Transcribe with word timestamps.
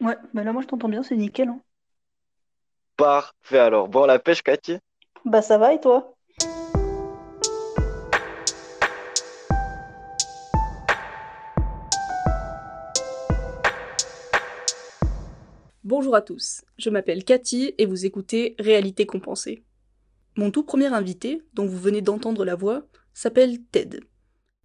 Ouais, 0.00 0.16
bah 0.32 0.44
là 0.44 0.52
moi 0.52 0.62
je 0.62 0.66
t'entends 0.66 0.88
bien, 0.88 1.02
c'est 1.02 1.16
nickel. 1.16 1.48
hein. 1.48 1.60
Parfait 2.96 3.58
alors. 3.58 3.88
Bon, 3.88 4.06
la 4.06 4.18
pêche, 4.18 4.42
Cathy? 4.42 4.78
Bah 5.24 5.42
ça 5.42 5.58
va 5.58 5.74
et 5.74 5.80
toi? 5.80 6.16
Bonjour 15.84 16.14
à 16.14 16.22
tous, 16.22 16.62
je 16.78 16.88
m'appelle 16.88 17.24
Cathy 17.24 17.74
et 17.76 17.84
vous 17.86 18.06
écoutez 18.06 18.54
Réalité 18.58 19.06
compensée. 19.06 19.64
Mon 20.36 20.50
tout 20.50 20.62
premier 20.62 20.86
invité, 20.86 21.42
dont 21.54 21.66
vous 21.66 21.78
venez 21.78 22.00
d'entendre 22.00 22.44
la 22.44 22.54
voix, 22.54 22.84
s'appelle 23.12 23.60
Ted. 23.72 24.00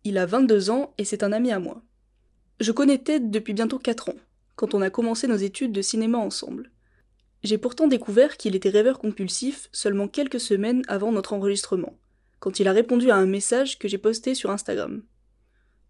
Il 0.03 0.17
a 0.17 0.25
22 0.25 0.69
ans 0.69 0.93
et 0.97 1.03
c'est 1.03 1.23
un 1.23 1.31
ami 1.31 1.51
à 1.51 1.59
moi. 1.59 1.81
Je 2.59 2.71
connais 2.71 2.99
Ted 2.99 3.27
depuis 3.29 3.53
bientôt 3.53 3.79
4 3.79 4.09
ans, 4.09 4.15
quand 4.55 4.73
on 4.73 4.81
a 4.81 4.89
commencé 4.89 5.27
nos 5.27 5.35
études 5.35 5.71
de 5.71 5.81
cinéma 5.81 6.17
ensemble. 6.17 6.71
J'ai 7.43 7.57
pourtant 7.57 7.87
découvert 7.87 8.37
qu'il 8.37 8.55
était 8.55 8.69
rêveur 8.69 8.97
compulsif 8.97 9.69
seulement 9.71 10.07
quelques 10.07 10.39
semaines 10.39 10.81
avant 10.87 11.11
notre 11.11 11.33
enregistrement, 11.33 11.97
quand 12.39 12.59
il 12.59 12.67
a 12.67 12.71
répondu 12.71 13.11
à 13.11 13.15
un 13.15 13.25
message 13.25 13.77
que 13.77 13.87
j'ai 13.87 13.97
posté 13.97 14.33
sur 14.33 14.49
Instagram. 14.49 15.03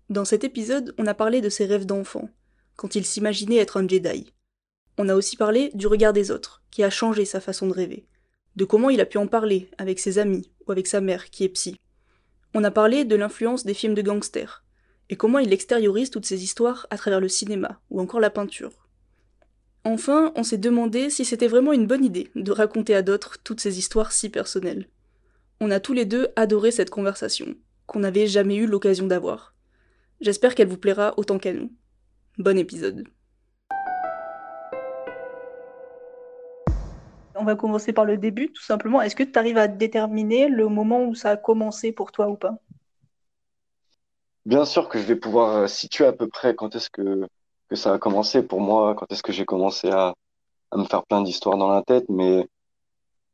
Dans 0.10 0.26
cet 0.26 0.44
épisode, 0.44 0.94
on 0.98 1.08
a 1.08 1.14
parlé 1.14 1.42
de 1.42 1.50
ses 1.50 1.66
rêves 1.66 1.86
d'enfant, 1.86 2.30
quand 2.76 2.96
il 2.96 3.06
s'imaginait 3.06 3.58
être 3.58 3.78
un 3.78 3.88
Jedi. 3.88 4.34
On 4.98 5.10
a 5.10 5.16
aussi 5.16 5.38
parlé 5.38 5.72
du 5.74 5.88
regard 5.88 6.14
des 6.14 6.32
autres, 6.32 6.62
qui 6.72 6.84
a 6.84 6.90
changé 6.90 7.26
sa 7.26 7.40
façon 7.40 7.68
de 7.68 7.74
rêver, 7.74 8.06
de 8.56 8.66
comment 8.66 8.90
il 8.90 9.00
a 9.00 9.06
pu 9.06 9.18
en 9.18 9.28
parler 9.28 9.70
avec 9.78 10.00
ses 10.00 10.20
amis 10.20 10.52
ou 10.68 10.72
avec 10.72 10.88
sa 10.88 11.02
mère 11.02 11.30
qui 11.30 11.44
est 11.44 11.50
psy. 11.50 11.80
On 12.54 12.64
a 12.64 12.72
parlé 12.72 13.06
de 13.06 13.16
l'influence 13.16 13.66
des 13.66 13.74
films 13.74 13.96
de 13.96 14.02
gangsters, 14.02 14.65
et 15.10 15.16
comment 15.16 15.40
il 15.40 15.54
extériorise 15.54 16.10
toutes 16.10 16.26
ces 16.26 16.44
histoires 16.44 16.88
à 16.90 16.98
travers 16.98 17.20
le 17.20 17.30
cinéma 17.30 17.80
ou 17.90 18.02
encore 18.02 18.20
la 18.20 18.30
peinture. 18.30 18.88
Enfin, 19.84 20.32
on 20.36 20.44
s'est 20.44 20.58
demandé 20.58 21.10
si 21.10 21.26
c'était 21.26 21.48
vraiment 21.48 21.72
une 21.72 21.86
bonne 21.86 22.04
idée 22.04 22.32
de 22.36 22.52
raconter 22.52 22.96
à 22.96 23.04
d'autres 23.04 23.38
toutes 23.44 23.60
ces 23.60 23.78
histoires 23.78 24.12
si 24.12 24.30
personnelles. 24.30 24.90
On 25.62 25.70
a 25.70 25.80
tous 25.80 25.94
les 25.94 26.06
deux 26.06 26.30
adoré 26.36 26.72
cette 26.72 26.90
conversation, 26.90 27.56
qu'on 27.86 28.00
n'avait 28.00 28.28
jamais 28.28 28.56
eu 28.56 28.66
l'occasion 28.66 29.06
d'avoir. 29.06 29.54
J'espère 30.22 30.56
qu'elle 30.56 30.68
vous 30.68 30.78
plaira 30.78 31.14
autant 31.18 31.38
qu'à 31.38 31.54
nous. 31.54 31.72
Bon 32.40 32.58
épisode. 32.58 33.08
On 37.38 37.44
va 37.44 37.56
commencer 37.56 37.94
par 37.94 38.06
le 38.06 38.18
début, 38.18 38.52
tout 38.52 38.64
simplement. 38.64 39.02
Est-ce 39.02 39.16
que 39.16 39.24
tu 39.24 39.38
arrives 39.38 39.58
à 39.58 39.68
déterminer 39.68 40.48
le 40.48 40.68
moment 40.68 41.06
où 41.06 41.14
ça 41.16 41.32
a 41.32 41.38
commencé 41.38 41.92
pour 41.92 42.12
toi 42.12 42.30
ou 42.30 42.38
pas? 42.38 42.58
Bien 44.46 44.66
sûr 44.66 44.90
que 44.90 45.00
je 45.00 45.04
vais 45.06 45.16
pouvoir 45.16 45.56
euh, 45.58 45.68
situer 45.68 46.06
à 46.06 46.14
peu 46.14 46.28
près 46.28 46.56
quand 46.56 46.76
est-ce 46.76 46.90
que, 46.90 47.28
que 47.70 47.76
ça 47.76 47.94
a 47.94 47.98
commencé 47.98 48.44
pour 48.44 48.62
moi, 48.62 48.94
quand 48.96 49.06
est-ce 49.12 49.24
que 49.24 49.32
j'ai 49.32 49.46
commencé 49.46 49.90
à, 49.90 50.14
à 50.72 50.78
me 50.78 50.86
faire 50.86 51.06
plein 51.06 51.22
d'histoires 51.24 51.58
dans 51.58 51.70
la 51.70 51.84
tête, 51.84 52.06
mais 52.10 52.48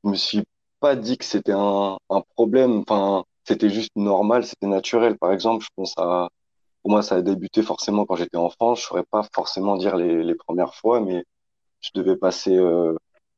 je 0.04 0.10
me 0.12 0.16
suis 0.16 0.44
pas 0.80 0.96
dit 0.96 1.18
que 1.18 1.26
c'était 1.26 1.54
un, 1.54 1.98
un 2.10 2.22
problème. 2.36 2.80
Enfin, 2.88 3.26
c'était 3.46 3.70
juste 3.70 3.92
normal, 3.96 4.46
c'était 4.46 4.68
naturel. 4.68 5.18
Par 5.18 5.32
exemple, 5.34 5.64
je 5.66 5.70
pense 5.76 5.94
à, 5.98 6.30
pour 6.84 6.92
moi, 6.92 7.04
ça 7.04 7.16
a 7.18 7.22
débuté 7.24 7.64
forcément 7.64 8.06
quand 8.06 8.16
j'étais 8.18 8.38
enfant. 8.38 8.76
Je 8.76 8.84
saurais 8.84 9.04
pas 9.12 9.24
forcément 9.34 9.78
dire 9.78 9.98
les, 9.98 10.24
les 10.24 10.36
premières 10.36 10.76
fois, 10.76 11.02
mais 11.02 11.24
je 11.82 11.92
devais 11.96 12.18
passer 12.18 12.56
euh, 12.58 12.96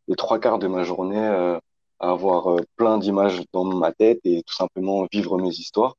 les 0.07 0.15
trois 0.15 0.39
quarts 0.39 0.59
de 0.59 0.67
ma 0.67 0.83
journée 0.83 1.17
euh, 1.19 1.57
à 1.99 2.11
avoir 2.11 2.57
plein 2.77 2.97
d'images 2.97 3.41
dans 3.53 3.65
ma 3.65 3.91
tête 3.93 4.19
et 4.25 4.43
tout 4.43 4.55
simplement 4.55 5.07
vivre 5.11 5.37
mes 5.39 5.49
histoires, 5.49 5.95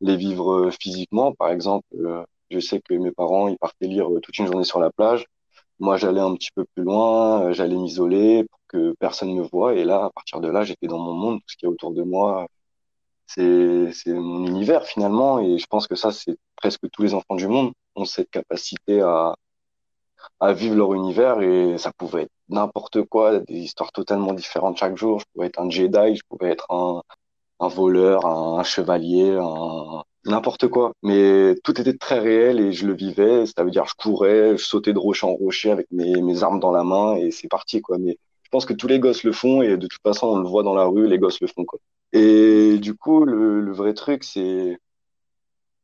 les 0.00 0.16
vivre 0.16 0.52
euh, 0.68 0.70
physiquement. 0.70 1.32
Par 1.34 1.50
exemple, 1.50 1.86
euh, 1.94 2.24
je 2.50 2.60
sais 2.60 2.80
que 2.80 2.94
mes 2.94 3.12
parents, 3.12 3.48
ils 3.48 3.58
partaient 3.58 3.86
lire 3.86 4.10
euh, 4.12 4.20
toute 4.20 4.38
une 4.38 4.46
journée 4.46 4.64
sur 4.64 4.80
la 4.80 4.90
plage. 4.90 5.26
Moi, 5.80 5.96
j'allais 5.96 6.20
un 6.20 6.34
petit 6.34 6.50
peu 6.54 6.64
plus 6.74 6.84
loin, 6.84 7.52
j'allais 7.52 7.76
m'isoler 7.76 8.44
pour 8.44 8.60
que 8.68 8.94
personne 8.98 9.34
me 9.34 9.42
voie. 9.42 9.74
Et 9.74 9.84
là, 9.84 10.06
à 10.06 10.10
partir 10.10 10.40
de 10.40 10.48
là, 10.48 10.64
j'étais 10.64 10.88
dans 10.88 10.98
mon 10.98 11.14
monde, 11.14 11.38
tout 11.40 11.48
ce 11.48 11.56
qui 11.56 11.66
est 11.66 11.68
autour 11.68 11.92
de 11.92 12.02
moi, 12.02 12.46
c'est 13.26 13.92
mon 14.08 14.46
univers 14.46 14.84
finalement. 14.86 15.40
Et 15.40 15.58
je 15.58 15.66
pense 15.66 15.86
que 15.86 15.94
ça, 15.94 16.12
c'est 16.12 16.36
presque 16.56 16.90
tous 16.90 17.02
les 17.02 17.14
enfants 17.14 17.36
du 17.36 17.46
monde 17.48 17.72
ont 17.94 18.04
cette 18.04 18.30
capacité 18.30 19.00
à 19.02 19.34
à 20.40 20.52
vivre 20.52 20.74
leur 20.76 20.94
univers 20.94 21.40
et 21.40 21.78
ça 21.78 21.92
pouvait 21.92 22.22
être 22.22 22.32
n'importe 22.48 23.02
quoi, 23.04 23.40
des 23.40 23.58
histoires 23.58 23.92
totalement 23.92 24.32
différentes 24.32 24.78
chaque 24.78 24.96
jour. 24.96 25.20
Je 25.20 25.24
pouvais 25.32 25.46
être 25.46 25.60
un 25.60 25.70
Jedi, 25.70 26.16
je 26.16 26.22
pouvais 26.28 26.50
être 26.50 26.66
un, 26.70 27.02
un 27.60 27.68
voleur, 27.68 28.26
un, 28.26 28.62
chevalier, 28.64 29.36
un, 29.40 30.02
n'importe 30.24 30.68
quoi. 30.68 30.92
Mais 31.02 31.54
tout 31.64 31.80
était 31.80 31.96
très 31.96 32.18
réel 32.18 32.60
et 32.60 32.72
je 32.72 32.86
le 32.86 32.94
vivais. 32.94 33.46
Ça 33.46 33.64
veut 33.64 33.70
dire 33.70 33.86
je 33.86 33.94
courais, 33.94 34.56
je 34.56 34.64
sautais 34.64 34.92
de 34.92 34.98
rocher 34.98 35.26
en 35.26 35.34
rocher 35.34 35.70
avec 35.70 35.86
mes, 35.90 36.20
mes 36.22 36.42
armes 36.42 36.60
dans 36.60 36.72
la 36.72 36.84
main 36.84 37.16
et 37.16 37.30
c'est 37.30 37.48
parti 37.48 37.80
quoi. 37.82 37.98
Mais 37.98 38.18
je 38.44 38.48
pense 38.50 38.66
que 38.66 38.72
tous 38.74 38.86
les 38.88 38.98
gosses 39.00 39.24
le 39.24 39.32
font 39.32 39.62
et 39.62 39.76
de 39.76 39.86
toute 39.86 40.02
façon 40.02 40.28
on 40.28 40.38
le 40.38 40.48
voit 40.48 40.62
dans 40.62 40.74
la 40.74 40.84
rue, 40.84 41.06
les 41.08 41.18
gosses 41.18 41.40
le 41.40 41.48
font 41.48 41.64
quoi. 41.64 41.78
Et 42.12 42.78
du 42.78 42.94
coup 42.94 43.24
le, 43.24 43.60
le 43.60 43.72
vrai 43.72 43.94
truc 43.94 44.24
c'est 44.24 44.78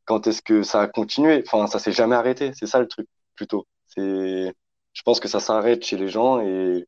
quand 0.05 0.27
est-ce 0.27 0.41
que 0.41 0.63
ça 0.63 0.81
a 0.81 0.87
continué? 0.87 1.43
Enfin 1.47 1.67
ça 1.67 1.79
s'est 1.79 1.91
jamais 1.91 2.15
arrêté. 2.15 2.51
C'est 2.55 2.67
ça 2.67 2.79
le 2.79 2.87
truc 2.87 3.07
plutôt. 3.35 3.65
C'est 3.87 4.53
je 4.93 5.01
pense 5.03 5.19
que 5.19 5.27
ça 5.27 5.39
s'arrête 5.41 5.83
chez 5.85 5.97
les 5.97 6.07
gens 6.07 6.39
et, 6.41 6.85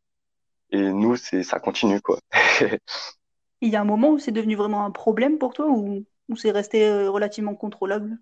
et 0.72 0.80
nous, 0.82 1.16
c'est, 1.18 1.44
ça 1.44 1.60
continue, 1.60 2.02
quoi. 2.02 2.20
Il 3.62 3.70
y 3.70 3.76
a 3.76 3.82
un 3.82 3.86
moment 3.86 4.10
où 4.12 4.20
c'est 4.20 4.32
devenu 4.32 4.56
vraiment 4.56 4.86
un 4.86 4.92
problème 4.92 5.38
pour 5.38 5.54
toi 5.54 5.68
ou, 5.68 6.06
ou 6.30 6.36
c'est 6.36 6.52
resté 6.52 6.88
euh, 6.88 7.10
relativement 7.10 7.56
contrôlable? 7.56 8.18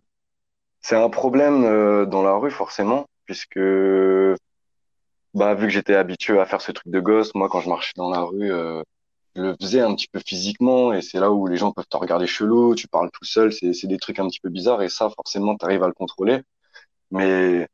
C'est 0.82 0.96
un 0.96 1.10
problème 1.10 1.64
euh, 1.64 2.06
dans 2.06 2.24
la 2.24 2.36
rue, 2.36 2.52
forcément, 2.52 3.08
puisque 3.26 3.60
bah, 5.34 5.56
vu 5.56 5.68
que 5.68 5.74
j'étais 5.74 5.96
habitué 5.96 6.40
à 6.40 6.46
faire 6.46 6.62
ce 6.62 6.72
truc 6.72 6.88
de 6.88 7.00
gosse, 7.00 7.34
moi, 7.36 7.50
quand 7.50 7.60
je 7.60 7.70
marchais 7.70 7.94
dans 7.96 8.10
la 8.10 8.22
rue, 8.22 8.54
euh, 8.54 8.84
je 9.36 9.42
le 9.42 9.56
faisais 9.60 9.82
un 9.82 9.94
petit 9.96 10.08
peu 10.08 10.22
physiquement, 10.26 10.94
et 10.94 11.02
c'est 11.02 11.20
là 11.20 11.32
où 11.32 11.48
les 11.48 11.58
gens 11.58 11.72
peuvent 11.72 11.88
te 11.90 11.98
regarder 11.98 12.28
chelou, 12.28 12.76
tu 12.76 12.88
parles 12.88 13.10
tout 13.12 13.26
seul, 13.26 13.52
c'est, 13.52 13.72
des 13.88 13.98
trucs 13.98 14.20
un 14.20 14.28
petit 14.28 14.40
peu 14.40 14.50
bizarres, 14.50 14.84
et 14.84 14.90
ça, 14.90 15.10
forcément, 15.10 15.58
tu 15.58 15.66
arrives 15.66 15.84
à 15.84 15.88
le 15.88 15.94
contrôler. 15.94 16.42
Mais 17.12 17.68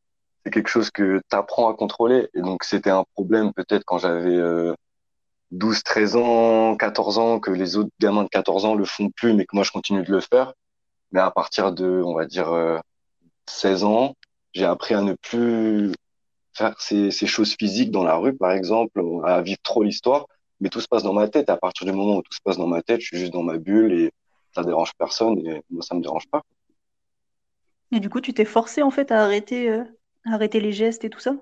c'est 0.43 0.51
quelque 0.51 0.69
chose 0.69 0.89
que 0.89 1.22
tu 1.29 1.35
apprends 1.35 1.69
à 1.69 1.75
contrôler. 1.75 2.29
Et 2.33 2.41
donc, 2.41 2.63
c'était 2.63 2.89
un 2.89 3.03
problème 3.13 3.53
peut-être 3.53 3.83
quand 3.85 3.97
j'avais 3.99 4.39
12, 5.51 5.84
13 5.84 6.16
ans, 6.16 6.75
14 6.78 7.17
ans, 7.17 7.39
que 7.39 7.51
les 7.51 7.78
autres 7.78 7.91
gamins 8.00 8.23
de 8.23 8.29
14 8.29 8.66
ans 8.66 8.75
le 8.75 8.85
font 8.85 9.09
plus, 9.12 9.34
mais 9.34 9.45
que 9.45 9.56
moi, 9.56 9.63
je 9.63 9.72
continue 9.72 10.03
de 10.03 10.12
le 10.12 10.22
faire. 10.22 10.53
Mais 11.12 11.19
à 11.22 11.31
partir 11.31 11.73
de, 11.73 12.01
on 12.06 12.16
va 12.16 12.25
dire, 12.25 12.51
euh, 12.51 12.79
16 13.47 13.84
ans, 13.85 14.16
j'ai 14.53 14.66
appris 14.66 14.94
à 14.95 15.01
ne 15.01 15.16
plus 15.16 15.94
faire 16.53 16.79
ces, 16.81 17.11
ces 17.11 17.28
choses 17.28 17.56
physiques 17.59 17.91
dans 17.91 18.03
la 18.03 18.16
rue, 18.16 18.35
par 18.38 18.51
exemple, 18.51 19.01
à 19.25 19.41
vivre 19.41 19.59
trop 19.63 19.84
l'histoire. 19.84 20.28
Mais 20.61 20.69
tout 20.69 20.81
se 20.81 20.88
passe 20.88 21.03
dans 21.03 21.13
ma 21.13 21.28
tête. 21.29 21.50
À 21.50 21.57
partir 21.57 21.85
du 21.88 21.94
moment 21.94 22.17
où 22.17 22.22
tout 22.23 22.34
se 22.34 22.41
passe 22.44 22.57
dans 22.57 22.67
ma 22.67 22.81
tête, 22.84 23.01
je 23.01 23.07
suis 23.07 23.17
juste 23.19 23.34
dans 23.34 23.44
ma 23.44 23.57
bulle 23.57 23.94
et 23.94 24.11
ça 24.56 24.63
dérange 24.63 24.91
personne. 24.97 25.40
Et 25.40 25.63
moi, 25.69 25.84
ça 25.84 25.95
me 25.95 26.01
dérange 26.01 26.28
pas. 26.31 26.44
Et 27.91 28.00
du 28.01 28.09
coup, 28.09 28.19
tu 28.22 28.34
t'es 28.34 28.44
forcé 28.45 28.81
en 28.81 28.91
fait 28.91 29.11
à 29.11 29.23
arrêter, 29.23 29.69
euh, 29.69 29.84
à 30.25 30.34
arrêter 30.34 30.59
les 30.59 30.72
gestes 30.73 31.03
et 31.06 31.09
tout 31.09 31.19
ça? 31.19 31.35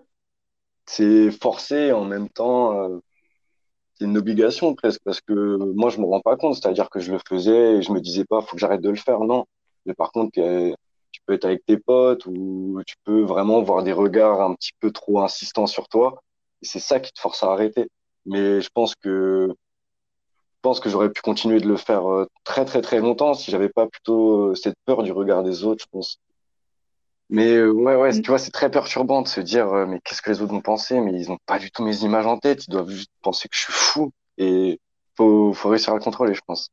C'est 0.86 1.31
forcé 1.31 1.92
en 1.94 2.03
même 2.06 2.28
temps. 2.30 2.74
euh, 2.74 3.00
c'est 4.00 4.06
une 4.06 4.18
obligation 4.18 4.74
presque 4.76 5.02
parce 5.04 5.22
que 5.22 5.58
moi 5.76 5.90
je 5.90 6.00
me 6.00 6.06
rends 6.06 6.22
pas 6.22 6.38
compte, 6.38 6.56
c'est-à-dire 6.56 6.90
que 6.90 7.00
je 7.00 7.12
le 7.12 7.20
faisais 7.28 7.78
et 7.78 7.82
je 7.82 7.92
me 7.92 8.00
disais 8.00 8.26
pas 8.26 8.42
faut 8.42 8.56
que 8.56 8.60
j'arrête 8.60 8.82
de 8.82 8.90
le 8.90 8.96
faire, 8.96 9.20
non. 9.22 9.46
Mais 9.86 9.94
par 9.94 10.12
contre 10.12 10.40
euh, 10.40 10.74
tu 11.12 11.22
peux 11.26 11.34
être 11.34 11.46
avec 11.46 11.66
tes 11.66 11.78
potes 11.78 12.26
ou 12.26 12.82
tu 12.86 12.96
peux 13.04 13.22
vraiment 13.22 13.62
voir 13.62 13.84
des 13.84 13.94
regards 13.94 14.42
un 14.42 14.54
petit 14.56 14.72
peu 14.80 14.92
trop 14.92 15.22
insistants 15.22 15.68
sur 15.68 15.88
toi 15.90 16.22
et 16.62 16.66
c'est 16.66 16.80
ça 16.80 17.00
qui 17.00 17.12
te 17.12 17.20
force 17.20 17.44
à 17.44 17.52
arrêter. 17.52 17.90
Mais 18.26 18.62
je 18.62 18.70
pense 18.74 18.96
que 18.96 19.50
je 19.50 20.62
pense 20.62 20.80
que 20.80 20.90
j'aurais 20.90 21.12
pu 21.12 21.22
continuer 21.22 21.60
de 21.60 21.68
le 21.68 21.78
faire 21.78 22.10
euh, 22.12 22.28
très 22.44 22.66
très 22.66 22.81
très 22.81 23.00
longtemps 23.00 23.34
si 23.34 23.52
j'avais 23.52 23.70
pas 23.70 23.88
plutôt 23.88 24.52
euh, 24.52 24.56
cette 24.56 24.76
peur 24.86 25.04
du 25.04 25.12
regard 25.12 25.44
des 25.44 25.64
autres, 25.64 25.84
je 25.84 25.90
pense. 25.92 26.20
Mais 27.30 27.54
euh, 27.54 27.72
ouais 27.72 27.96
ouais, 27.96 28.20
tu 28.22 28.30
vois, 28.32 28.40
c'est 28.40 28.52
très 28.52 28.72
perturbant 28.72 29.22
de 29.22 29.28
se 29.28 29.40
dire 29.42 29.68
euh, 29.74 29.86
mais 29.86 30.00
qu'est-ce 30.02 30.22
que 30.22 30.32
les 30.32 30.42
autres 30.42 30.52
vont 30.54 30.62
penser, 30.62 31.00
mais 31.00 31.14
ils 31.14 31.32
ont 31.32 31.38
pas 31.46 31.60
du 31.60 31.70
tout 31.72 31.84
mes 31.84 31.98
images 32.04 32.26
en 32.26 32.38
tête, 32.40 32.66
ils 32.68 32.72
doivent 32.72 32.90
juste 32.90 33.12
penser 33.22 33.48
que 33.48 33.56
je 33.56 33.62
suis 33.62 33.74
fou 33.74 34.12
et 34.38 34.80
faut 35.16 35.54
faut 35.54 35.70
réussir 35.70 35.94
à 35.94 35.98
le 35.98 36.02
contrôler, 36.04 36.34
je 36.34 36.42
pense. 36.46 36.70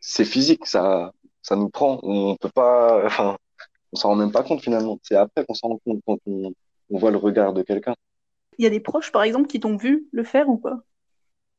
c'est 0.00 0.24
physique, 0.26 0.66
ça, 0.66 1.12
ça 1.42 1.56
nous 1.56 1.70
prend. 1.70 2.00
On 2.04 2.36
peut 2.36 2.50
pas, 2.50 3.04
enfin, 3.06 3.38
on 3.92 3.96
s'en 3.98 4.10
rend 4.10 4.16
même 4.16 4.32
pas 4.32 4.44
compte 4.44 4.62
finalement. 4.62 4.98
C'est 5.02 5.16
après 5.16 5.44
qu'on 5.46 5.54
s'en 5.54 5.68
rend 5.70 5.78
compte 5.84 6.00
quand 6.06 6.18
on, 6.26 6.52
on 6.90 6.98
voit 6.98 7.10
le 7.12 7.18
regard 7.18 7.52
de 7.54 7.62
quelqu'un. 7.62 7.94
Il 8.58 8.62
y 8.62 8.66
a 8.66 8.70
des 8.70 8.78
proches, 8.78 9.10
par 9.10 9.24
exemple, 9.24 9.48
qui 9.48 9.58
t'ont 9.58 9.76
vu 9.76 10.08
le 10.12 10.22
faire 10.22 10.48
ou 10.48 10.56
pas? 10.56 10.84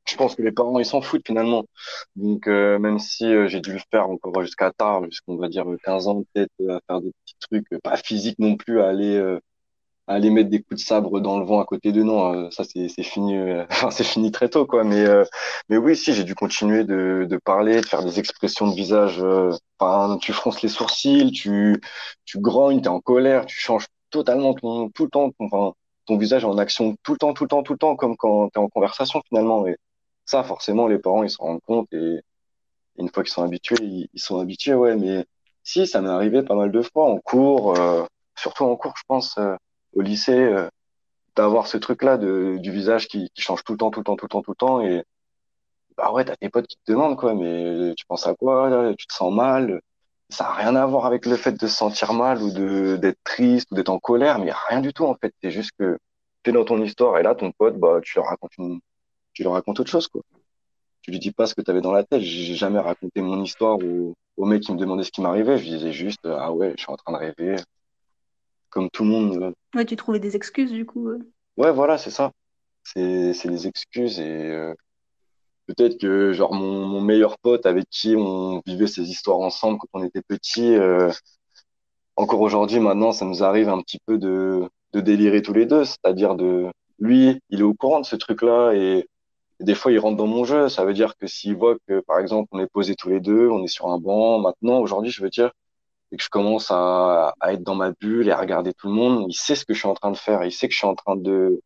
Je 0.07 0.15
pense 0.17 0.35
que 0.35 0.41
les 0.41 0.51
parents, 0.51 0.79
ils 0.79 0.85
s'en 0.85 1.01
foutent 1.01 1.25
finalement. 1.25 1.63
Donc, 2.15 2.47
euh, 2.47 2.79
même 2.79 2.99
si 2.99 3.25
euh, 3.25 3.47
j'ai 3.47 3.61
dû 3.61 3.73
le 3.73 3.79
faire 3.91 4.09
encore 4.09 4.41
jusqu'à 4.43 4.71
tard, 4.71 5.03
jusqu'on 5.05 5.37
va 5.37 5.47
dire 5.47 5.65
15 5.83 6.07
ans 6.07 6.23
peut-être, 6.33 6.51
euh, 6.61 6.77
à 6.77 6.81
faire 6.87 7.01
des 7.01 7.11
petits 7.25 7.35
trucs, 7.39 7.71
euh, 7.73 7.79
pas 7.83 7.97
physiques 7.97 8.39
non 8.39 8.55
plus, 8.57 8.81
à 8.81 8.89
aller, 8.89 9.15
euh, 9.15 9.39
à 10.07 10.15
aller 10.15 10.29
mettre 10.31 10.49
des 10.49 10.61
coups 10.63 10.81
de 10.81 10.85
sabre 10.85 11.19
dans 11.21 11.39
le 11.39 11.45
vent 11.45 11.61
à 11.61 11.65
côté 11.65 11.91
de 11.91 12.03
non, 12.03 12.33
euh, 12.47 12.49
ça 12.51 12.63
c'est 12.65 12.89
fini, 13.03 13.37
euh, 13.37 13.65
c'est 13.91 14.03
fini 14.05 14.31
très 14.31 14.49
tôt 14.49 14.65
quoi. 14.65 14.83
Mais 14.83 15.05
euh, 15.05 15.25
mais 15.69 15.77
oui, 15.77 15.95
si 15.95 16.13
j'ai 16.13 16.23
dû 16.23 16.35
continuer 16.35 16.83
de 16.85 17.27
de 17.29 17.37
parler, 17.37 17.81
de 17.81 17.85
faire 17.85 18.03
des 18.05 18.19
expressions 18.19 18.67
de 18.69 18.75
visage. 18.75 19.19
euh, 19.23 19.51
Enfin, 19.79 20.17
tu 20.21 20.33
fronces 20.33 20.61
les 20.61 20.69
sourcils, 20.69 21.31
tu 21.31 21.81
tu 22.25 22.39
grognes, 22.39 22.81
t'es 22.81 22.87
en 22.89 23.01
colère, 23.01 23.45
tu 23.45 23.57
changes 23.59 23.85
totalement 24.11 24.53
ton 24.53 24.89
tout 24.89 25.05
le 25.05 25.09
temps. 25.11 25.31
Enfin, 25.39 25.73
ton 26.05 26.17
visage 26.17 26.45
en 26.45 26.57
action 26.57 26.95
tout 27.03 27.13
le 27.13 27.17
temps, 27.19 27.33
tout 27.33 27.43
le 27.45 27.49
temps, 27.49 27.63
tout 27.63 27.73
le 27.73 27.79
temps, 27.79 27.95
comme 27.95 28.17
quand 28.17 28.49
tu 28.49 28.59
es 28.59 28.63
en 28.63 28.69
conversation 28.69 29.21
finalement. 29.29 29.65
Ça, 30.25 30.43
forcément, 30.43 30.87
les 30.87 30.99
parents, 30.99 31.23
ils 31.23 31.29
se 31.29 31.37
rendent 31.37 31.61
compte 31.61 31.91
et 31.93 32.21
une 32.97 33.09
fois 33.09 33.23
qu'ils 33.23 33.33
sont 33.33 33.43
habitués, 33.43 34.07
ils, 34.13 34.19
sont 34.19 34.39
habitués, 34.39 34.73
ouais. 34.73 34.95
Mais 34.95 35.25
si, 35.63 35.87
ça 35.87 36.01
m'est 36.01 36.09
arrivé 36.09 36.43
pas 36.43 36.55
mal 36.55 36.71
de 36.71 36.81
fois 36.81 37.05
en 37.05 37.19
cours, 37.19 37.77
euh, 37.79 38.05
surtout 38.35 38.65
en 38.65 38.75
cours, 38.75 38.93
je 38.97 39.03
pense, 39.07 39.37
euh, 39.37 39.55
au 39.93 40.01
lycée, 40.01 40.33
euh, 40.33 40.69
d'avoir 41.35 41.67
ce 41.67 41.77
truc-là 41.77 42.17
du 42.17 42.71
visage 42.71 43.07
qui, 43.07 43.29
change 43.37 43.63
tout 43.63 43.73
le 43.73 43.77
temps, 43.79 43.91
tout 43.91 44.01
le 44.01 44.03
temps, 44.05 44.15
tout 44.15 44.25
le 44.25 44.29
temps, 44.29 44.41
tout 44.41 44.51
le 44.51 44.55
temps. 44.55 44.81
Et 44.81 45.03
bah 45.97 46.11
ouais, 46.11 46.25
t'as 46.25 46.35
tes 46.35 46.49
potes 46.49 46.67
qui 46.67 46.77
te 46.77 46.91
demandent, 46.91 47.17
quoi, 47.17 47.33
mais 47.35 47.93
tu 47.95 48.05
penses 48.05 48.27
à 48.27 48.35
quoi, 48.35 48.69
là 48.69 48.93
Tu 48.97 49.07
te 49.07 49.13
sens 49.13 49.33
mal? 49.33 49.81
Ça 50.29 50.45
n'a 50.45 50.53
rien 50.53 50.75
à 50.75 50.85
voir 50.85 51.05
avec 51.05 51.25
le 51.25 51.35
fait 51.37 51.53
de 51.53 51.67
se 51.67 51.75
sentir 51.75 52.13
mal 52.13 52.41
ou 52.41 52.51
d'être 52.97 53.19
triste 53.23 53.71
ou 53.71 53.75
d'être 53.75 53.89
en 53.89 53.99
colère, 53.99 54.39
mais 54.39 54.51
rien 54.69 54.81
du 54.81 54.93
tout, 54.93 55.05
en 55.05 55.15
fait. 55.15 55.33
C'est 55.43 55.51
juste 55.51 55.71
que 55.79 55.97
tu 56.43 56.51
es 56.51 56.53
dans 56.53 56.65
ton 56.65 56.81
histoire 56.81 57.17
et 57.19 57.23
là, 57.23 57.35
ton 57.35 57.51
pote, 57.51 57.77
bah, 57.77 57.99
tu 58.03 58.17
leur 58.17 58.27
racontes 58.27 58.57
une, 58.57 58.79
tu 59.33 59.43
leur 59.43 59.53
racontes 59.53 59.79
autre 59.79 59.89
chose, 59.89 60.07
quoi. 60.07 60.21
Tu 61.01 61.11
lui 61.11 61.19
dis 61.19 61.31
pas 61.31 61.47
ce 61.47 61.55
que 61.55 61.61
tu 61.61 61.71
avais 61.71 61.81
dans 61.81 61.91
la 61.91 62.03
tête. 62.03 62.21
J'ai 62.21 62.53
jamais 62.53 62.79
raconté 62.79 63.21
mon 63.21 63.41
histoire 63.41 63.77
au, 63.79 64.13
au 64.37 64.45
mec 64.45 64.61
qui 64.61 64.71
me 64.71 64.77
demandait 64.77 65.03
ce 65.03 65.11
qui 65.11 65.21
m'arrivait. 65.21 65.57
Je 65.57 65.63
disais 65.63 65.91
juste, 65.91 66.25
ah 66.25 66.51
ouais, 66.51 66.73
je 66.77 66.83
suis 66.83 66.91
en 66.91 66.95
train 66.95 67.13
de 67.13 67.17
rêver. 67.17 67.55
Comme 68.69 68.89
tout 68.89 69.03
le 69.03 69.09
monde. 69.09 69.37
Euh. 69.41 69.51
Ouais, 69.75 69.85
tu 69.85 69.95
trouvais 69.95 70.19
des 70.19 70.35
excuses, 70.35 70.71
du 70.71 70.85
coup. 70.85 71.09
Ouais, 71.57 71.71
voilà, 71.71 71.97
c'est 71.97 72.11
ça. 72.11 72.31
C'est, 72.83 73.33
c'est 73.33 73.49
des 73.49 73.67
excuses 73.67 74.19
et, 74.19 74.51
euh, 74.51 74.73
peut-être 75.67 75.99
que 75.99 76.33
genre 76.33 76.53
mon, 76.53 76.85
mon, 76.85 77.01
meilleur 77.01 77.37
pote 77.39 77.65
avec 77.65 77.85
qui 77.89 78.15
on 78.17 78.61
vivait 78.65 78.87
ces 78.87 79.09
histoires 79.09 79.39
ensemble 79.39 79.77
quand 79.79 79.87
on 79.93 80.03
était 80.03 80.21
petit, 80.21 80.75
euh, 80.75 81.11
encore 82.15 82.41
aujourd'hui 82.41 82.79
maintenant 82.79 83.11
ça 83.11 83.25
nous 83.25 83.43
arrive 83.43 83.69
un 83.69 83.81
petit 83.81 83.99
peu 84.05 84.17
de, 84.17 84.67
de 84.93 85.01
délirer 85.01 85.41
tous 85.41 85.53
les 85.53 85.65
deux, 85.65 85.85
c'est-à-dire 85.85 86.35
de 86.35 86.67
lui 86.99 87.39
il 87.49 87.59
est 87.59 87.63
au 87.63 87.73
courant 87.73 87.99
de 87.99 88.05
ce 88.05 88.15
truc-là 88.15 88.73
et, 88.73 89.07
des 89.61 89.75
fois 89.75 89.91
il 89.91 89.99
rentre 89.99 90.17
dans 90.17 90.27
mon 90.27 90.43
jeu, 90.45 90.69
ça 90.69 90.85
veut 90.85 90.93
dire 90.93 91.15
que 91.17 91.27
s'il 91.27 91.55
voit 91.55 91.75
que 91.87 92.01
par 92.01 92.19
exemple 92.19 92.49
on 92.51 92.59
est 92.59 92.67
posé 92.67 92.95
tous 92.95 93.09
les 93.09 93.19
deux, 93.19 93.49
on 93.49 93.63
est 93.63 93.67
sur 93.67 93.87
un 93.87 93.99
banc, 93.99 94.39
maintenant 94.39 94.79
aujourd'hui 94.79 95.11
je 95.11 95.21
veux 95.23 95.29
dire 95.29 95.51
et 96.11 96.17
que 96.17 96.23
je 96.23 96.29
commence 96.29 96.71
à, 96.71 97.35
être 97.47 97.63
dans 97.63 97.75
ma 97.75 97.91
bulle 97.91 98.27
et 98.27 98.31
à 98.31 98.37
regarder 98.37 98.73
tout 98.73 98.87
le 98.87 98.93
monde, 98.93 99.25
il 99.29 99.33
sait 99.33 99.55
ce 99.55 99.65
que 99.65 99.73
je 99.73 99.79
suis 99.79 99.87
en 99.87 99.93
train 99.93 100.11
de 100.11 100.17
faire, 100.17 100.43
il 100.43 100.51
sait 100.51 100.67
que 100.67 100.73
je 100.73 100.79
suis 100.79 100.87
en 100.87 100.95
train 100.95 101.15
de 101.15 101.61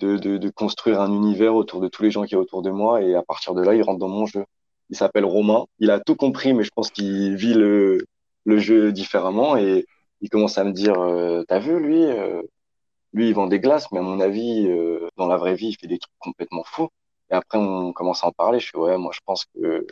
de, 0.00 0.16
de, 0.18 0.50
construire 0.50 1.00
un 1.00 1.12
univers 1.12 1.54
autour 1.54 1.80
de 1.80 1.88
tous 1.88 2.02
les 2.02 2.10
gens 2.10 2.24
qui 2.24 2.34
sont 2.34 2.40
autour 2.40 2.62
de 2.62 2.70
moi 2.70 3.02
et 3.02 3.14
à 3.14 3.22
partir 3.22 3.54
de 3.54 3.62
là, 3.62 3.74
il 3.74 3.82
rentre 3.82 4.00
dans 4.00 4.08
mon 4.08 4.26
jeu. 4.26 4.44
Il 4.90 4.96
s'appelle 4.96 5.24
Romain. 5.24 5.66
Il 5.78 5.90
a 5.90 6.00
tout 6.00 6.16
compris, 6.16 6.52
mais 6.52 6.64
je 6.64 6.70
pense 6.74 6.90
qu'il 6.90 7.36
vit 7.36 7.54
le, 7.54 7.98
le 8.44 8.58
jeu 8.58 8.92
différemment 8.92 9.56
et 9.56 9.86
il 10.20 10.30
commence 10.30 10.58
à 10.58 10.64
me 10.64 10.72
dire 10.72 10.98
euh, 11.00 11.42
T'as 11.48 11.58
vu, 11.58 11.78
lui 11.80 12.04
euh, 12.04 12.42
Lui, 13.12 13.28
il 13.28 13.34
vend 13.34 13.46
des 13.46 13.60
glaces, 13.60 13.90
mais 13.92 13.98
à 14.00 14.02
mon 14.02 14.20
avis, 14.20 14.66
euh, 14.68 15.08
dans 15.16 15.26
la 15.26 15.36
vraie 15.36 15.54
vie, 15.54 15.68
il 15.68 15.76
fait 15.76 15.86
des 15.86 15.98
trucs 15.98 16.14
complètement 16.18 16.64
fous. 16.64 16.88
Et 17.30 17.34
après, 17.34 17.58
on 17.58 17.92
commence 17.92 18.24
à 18.24 18.28
en 18.28 18.32
parler. 18.32 18.60
Je 18.60 18.70
fais 18.70 18.78
Ouais, 18.78 18.96
moi, 18.98 19.12
je 19.14 19.20
pense 19.24 19.44
que 19.54 19.86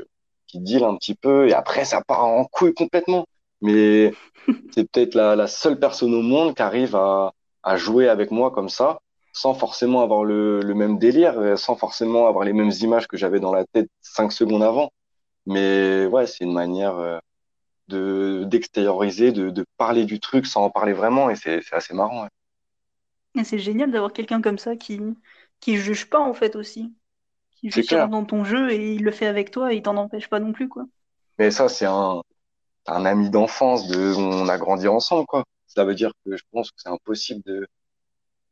qu'il 0.47 0.63
deal 0.63 0.85
un 0.85 0.97
petit 0.97 1.15
peu. 1.15 1.49
Et 1.49 1.55
après, 1.55 1.85
ça 1.85 2.03
part 2.03 2.25
en 2.25 2.45
couille 2.45 2.75
complètement. 2.75 3.27
Mais 3.61 4.13
c'est 4.73 4.91
peut-être 4.91 5.15
la, 5.15 5.37
la 5.37 5.47
seule 5.47 5.79
personne 5.79 6.15
au 6.15 6.23
monde 6.23 6.55
qui 6.55 6.63
arrive 6.63 6.97
à, 6.97 7.33
à 7.63 7.77
jouer 7.77 8.09
avec 8.09 8.31
moi 8.31 8.51
comme 8.51 8.69
ça 8.69 8.99
sans 9.35 9.55
forcément 9.55 10.03
avoir 10.03 10.25
le, 10.25 10.61
le, 10.61 10.75
même 10.75 10.99
délire, 10.99 11.59
sans 11.59 11.75
forcément 11.75 12.27
avoir 12.29 12.45
les 12.45 12.53
mêmes 12.53 12.71
images 12.83 13.09
que 13.09 13.17
j'avais 13.17 13.41
dans 13.41 13.53
la 13.53 13.65
tête 13.65 13.89
cinq 14.03 14.31
secondes 14.31 14.63
avant. 14.63 14.91
Mais 15.47 16.07
ouais, 16.07 16.27
c'est 16.27 16.45
une 16.45 16.53
manière 16.53 16.97
euh, 16.99 17.19
de 17.89 18.45
d'extérioriser, 18.47 19.33
de, 19.33 19.51
de 19.51 19.65
parler 19.77 20.05
du 20.05 20.21
truc 20.21 20.47
sans 20.47 20.65
en 20.65 20.71
parler 20.71 20.93
vraiment, 20.93 21.31
et 21.31 21.37
c'est 21.37 21.63
assez 21.73 21.95
marrant. 21.95 22.25
Ouais. 22.25 22.29
Et 23.39 23.45
c'est 23.45 23.59
génial 23.59 23.91
d'avoir 23.91 24.13
quelqu'un 24.13 24.41
comme 24.43 24.59
ça 24.59 24.77
qui 24.77 25.01
qui 25.61 25.77
juge 25.77 26.09
pas 26.11 26.21
en 26.21 26.35
fait 26.35 26.57
aussi, 26.57 26.93
qui 27.71 27.83
juste 27.83 27.89
clair. 27.89 28.09
dans 28.09 28.25
ton 28.25 28.45
jeu 28.45 28.71
et 28.73 28.95
il 28.95 29.03
le 29.05 29.11
fait 29.13 29.27
avec 29.27 29.51
toi 29.51 29.73
et 29.73 29.77
il 29.77 29.83
t'en 29.83 29.97
empêche 29.97 30.29
pas 30.29 30.41
non 30.41 30.53
plus 30.53 30.69
quoi. 30.69 30.87
Mais 31.39 31.51
ça 31.51 31.69
c'est 31.69 31.87
un 31.87 32.23
un 32.87 33.05
ami 33.07 33.31
d'enfance, 33.31 33.89
de 33.89 34.15
on 34.17 34.49
a 34.49 34.59
grandi 34.59 34.89
ensemble 34.89 35.27
quoi. 35.27 35.45
Ça 35.69 35.85
veut 35.85 35.95
dire 35.95 36.13
que 36.25 36.37
je 36.37 36.45
pense 36.53 36.71
que 36.71 36.77
c'est 36.81 36.91
impossible 36.91 37.43
de 37.47 37.67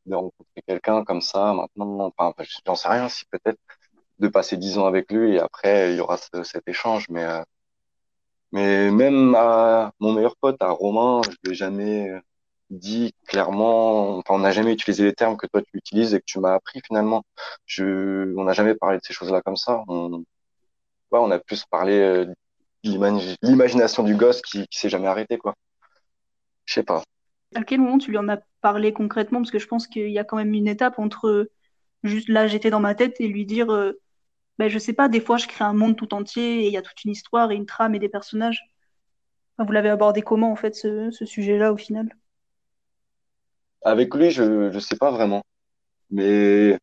de 0.07 0.15
rencontrer 0.15 0.63
quelqu'un 0.67 1.05
comme 1.05 1.21
ça 1.23 1.55
maintenant. 1.55 2.13
Enfin, 2.17 2.35
j'en 2.67 2.75
sais 2.75 2.89
rien 2.89 3.09
si 3.09 3.25
peut-être 3.27 3.59
de 4.21 4.29
passer 4.29 4.57
dix 4.57 4.79
ans 4.79 4.87
avec 4.87 5.13
lui 5.13 5.37
et 5.37 5.41
après 5.41 5.93
il 5.93 5.99
y 5.99 6.01
aura 6.01 6.17
ce, 6.19 6.43
cet 6.45 6.69
échange. 6.69 7.07
Mais 7.11 7.25
euh, 7.25 7.43
mais 8.53 8.91
même 8.91 9.35
à 9.35 9.93
mon 10.01 10.13
meilleur 10.13 10.37
pote, 10.37 10.57
à 10.63 10.71
Romain, 10.71 11.23
je 11.25 11.37
lui 11.45 11.53
ai 11.53 11.55
jamais 11.55 12.11
dit 12.71 13.13
clairement. 13.27 14.23
On 14.29 14.39
n'a 14.39 14.53
jamais 14.53 14.73
utilisé 14.73 15.05
les 15.05 15.13
termes 15.13 15.37
que 15.37 15.47
toi 15.47 15.61
tu 15.63 15.77
utilises 15.77 16.15
et 16.15 16.21
que 16.21 16.25
tu 16.25 16.39
m'as 16.39 16.55
appris 16.55 16.81
finalement. 16.87 17.23
On 17.79 18.45
n'a 18.45 18.53
jamais 18.53 18.75
parlé 18.75 18.99
de 18.99 19.03
ces 19.05 19.13
choses-là 19.13 19.43
comme 19.43 19.57
ça. 19.57 19.83
On, 19.89 20.19
ouais, 21.11 21.19
on 21.19 21.31
a 21.31 21.39
plus 21.39 21.65
parlé 21.67 21.99
euh, 21.99 22.27
l'imagination 22.83 24.03
du 24.03 24.15
gosse 24.17 24.41
qui, 24.43 24.67
s'est 24.71 24.89
jamais 24.89 25.09
arrêté 25.09 25.37
quoi. 25.39 25.55
Je 26.65 26.75
sais 26.75 26.83
pas. 26.85 27.03
À 27.55 27.65
quel 27.65 27.81
moment 27.81 27.99
tu 27.99 28.11
lui 28.11 28.19
en 28.19 28.29
as 28.29 28.41
parlé 28.61 28.93
concrètement? 28.93 29.41
Parce 29.41 29.51
que 29.51 29.59
je 29.59 29.67
pense 29.67 29.89
qu'il 29.89 30.11
y 30.11 30.19
a 30.19 30.25
quand 30.25 30.37
même 30.37 30.55
une 30.55 30.69
étape 30.69 30.99
entre 30.99 31.51
juste 32.05 32.29
là, 32.29 32.47
j'étais 32.47 32.71
dans 32.71 32.81
ma 32.81 32.95
tête 32.95 33.21
et 33.21 33.29
lui 33.29 33.45
dire, 33.45 33.71
euh, 33.71 34.01
ben, 34.59 34.69
je 34.69 34.79
sais 34.79 34.93
pas, 34.93 35.09
des 35.09 35.21
fois, 35.21 35.37
je 35.37 35.49
crée 35.49 35.65
un 35.65 35.73
monde 35.73 35.97
tout 35.97 36.15
entier 36.15 36.65
et 36.65 36.67
il 36.69 36.73
y 36.73 36.77
a 36.77 36.83
toute 36.83 37.05
une 37.05 37.11
histoire 37.11 37.51
et 37.51 37.57
une 37.57 37.67
trame 37.67 37.95
et 37.95 37.99
des 37.99 38.09
personnages. 38.09 38.63
Vous 39.59 39.73
l'avez 39.73 39.91
abordé 39.91 40.23
comment, 40.23 40.53
en 40.53 40.57
fait, 40.57 40.75
ce 40.75 41.11
sujet-là, 41.11 41.73
au 41.73 41.77
final? 41.77 42.17
Avec 43.83 44.15
lui, 44.15 44.31
je 44.31 44.43
ne 44.43 44.81
sais 44.81 44.97
pas 44.97 45.11
vraiment. 45.11 45.43
Mais 46.11 46.79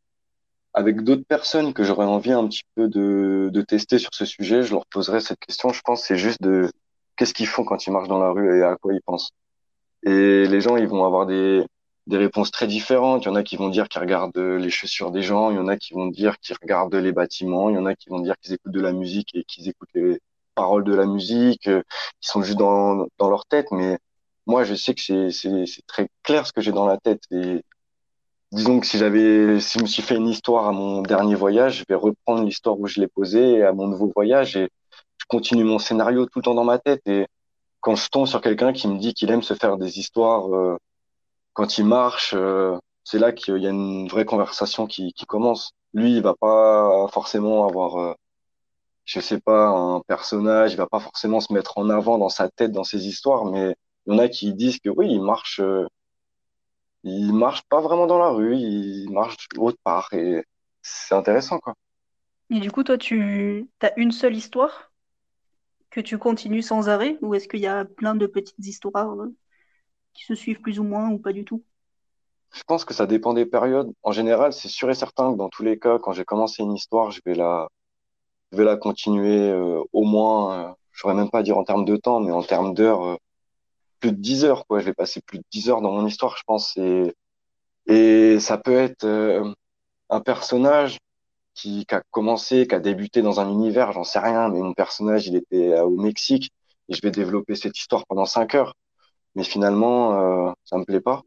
avec 0.74 1.04
d'autres 1.04 1.26
personnes 1.26 1.74
que 1.74 1.84
j'aurais 1.84 2.06
envie 2.06 2.32
un 2.34 2.48
petit 2.48 2.64
peu 2.76 2.88
de, 2.90 3.50
de 3.54 3.62
tester 3.62 4.00
sur 4.00 4.12
ce 4.14 4.26
sujet, 4.26 4.64
je 4.64 4.74
leur 4.74 4.86
poserais 4.88 5.22
cette 5.22 5.40
question. 5.40 5.70
Je 5.74 5.82
pense 5.82 6.04
c'est 6.04 6.18
juste 6.18 6.42
de 6.42 6.72
qu'est-ce 7.18 7.34
qu'ils 7.34 7.48
font 7.48 7.66
quand 7.66 7.88
ils 7.88 7.92
marchent 7.92 8.10
dans 8.10 8.20
la 8.20 8.32
rue 8.32 8.60
et 8.60 8.64
à 8.64 8.76
quoi 8.78 8.94
ils 8.94 9.02
pensent. 9.02 9.32
Et 10.04 10.48
les 10.48 10.62
gens, 10.62 10.78
ils 10.78 10.88
vont 10.88 11.06
avoir 11.06 11.26
des, 11.26 11.66
des 12.08 12.18
réponses 12.18 12.52
très 12.52 12.68
différentes. 12.68 13.26
Il 13.26 13.28
y 13.28 13.32
en 13.32 13.36
a 13.36 13.44
qui 13.44 13.58
vont 13.58 13.70
dire 13.70 13.90
qu'ils 13.90 14.02
regardent 14.02 14.38
les 14.38 14.70
chaussures 14.70 15.12
des 15.12 15.22
gens, 15.24 15.52
il 15.52 15.58
y 15.58 15.60
en 15.60 15.68
a 15.68 15.78
qui 15.78 15.94
vont 15.94 16.08
dire 16.08 16.38
qu'ils 16.40 16.58
regardent 16.62 16.96
les 16.96 17.12
bâtiments, 17.12 17.70
il 17.70 17.76
y 17.76 17.80
en 17.80 17.86
a 17.86 17.96
qui 17.96 18.10
vont 18.10 18.20
dire 18.20 18.36
qu'ils 18.42 18.54
écoutent 18.54 18.74
de 18.74 18.82
la 18.82 18.94
musique 18.94 19.36
et 19.36 19.44
qu'ils 19.44 19.68
écoutent 19.70 19.90
les 19.96 20.20
paroles 20.56 20.84
de 20.84 20.96
la 20.96 21.06
musique, 21.06 21.68
euh, 21.68 21.82
qui 22.22 22.30
sont 22.30 22.42
juste 22.44 22.58
dans, 22.58 23.08
dans 23.20 23.30
leur 23.30 23.46
tête. 23.46 23.68
Mais 23.72 23.98
moi, 24.48 24.64
je 24.64 24.76
sais 24.76 24.96
que 24.96 25.02
c'est, 25.30 25.88
très 25.88 26.10
clair 26.24 26.48
ce 26.48 26.54
que 26.54 26.62
j'ai 26.62 26.72
dans 26.72 26.88
la 26.88 26.98
tête. 26.98 27.24
Et 27.32 27.64
disons 28.52 28.80
que 28.80 28.88
si 28.88 28.98
j'avais, 28.98 29.60
si 29.60 29.78
je 29.78 29.84
me 29.84 29.88
suis 29.88 30.02
fait 30.02 30.16
une 30.16 30.30
histoire 30.30 30.68
à 30.68 30.72
mon 30.72 31.02
dernier 31.02 31.36
voyage, 31.36 31.80
je 31.80 31.86
vais 31.90 31.96
reprendre 31.96 32.44
l'histoire 32.44 32.80
où 32.80 32.88
je 32.88 33.02
l'ai 33.02 33.08
posée 33.08 33.64
à 33.64 33.74
mon 33.74 33.88
nouveau 33.88 34.12
voyage 34.16 34.56
et 34.56 34.70
je 35.18 35.26
continue 35.28 35.66
mon 35.66 35.80
scénario 35.80 36.26
tout 36.26 36.40
le 36.40 36.44
temps 36.44 36.56
dans 36.56 36.64
ma 36.64 36.80
tête. 36.80 37.02
Et 37.08 37.28
quand 37.82 37.96
je 37.96 38.08
tombe 38.10 38.26
sur 38.26 38.42
quelqu'un 38.42 38.74
qui 38.74 38.88
me 38.88 38.98
dit 38.98 39.14
qu'il 39.14 39.32
aime 39.32 39.44
se 39.44 39.54
faire 39.54 39.78
des 39.78 40.00
histoires 40.00 40.54
euh, 40.56 40.78
quand 41.54 41.78
il 41.78 41.86
marche, 41.86 42.34
euh, 42.36 42.78
c'est 43.04 43.20
là 43.20 43.34
qu'il 43.34 43.58
y 43.58 43.68
a 43.68 43.70
une 43.72 44.08
vraie 44.08 44.26
conversation 44.26 44.88
qui, 44.88 45.14
qui, 45.14 45.26
commence. 45.26 45.72
Lui, 45.94 46.16
il 46.16 46.22
va 46.22 46.36
pas 46.36 47.08
forcément 47.12 47.68
avoir, 47.68 47.98
euh, 48.00 48.14
je 49.06 49.20
sais 49.20 49.40
pas, 49.40 49.68
un 49.68 50.02
personnage, 50.08 50.74
il 50.74 50.78
va 50.78 50.88
pas 50.88 51.00
forcément 51.00 51.40
se 51.42 51.54
mettre 51.54 51.78
en 51.78 51.90
avant 51.90 52.18
dans 52.18 52.30
sa 52.30 52.50
tête, 52.50 52.72
dans 52.72 52.84
ses 52.84 53.08
histoires, 53.08 53.46
mais 53.46 53.76
il 54.08 54.14
y 54.14 54.16
en 54.16 54.20
a 54.20 54.30
qui 54.30 54.54
disent 54.54 54.80
que 54.80 54.90
oui, 54.90 55.08
il 55.12 55.22
marche, 55.22 55.60
euh, 55.60 55.86
il 57.04 57.34
marche 57.34 57.64
pas 57.70 57.82
vraiment 57.82 58.08
dans 58.08 58.20
la 58.20 58.30
rue, 58.30 58.56
il 58.56 59.10
marche 59.12 59.48
autre 59.58 59.78
part, 59.84 60.14
et 60.14 60.44
c'est 60.82 61.16
intéressant, 61.16 61.60
quoi. 61.60 61.74
Et 62.50 62.60
du 62.60 62.72
coup, 62.72 62.84
toi, 62.84 62.98
tu 62.98 63.68
as 63.82 63.98
une 64.00 64.12
seule 64.12 64.36
histoire 64.36 64.92
que 65.90 66.00
tu 66.00 66.18
continues 66.18 66.62
sans 66.62 66.90
arrêt 66.90 67.18
ou 67.22 67.36
est-ce 67.36 67.48
qu'il 67.48 67.60
y 67.60 67.68
a 67.68 67.86
plein 67.86 68.16
de 68.16 68.26
petites 68.26 68.66
histoires 68.66 69.20
euh, 69.20 69.36
qui 70.14 70.24
se 70.26 70.36
suivent 70.36 70.62
plus 70.62 70.80
ou 70.80 70.84
moins 70.84 71.10
ou 71.10 71.20
pas 71.20 71.34
du 71.34 71.44
tout? 71.44 71.64
Je 72.54 72.64
pense 72.64 72.86
que 72.86 72.94
ça 72.94 73.06
dépend 73.06 73.34
des 73.34 73.46
périodes. 73.46 73.92
En 74.04 74.12
général, 74.12 74.54
c'est 74.54 74.70
sûr 74.70 74.90
et 74.90 74.96
certain 74.96 75.34
que 75.34 75.38
dans 75.38 75.50
tous 75.50 75.64
les 75.64 75.78
cas, 75.78 76.00
quand 76.00 76.14
j'ai 76.14 76.24
commencé 76.24 76.64
une 76.64 76.74
histoire, 76.74 77.12
je 77.12 77.22
vais 77.26 77.36
la, 77.36 77.68
je 78.52 78.58
vais 78.58 78.64
la 78.64 78.78
continuer 78.78 79.50
euh, 79.50 79.82
au 79.94 80.04
moins, 80.04 80.70
euh, 80.70 80.74
je 80.92 81.02
saurais 81.02 81.16
même 81.16 81.30
pas 81.30 81.44
dire 81.44 81.58
en 81.58 81.64
termes 81.64 81.86
de 81.86 81.98
temps, 81.98 82.22
mais 82.22 82.32
en 82.32 82.44
termes 82.44 82.74
d'heures, 82.74 83.18
plus 84.00 84.12
de 84.12 84.18
10 84.18 84.46
heures, 84.46 84.66
quoi. 84.68 84.80
Je 84.80 84.86
vais 84.86 84.94
passer 84.94 85.22
plus 85.22 85.40
de 85.40 85.44
10 85.52 85.70
heures 85.70 85.82
dans 85.82 85.92
mon 85.92 86.06
histoire, 86.08 86.38
je 86.38 86.44
pense. 86.46 86.76
Et, 86.78 87.14
et 87.88 88.40
ça 88.40 88.58
peut 88.58 88.78
être 88.78 89.06
euh, 89.06 89.54
un 90.10 90.22
personnage 90.22 90.98
qui, 91.54 91.86
a 91.92 92.02
commencé, 92.12 92.68
qui 92.68 92.76
a 92.76 92.80
débuté 92.80 93.22
dans 93.22 93.40
un 93.40 93.50
univers, 93.50 93.92
j'en 93.94 94.04
sais 94.04 94.20
rien, 94.20 94.50
mais 94.50 94.60
mon 94.60 94.74
personnage, 94.74 95.28
il 95.28 95.36
était 95.36 95.74
euh, 95.74 95.84
au 95.84 95.98
Mexique 95.98 96.52
et 96.90 96.94
je 96.96 97.02
vais 97.02 97.12
développer 97.12 97.56
cette 97.56 97.78
histoire 97.78 98.06
pendant 98.08 98.26
cinq 98.26 98.56
heures. 98.56 98.76
Mais 99.36 99.44
finalement, 99.44 100.50
euh, 100.50 100.54
ça 100.66 100.78
me 100.78 100.86
plaît 100.86 101.02
pas. 101.02 101.24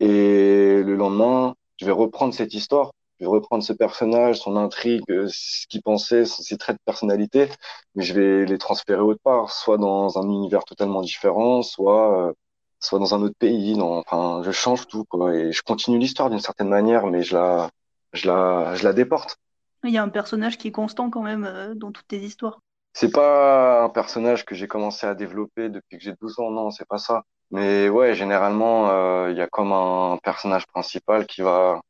Et 0.00 0.82
le 0.82 0.96
lendemain, 0.96 1.54
je 1.78 1.86
vais 1.86 1.92
reprendre 1.92 2.34
cette 2.34 2.54
histoire, 2.54 2.92
je 3.22 3.26
vais 3.28 3.32
reprendre 3.32 3.62
ce 3.62 3.72
personnage, 3.72 4.40
son 4.40 4.56
intrigue, 4.56 5.04
euh, 5.10 5.28
ce 5.28 5.66
qu'il 5.68 5.80
pensait, 5.80 6.24
ses 6.24 6.56
traits 6.58 6.76
de 6.76 6.82
personnalité, 6.84 7.48
mais 7.94 8.02
je 8.02 8.14
vais 8.14 8.44
les 8.46 8.58
transférer 8.58 9.00
autre 9.00 9.20
part, 9.22 9.52
soit 9.52 9.78
dans 9.78 10.18
un 10.18 10.28
univers 10.28 10.64
totalement 10.64 11.02
différent, 11.02 11.62
soit 11.62 12.28
euh, 12.28 12.32
soit 12.80 12.98
dans 12.98 13.14
un 13.14 13.22
autre 13.22 13.36
pays. 13.38 13.76
Dans, 13.76 13.98
enfin, 13.98 14.42
je 14.44 14.50
change 14.50 14.88
tout, 14.88 15.04
quoi. 15.04 15.34
Et 15.36 15.52
je 15.52 15.62
continue 15.62 15.98
l'histoire 15.98 16.30
d'une 16.30 16.40
certaine 16.40 16.68
manière, 16.68 17.06
mais 17.06 17.22
je 17.22 17.36
la, 17.36 17.70
je 18.12 18.26
la, 18.26 18.74
je 18.74 18.82
la 18.82 18.92
déporte. 18.92 19.38
Il 19.84 19.90
y 19.90 19.98
a 19.98 20.02
un 20.02 20.08
personnage 20.08 20.58
qui 20.58 20.68
est 20.68 20.72
constant 20.72 21.08
quand 21.08 21.22
même 21.22 21.44
euh, 21.44 21.74
dans 21.76 21.92
toutes 21.92 22.08
tes 22.08 22.18
histoires. 22.18 22.60
C'est 22.92 23.12
pas 23.12 23.84
un 23.84 23.88
personnage 23.88 24.44
que 24.44 24.56
j'ai 24.56 24.66
commencé 24.66 25.06
à 25.06 25.14
développer 25.14 25.68
depuis 25.68 25.96
que 25.96 26.02
j'ai 26.02 26.14
12 26.20 26.40
ans, 26.40 26.50
non, 26.50 26.70
c'est 26.70 26.86
pas 26.88 26.98
ça. 26.98 27.22
Mais 27.52 27.88
ouais, 27.88 28.14
généralement, 28.14 28.90
euh, 28.90 29.30
il 29.30 29.36
y 29.36 29.40
a 29.40 29.46
comme 29.46 29.72
un 29.72 30.18
personnage 30.22 30.66
principal 30.66 31.26
qui 31.26 31.40
va, 31.42 31.80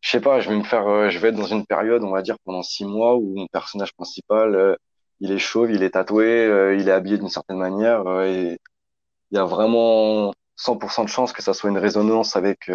je 0.00 0.10
sais 0.10 0.20
pas, 0.20 0.40
je 0.40 0.48
vais 0.50 0.56
me 0.56 0.62
faire, 0.64 0.86
euh, 0.88 1.10
je 1.10 1.18
vais 1.18 1.28
être 1.28 1.36
dans 1.36 1.46
une 1.46 1.66
période, 1.66 2.02
on 2.04 2.10
va 2.10 2.22
dire, 2.22 2.36
pendant 2.44 2.62
six 2.62 2.84
mois 2.84 3.16
où 3.16 3.34
mon 3.36 3.46
personnage 3.48 3.92
principal, 3.94 4.54
euh, 4.54 4.76
il 5.20 5.32
est 5.32 5.38
chauve, 5.38 5.70
il 5.72 5.82
est 5.82 5.90
tatoué, 5.90 6.26
euh, 6.26 6.76
il 6.76 6.88
est 6.88 6.92
habillé 6.92 7.18
d'une 7.18 7.28
certaine 7.28 7.58
manière, 7.58 8.02
et 8.22 8.58
il 9.30 9.36
y 9.36 9.38
a 9.38 9.44
vraiment 9.44 10.32
100% 10.56 11.04
de 11.04 11.08
chance 11.08 11.32
que 11.32 11.42
ça 11.42 11.54
soit 11.54 11.70
une 11.70 11.78
résonance 11.78 12.36
avec 12.36 12.70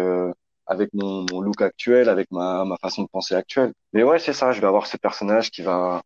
avec 0.66 0.90
mon, 0.94 1.26
look 1.40 1.60
actuel, 1.62 2.08
avec 2.08 2.30
ma, 2.30 2.64
ma 2.64 2.76
façon 2.78 3.02
de 3.02 3.08
penser 3.08 3.34
actuelle. 3.34 3.72
Mais 3.92 4.02
ouais, 4.02 4.18
c'est 4.18 4.32
ça, 4.32 4.52
je 4.52 4.60
vais 4.60 4.66
avoir 4.66 4.86
ce 4.86 4.96
personnage 4.96 5.50
qui 5.50 5.62
va 5.62 6.02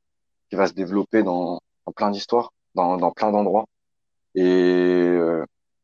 qui 0.51 0.57
va 0.57 0.67
se 0.67 0.73
développer 0.75 1.23
dans, 1.23 1.61
dans 1.87 1.93
plein 1.93 2.11
d'histoires, 2.11 2.53
dans, 2.75 2.97
dans 2.97 3.13
plein 3.13 3.31
d'endroits. 3.33 3.67
Et 4.35 5.17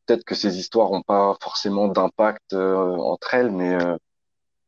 peut-être 0.05 0.23
que 0.25 0.35
ces 0.35 0.59
histoires 0.59 0.91
ont 0.91 1.01
pas 1.03 1.35
forcément 1.41 1.87
d'impact 1.87 2.53
entre 2.53 3.33
elles, 3.35 3.51
mais 3.51 3.77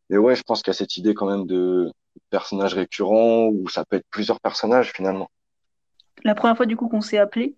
et 0.09 0.17
ouais, 0.17 0.35
je 0.35 0.43
pense 0.43 0.61
qu'il 0.61 0.71
y 0.71 0.75
a 0.75 0.77
cette 0.77 0.97
idée 0.97 1.13
quand 1.13 1.29
même 1.29 1.45
de 1.45 1.91
personnages 2.29 2.73
récurrents 2.73 3.47
où 3.47 3.67
ça 3.69 3.85
peut 3.85 3.97
être 3.97 4.07
plusieurs 4.09 4.39
personnages 4.39 4.91
finalement. 4.93 5.29
La 6.23 6.35
première 6.35 6.57
fois 6.57 6.65
du 6.65 6.75
coup 6.75 6.87
qu'on 6.87 7.01
s'est 7.01 7.17
appelé, 7.17 7.55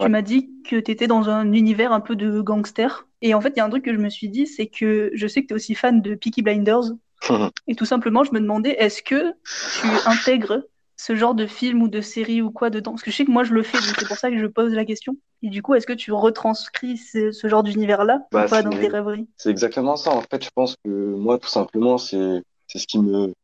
tu 0.00 0.08
m'as 0.08 0.22
dit 0.22 0.50
que 0.68 0.76
tu 0.76 0.90
étais 0.90 1.06
dans 1.06 1.28
un 1.28 1.52
univers 1.52 1.92
un 1.92 2.00
peu 2.00 2.16
de 2.16 2.40
gangster. 2.40 3.06
Et 3.20 3.34
en 3.34 3.40
fait, 3.40 3.50
il 3.50 3.58
y 3.58 3.60
a 3.60 3.64
un 3.64 3.70
truc 3.70 3.84
que 3.84 3.92
je 3.92 3.98
me 3.98 4.08
suis 4.08 4.28
dit, 4.28 4.46
c'est 4.46 4.66
que 4.66 5.12
je 5.14 5.26
sais 5.26 5.42
que 5.42 5.48
tu 5.48 5.52
es 5.52 5.56
aussi 5.56 5.74
fan 5.74 6.00
de 6.00 6.14
Peaky 6.14 6.42
Blinders. 6.42 6.92
et 7.68 7.76
tout 7.76 7.84
simplement, 7.84 8.24
je 8.24 8.32
me 8.32 8.40
demandais, 8.40 8.70
est-ce 8.70 9.02
que 9.02 9.32
tu 9.80 9.86
intègres 10.06 10.64
ce 11.04 11.14
genre 11.16 11.34
de 11.34 11.46
film 11.46 11.82
ou 11.82 11.88
de 11.88 12.00
série 12.00 12.42
ou 12.42 12.50
quoi 12.50 12.70
dedans? 12.70 12.92
Parce 12.92 13.02
que 13.02 13.10
je 13.10 13.16
sais 13.16 13.24
que 13.24 13.30
moi, 13.30 13.44
je 13.44 13.54
le 13.54 13.62
fais, 13.62 13.80
donc 13.80 13.96
c'est 13.96 14.06
pour 14.06 14.18
ça 14.18 14.30
que 14.30 14.38
je 14.38 14.46
pose 14.46 14.72
la 14.74 14.84
question. 14.84 15.16
Et 15.42 15.50
du 15.50 15.62
coup, 15.62 15.74
est-ce 15.74 15.86
que 15.86 15.92
tu 15.92 16.12
retranscris 16.12 16.98
ce, 16.98 17.32
ce 17.32 17.48
genre 17.48 17.62
d'univers-là 17.62 18.20
ou 18.34 18.42
Bah, 18.42 18.46
pas 18.46 18.62
dans 18.62 18.76
tes 18.76 18.88
rêveries? 18.88 19.28
c'est 19.36 19.50
exactement 19.50 19.96
ça. 19.96 20.10
En 20.12 20.22
fait, 20.22 20.44
je 20.44 20.50
pense 20.54 20.76
que 20.84 20.88
moi, 20.90 21.38
tout 21.38 21.48
simplement, 21.48 21.98
c'est 21.98 22.42
c'est 22.68 22.78
ce 22.78 22.86
qui 22.86 22.98
me 22.98 23.34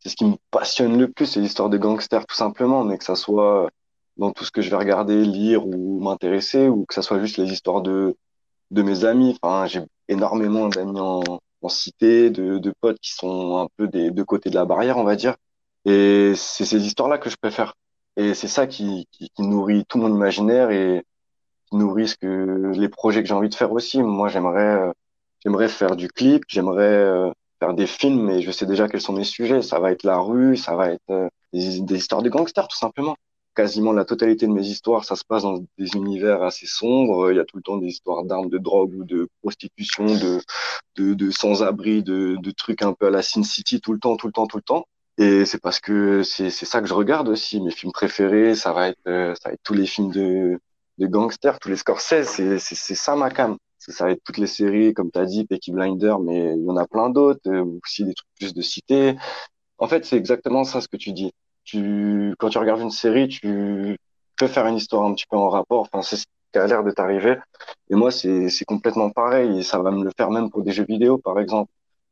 c'est 0.00 0.10
ce 0.10 0.16
qui 0.16 0.26
me 0.26 0.36
passionne 0.50 0.98
le 0.98 1.10
plus, 1.10 1.26
c'est 1.26 1.40
l'histoire 1.40 1.70
de 1.70 1.78
gangsters, 1.78 2.26
tout 2.26 2.36
simplement, 2.36 2.84
mais 2.84 2.98
que 2.98 3.04
ça 3.04 3.16
soit 3.16 3.70
dans 4.18 4.32
tout 4.32 4.44
ce 4.44 4.52
que 4.52 4.62
je 4.62 4.70
vais 4.70 4.76
regarder, 4.76 5.24
lire 5.24 5.66
ou 5.66 6.00
m'intéresser, 6.00 6.68
ou 6.68 6.86
que 6.86 6.94
ça 6.94 7.02
soit 7.02 7.20
juste 7.20 7.38
les 7.38 7.52
histoires 7.52 7.82
de 7.82 8.16
de 8.72 8.82
mes 8.82 9.04
amis. 9.04 9.38
Enfin, 9.42 9.66
j'ai 9.66 9.82
énormément 10.08 10.68
d'amis 10.68 11.00
en, 11.00 11.22
en 11.62 11.68
cité, 11.70 12.30
de, 12.30 12.58
de 12.58 12.74
potes 12.80 12.98
qui 13.00 13.12
sont 13.12 13.58
un 13.58 13.68
peu 13.76 13.88
des 13.88 14.10
deux 14.12 14.24
côtés 14.24 14.50
de 14.50 14.56
la 14.56 14.64
barrière, 14.66 14.98
on 14.98 15.04
va 15.04 15.16
dire. 15.16 15.36
Et 15.84 16.32
c'est 16.36 16.64
ces 16.64 16.86
histoires-là 16.86 17.18
que 17.18 17.30
je 17.30 17.36
préfère. 17.36 17.74
Et 18.16 18.34
c'est 18.34 18.48
ça 18.48 18.66
qui, 18.66 19.06
qui, 19.12 19.30
qui 19.30 19.42
nourrit 19.42 19.84
tout 19.86 19.98
mon 19.98 20.14
imaginaire 20.14 20.70
et 20.70 21.04
qui 21.68 21.76
nourrit 21.76 22.08
ce 22.08 22.16
que 22.16 22.72
les 22.74 22.88
projets 22.88 23.22
que 23.22 23.28
j'ai 23.28 23.34
envie 23.34 23.48
de 23.48 23.54
faire 23.54 23.72
aussi. 23.72 24.02
Moi, 24.02 24.28
j'aimerais 24.28 24.88
euh, 24.88 24.92
j'aimerais 25.44 25.68
faire 25.68 25.96
du 25.96 26.08
clip, 26.08 26.44
j'aimerais 26.48 26.82
euh, 26.82 27.30
faire 27.60 27.74
des 27.74 27.86
films, 27.86 28.22
mais 28.24 28.42
je 28.42 28.50
sais 28.50 28.66
déjà 28.66 28.88
quels 28.88 29.00
sont 29.00 29.12
mes 29.12 29.24
sujets. 29.24 29.62
Ça 29.62 29.78
va 29.80 29.92
être 29.92 30.04
la 30.04 30.18
rue, 30.18 30.56
ça 30.56 30.76
va 30.76 30.90
être 30.90 31.10
euh, 31.10 31.28
des, 31.52 31.96
histoires 31.96 32.22
de 32.22 32.28
gangsters, 32.28 32.68
tout 32.68 32.76
simplement. 32.78 33.16
Quasiment 33.54 33.92
la 33.92 34.04
totalité 34.04 34.46
de 34.48 34.52
mes 34.52 34.66
histoires, 34.66 35.04
ça 35.04 35.14
se 35.14 35.24
passe 35.24 35.44
dans 35.44 35.58
des 35.78 35.94
univers 35.94 36.42
assez 36.42 36.66
sombres. 36.66 37.30
Il 37.30 37.36
y 37.36 37.40
a 37.40 37.44
tout 37.44 37.56
le 37.56 37.62
temps 37.62 37.76
des 37.76 37.86
histoires 37.86 38.24
d'armes, 38.24 38.48
de 38.50 38.58
drogue 38.58 38.94
ou 38.94 39.04
de 39.04 39.28
prostitution, 39.42 40.06
de, 40.06 40.40
de, 40.96 41.14
de 41.14 41.30
sans-abri, 41.30 42.02
de, 42.02 42.36
de 42.40 42.50
trucs 42.50 42.82
un 42.82 42.92
peu 42.94 43.06
à 43.06 43.10
la 43.10 43.22
Sin 43.22 43.44
City 43.44 43.80
tout 43.80 43.92
le 43.92 44.00
temps, 44.00 44.16
tout 44.16 44.26
le 44.26 44.32
temps, 44.32 44.46
tout 44.46 44.56
le 44.56 44.62
temps. 44.62 44.86
Et 45.18 45.44
c'est 45.44 45.60
parce 45.60 45.80
que 45.80 46.22
c'est 46.24 46.50
ça 46.50 46.80
que 46.80 46.88
je 46.88 46.94
regarde 46.94 47.28
aussi. 47.28 47.60
Mes 47.60 47.70
films 47.70 47.92
préférés, 47.92 48.54
ça 48.56 48.72
va 48.72 48.88
être 48.88 48.98
euh, 49.06 49.34
ça 49.36 49.48
va 49.50 49.54
être 49.54 49.62
tous 49.62 49.74
les 49.74 49.86
films 49.86 50.10
de 50.10 50.58
de 50.98 51.06
gangsters, 51.06 51.58
tous 51.60 51.68
les 51.68 51.76
Scorsese. 51.76 52.58
C'est 52.58 52.94
ça 52.94 53.16
ma 53.16 53.30
cam. 53.30 53.56
Ça 53.78 54.04
va 54.06 54.12
être 54.12 54.22
toutes 54.24 54.38
les 54.38 54.46
séries, 54.46 54.94
comme 54.94 55.10
tu 55.12 55.18
as 55.18 55.26
dit, 55.26 55.44
Peaky 55.46 55.72
Blinders, 55.72 56.18
mais 56.20 56.54
il 56.56 56.64
y 56.64 56.70
en 56.70 56.76
a 56.76 56.86
plein 56.86 57.10
d'autres, 57.10 57.40
euh, 57.48 57.64
aussi 57.84 58.04
des 58.04 58.14
trucs 58.14 58.28
plus 58.38 58.54
de 58.54 58.62
cité. 58.62 59.16
En 59.78 59.88
fait, 59.88 60.04
c'est 60.06 60.16
exactement 60.16 60.64
ça 60.64 60.80
ce 60.80 60.88
que 60.88 60.96
tu 60.96 61.12
dis. 61.12 61.32
Tu 61.64 62.34
quand 62.38 62.48
tu 62.50 62.58
regardes 62.58 62.80
une 62.80 62.90
série, 62.90 63.28
tu 63.28 63.96
peux 64.36 64.46
faire 64.48 64.66
une 64.66 64.76
histoire 64.76 65.04
un 65.04 65.14
petit 65.14 65.26
peu 65.30 65.36
en 65.36 65.48
rapport. 65.50 65.82
Enfin, 65.82 66.02
c'est 66.02 66.16
ce 66.16 66.24
qui 66.52 66.58
a 66.58 66.66
l'air 66.66 66.84
de 66.84 66.90
t'arriver. 66.92 67.36
Et 67.90 67.94
moi, 67.94 68.10
c'est 68.10 68.48
complètement 68.66 69.10
pareil. 69.10 69.58
Et 69.60 69.62
ça 69.62 69.78
va 69.80 69.90
me 69.90 70.04
le 70.04 70.10
faire 70.16 70.30
même 70.30 70.50
pour 70.50 70.62
des 70.62 70.72
jeux 70.72 70.86
vidéo, 70.86 71.18
par 71.18 71.38
exemple 71.40 71.70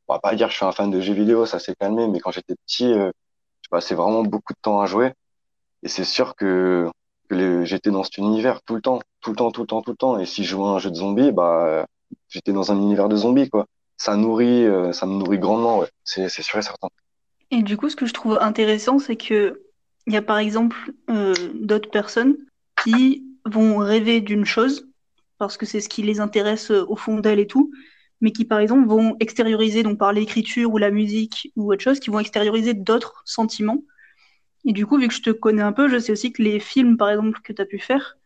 on 0.08 0.14
va 0.14 0.20
pas 0.20 0.34
dire 0.34 0.48
que 0.48 0.52
je 0.52 0.56
suis 0.56 0.66
un 0.66 0.72
fan 0.72 0.90
de 0.90 1.00
jeux 1.00 1.14
vidéo, 1.14 1.46
ça 1.46 1.58
s'est 1.58 1.74
calmé, 1.74 2.08
mais 2.08 2.20
quand 2.20 2.30
j'étais 2.30 2.54
petit, 2.66 2.92
euh, 2.92 3.10
je 3.62 3.68
passais 3.68 3.94
vraiment 3.94 4.22
beaucoup 4.22 4.52
de 4.52 4.58
temps 4.60 4.80
à 4.80 4.86
jouer. 4.86 5.12
Et 5.82 5.88
c'est 5.88 6.04
sûr 6.04 6.34
que, 6.36 6.88
j'étais 7.30 7.90
dans 7.90 8.02
cet 8.02 8.18
univers 8.18 8.62
tout 8.62 8.74
le 8.74 8.82
temps, 8.82 9.00
tout 9.20 9.30
le 9.30 9.36
temps, 9.36 9.50
tout 9.50 9.62
le 9.62 9.66
temps, 9.66 9.82
tout 9.82 9.92
le 9.92 9.96
temps. 9.96 10.18
Et 10.18 10.26
si 10.26 10.44
je 10.44 10.50
jouais 10.50 10.66
à 10.66 10.72
un 10.72 10.78
jeu 10.78 10.90
de 10.90 10.96
zombies, 10.96 11.32
bah, 11.32 11.86
j'étais 12.28 12.52
dans 12.52 12.72
un 12.72 12.76
univers 12.76 13.08
de 13.08 13.16
zombies, 13.16 13.48
quoi. 13.48 13.66
Ça 13.96 14.16
nourrit, 14.16 14.66
euh, 14.66 14.92
ça 14.92 15.06
me 15.06 15.14
nourrit 15.14 15.38
grandement, 15.38 15.78
ouais. 15.78 15.88
C'est, 16.04 16.28
sûr 16.28 16.58
et 16.58 16.62
certain. 16.62 16.88
Et 17.50 17.62
du 17.62 17.76
coup, 17.76 17.88
ce 17.88 17.96
que 17.96 18.06
je 18.06 18.12
trouve 18.12 18.38
intéressant, 18.40 18.98
c'est 18.98 19.16
que 19.16 19.62
il 20.06 20.12
y 20.12 20.16
a 20.16 20.22
par 20.22 20.38
exemple 20.38 20.76
euh, 21.10 21.34
d'autres 21.54 21.90
personnes 21.90 22.36
qui 22.82 23.24
vont 23.46 23.78
rêver 23.78 24.20
d'une 24.20 24.44
chose 24.44 24.88
parce 25.38 25.56
que 25.56 25.64
c'est 25.64 25.80
ce 25.80 25.88
qui 25.88 26.02
les 26.02 26.20
intéresse 26.20 26.70
au 26.70 26.96
fond 26.96 27.18
d'elles 27.18 27.40
et 27.40 27.46
tout, 27.46 27.72
mais 28.22 28.30
qui 28.30 28.46
par 28.46 28.60
exemple 28.60 28.88
vont 28.88 29.16
extérioriser 29.20 29.82
donc 29.82 29.98
par 29.98 30.12
l'écriture 30.12 30.72
ou 30.72 30.78
la 30.78 30.90
musique 30.90 31.52
ou 31.56 31.70
autre 31.72 31.82
chose, 31.82 32.00
qui 32.00 32.08
vont 32.08 32.20
extérioriser 32.20 32.72
d'autres 32.72 33.20
sentiments. 33.26 33.82
Et 34.64 34.72
du 34.72 34.86
coup, 34.86 34.96
vu 34.96 35.08
que 35.08 35.14
je 35.14 35.22
te 35.22 35.30
connais 35.30 35.60
un 35.60 35.72
peu, 35.72 35.88
je 35.88 35.98
sais 35.98 36.12
aussi 36.12 36.32
que 36.32 36.40
les 36.40 36.60
films 36.60 36.96
par 36.96 37.10
exemple 37.10 37.40
que 37.42 37.52
tu 37.52 37.60
as 37.60 37.66
pu 37.66 37.78
faire, 37.78 38.16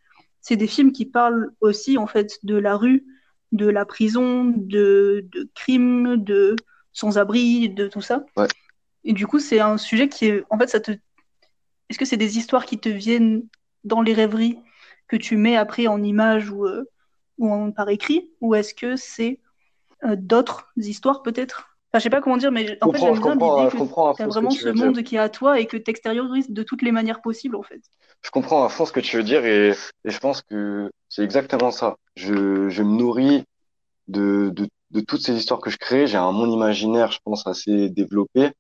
c'est 0.41 0.57
des 0.57 0.67
films 0.67 0.93
qui 0.93 1.07
parlent 1.07 1.51
aussi 1.61 1.99
en 1.99 2.07
fait 2.07 2.39
de 2.45 2.57
la 2.57 2.77
rue, 2.77 3.05
de 3.53 3.67
la 3.67 3.87
prison, 3.87 4.45
de, 4.45 5.25
de 5.33 5.49
crimes, 5.55 6.17
de 6.23 6.55
sans-abri, 6.93 7.71
de 7.71 7.89
tout 7.89 8.03
ça. 8.03 8.25
Ouais. 8.37 8.47
Et 9.05 9.15
du 9.15 9.27
coup, 9.27 9.39
c'est 9.39 9.61
un 9.61 9.79
sujet 9.79 10.09
qui 10.09 10.27
est, 10.27 10.45
en 10.51 10.59
fait, 10.59 10.69
ça 10.69 10.81
te, 10.81 10.91
est-ce 11.89 11.99
que 11.99 12.05
c'est 12.05 12.17
des 12.17 12.37
histoires 12.37 12.67
qui 12.67 12.79
te 12.79 12.89
viennent 12.89 13.45
dans 13.85 14.03
les 14.03 14.13
rêveries 14.13 14.59
que 15.09 15.17
tu 15.17 15.37
mets 15.37 15.57
après 15.57 15.87
en 15.87 16.03
images 16.03 16.51
ou, 16.51 16.67
euh, 16.67 16.85
ou 17.39 17.51
en, 17.51 17.71
par 17.71 17.89
écrit, 17.89 18.31
ou 18.41 18.55
est-ce 18.55 18.75
que 18.75 18.97
c'est 18.97 19.41
d'autres 20.05 20.69
histoires 20.77 21.23
peut-être? 21.23 21.69
Enfin, 21.93 22.01
je 22.01 22.03
sais 22.05 22.11
pas 22.11 22.21
comment 22.21 22.37
dire, 22.37 22.53
mais 22.53 22.79
en 22.83 22.91
fait, 22.93 22.99
j'aime 22.99 23.19
bien 23.21 23.35
l'idée 23.35 23.71
que 23.71 23.77
tu 24.17 24.23
as 24.23 24.25
ce 24.25 24.25
vraiment 24.25 24.51
ce 24.51 24.69
dire. 24.69 24.87
monde 24.87 25.03
qui 25.03 25.17
est 25.17 25.19
à 25.21 25.29
toi 25.29 25.61
et 25.61 25.67
que 25.67 25.77
tu 25.77 25.91
extériorises 25.91 26.51
de 26.51 26.63
toutes 26.63 26.83
les 26.83 26.93
manières 26.93 27.23
possibles, 27.23 27.57
en 27.57 27.63
fait. 27.63 27.81
Je 28.23 28.31
comprends 28.31 28.65
à 28.65 28.69
fond 28.69 28.87
ce 28.87 28.93
que 28.93 29.01
tu 29.01 29.17
veux 29.17 29.23
dire 29.23 29.45
et, 29.45 29.71
et 30.05 30.11
je 30.11 30.19
pense 30.19 30.43
que 30.43 30.91
c'est 31.09 31.23
exactement 31.23 31.71
ça. 31.71 31.97
Je, 32.17 32.69
je 32.69 32.83
me 32.83 32.97
nourris 32.97 33.45
de, 34.09 34.51
de, 34.53 34.69
de 34.91 35.01
toutes 35.01 35.21
ces 35.23 35.37
histoires 35.37 35.61
que 35.61 35.71
je 35.71 35.79
crée. 35.79 36.07
J'ai 36.07 36.17
un 36.19 36.33
monde 36.33 36.53
imaginaire, 36.53 37.13
je 37.13 37.19
pense, 37.25 37.47
assez 37.47 37.89
développé. 37.89 38.51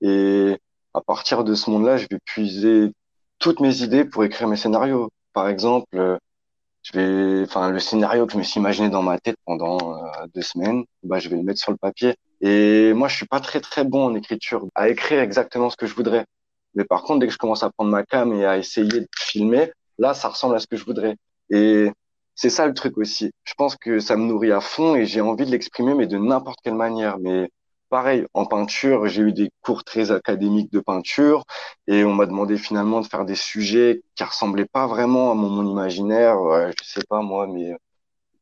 Et 0.00 0.56
à 0.94 1.00
partir 1.00 1.44
de 1.44 1.54
ce 1.54 1.70
monde-là, 1.70 1.96
je 1.98 2.06
vais 2.10 2.18
puiser 2.24 2.92
toutes 3.38 3.60
mes 3.60 3.82
idées 3.82 4.04
pour 4.04 4.24
écrire 4.24 4.48
mes 4.48 4.56
scénarios. 4.56 5.10
Par 5.32 5.48
exemple, 5.48 5.86
euh, 5.96 6.16
je 6.82 6.98
vais, 6.98 7.42
enfin, 7.44 7.70
le 7.70 7.78
scénario 7.78 8.26
que 8.26 8.32
je 8.32 8.38
me 8.38 8.42
suis 8.42 8.58
imaginé 8.60 8.88
dans 8.88 9.02
ma 9.02 9.18
tête 9.18 9.36
pendant 9.44 9.78
euh, 9.96 10.26
deux 10.34 10.42
semaines, 10.42 10.84
bah, 11.02 11.18
je 11.18 11.28
vais 11.28 11.36
le 11.36 11.42
mettre 11.42 11.60
sur 11.60 11.72
le 11.72 11.76
papier. 11.76 12.14
Et 12.40 12.92
moi, 12.94 13.08
je 13.08 13.16
suis 13.16 13.26
pas 13.26 13.40
très 13.40 13.60
très 13.60 13.84
bon 13.84 14.06
en 14.06 14.14
écriture, 14.14 14.66
à 14.74 14.88
écrire 14.88 15.20
exactement 15.20 15.70
ce 15.70 15.76
que 15.76 15.86
je 15.86 15.94
voudrais. 15.94 16.24
Mais 16.74 16.84
par 16.84 17.02
contre, 17.02 17.20
dès 17.20 17.26
que 17.26 17.32
je 17.32 17.38
commence 17.38 17.62
à 17.62 17.70
prendre 17.70 17.90
ma 17.90 18.04
cam 18.04 18.32
et 18.32 18.46
à 18.46 18.56
essayer 18.58 19.00
de 19.00 19.08
filmer, 19.18 19.72
là, 19.98 20.14
ça 20.14 20.28
ressemble 20.28 20.56
à 20.56 20.58
ce 20.58 20.66
que 20.66 20.76
je 20.76 20.84
voudrais. 20.84 21.16
Et 21.50 21.90
c'est 22.34 22.50
ça 22.50 22.66
le 22.66 22.74
truc 22.74 22.96
aussi. 22.96 23.32
Je 23.44 23.54
pense 23.54 23.76
que 23.76 24.00
ça 24.00 24.16
me 24.16 24.24
nourrit 24.24 24.52
à 24.52 24.60
fond 24.60 24.94
et 24.94 25.04
j'ai 25.04 25.20
envie 25.20 25.44
de 25.44 25.50
l'exprimer, 25.50 25.94
mais 25.94 26.06
de 26.06 26.16
n'importe 26.16 26.60
quelle 26.62 26.74
manière. 26.74 27.18
Mais 27.18 27.50
pareil, 27.90 28.26
en 28.34 28.46
peinture, 28.46 29.08
j'ai 29.08 29.22
eu 29.22 29.32
des 29.32 29.50
cours 29.62 29.84
très 29.84 30.12
académiques 30.12 30.72
de 30.72 30.80
peinture 30.80 31.44
et 31.86 32.04
on 32.04 32.14
m'a 32.14 32.26
demandé 32.26 32.56
finalement 32.58 33.00
de 33.00 33.06
faire 33.06 33.24
des 33.26 33.34
sujets 33.36 34.02
qui 34.16 34.24
ressemblaient 34.24 34.66
pas 34.66 34.86
vraiment 34.86 35.30
à 35.32 35.34
mon 35.34 35.66
imaginaire. 35.70 36.40
Ouais, 36.40 36.72
je 36.82 36.88
sais 36.88 37.02
pas 37.08 37.22
moi, 37.22 37.46
mais 37.48 37.74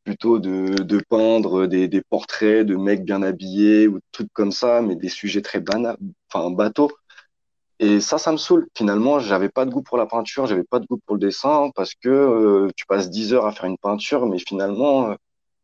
plutôt 0.05 0.39
de, 0.39 0.83
de 0.83 1.01
peindre 1.09 1.67
des, 1.67 1.87
des 1.87 2.01
portraits 2.09 2.65
de 2.65 2.75
mecs 2.77 3.05
bien 3.05 3.23
habillés 3.23 3.87
ou 3.87 3.99
trucs 4.11 4.33
comme 4.33 4.51
ça, 4.53 4.81
mais 4.81 4.95
des 4.95 5.09
sujets 5.09 5.41
très 5.43 5.59
banals, 5.61 5.97
enfin 6.33 6.51
bateaux. 6.51 6.91
Et 7.79 8.01
ça, 8.01 8.17
ça 8.17 8.31
me 8.31 8.37
saoule. 8.37 8.67
Finalement, 8.75 9.19
j'avais 9.19 9.49
pas 9.49 9.65
de 9.65 9.71
goût 9.71 9.81
pour 9.81 9.97
la 9.97 10.05
peinture, 10.05 10.45
j'avais 10.47 10.63
pas 10.65 10.79
de 10.79 10.85
goût 10.85 10.99
pour 11.05 11.15
le 11.15 11.21
dessin 11.21 11.71
parce 11.75 11.93
que 11.95 12.09
euh, 12.09 12.69
tu 12.75 12.85
passes 12.85 13.09
10 13.09 13.33
heures 13.33 13.45
à 13.45 13.51
faire 13.53 13.65
une 13.65 13.77
peinture, 13.77 14.25
mais 14.27 14.39
finalement, 14.39 15.11
euh, 15.11 15.15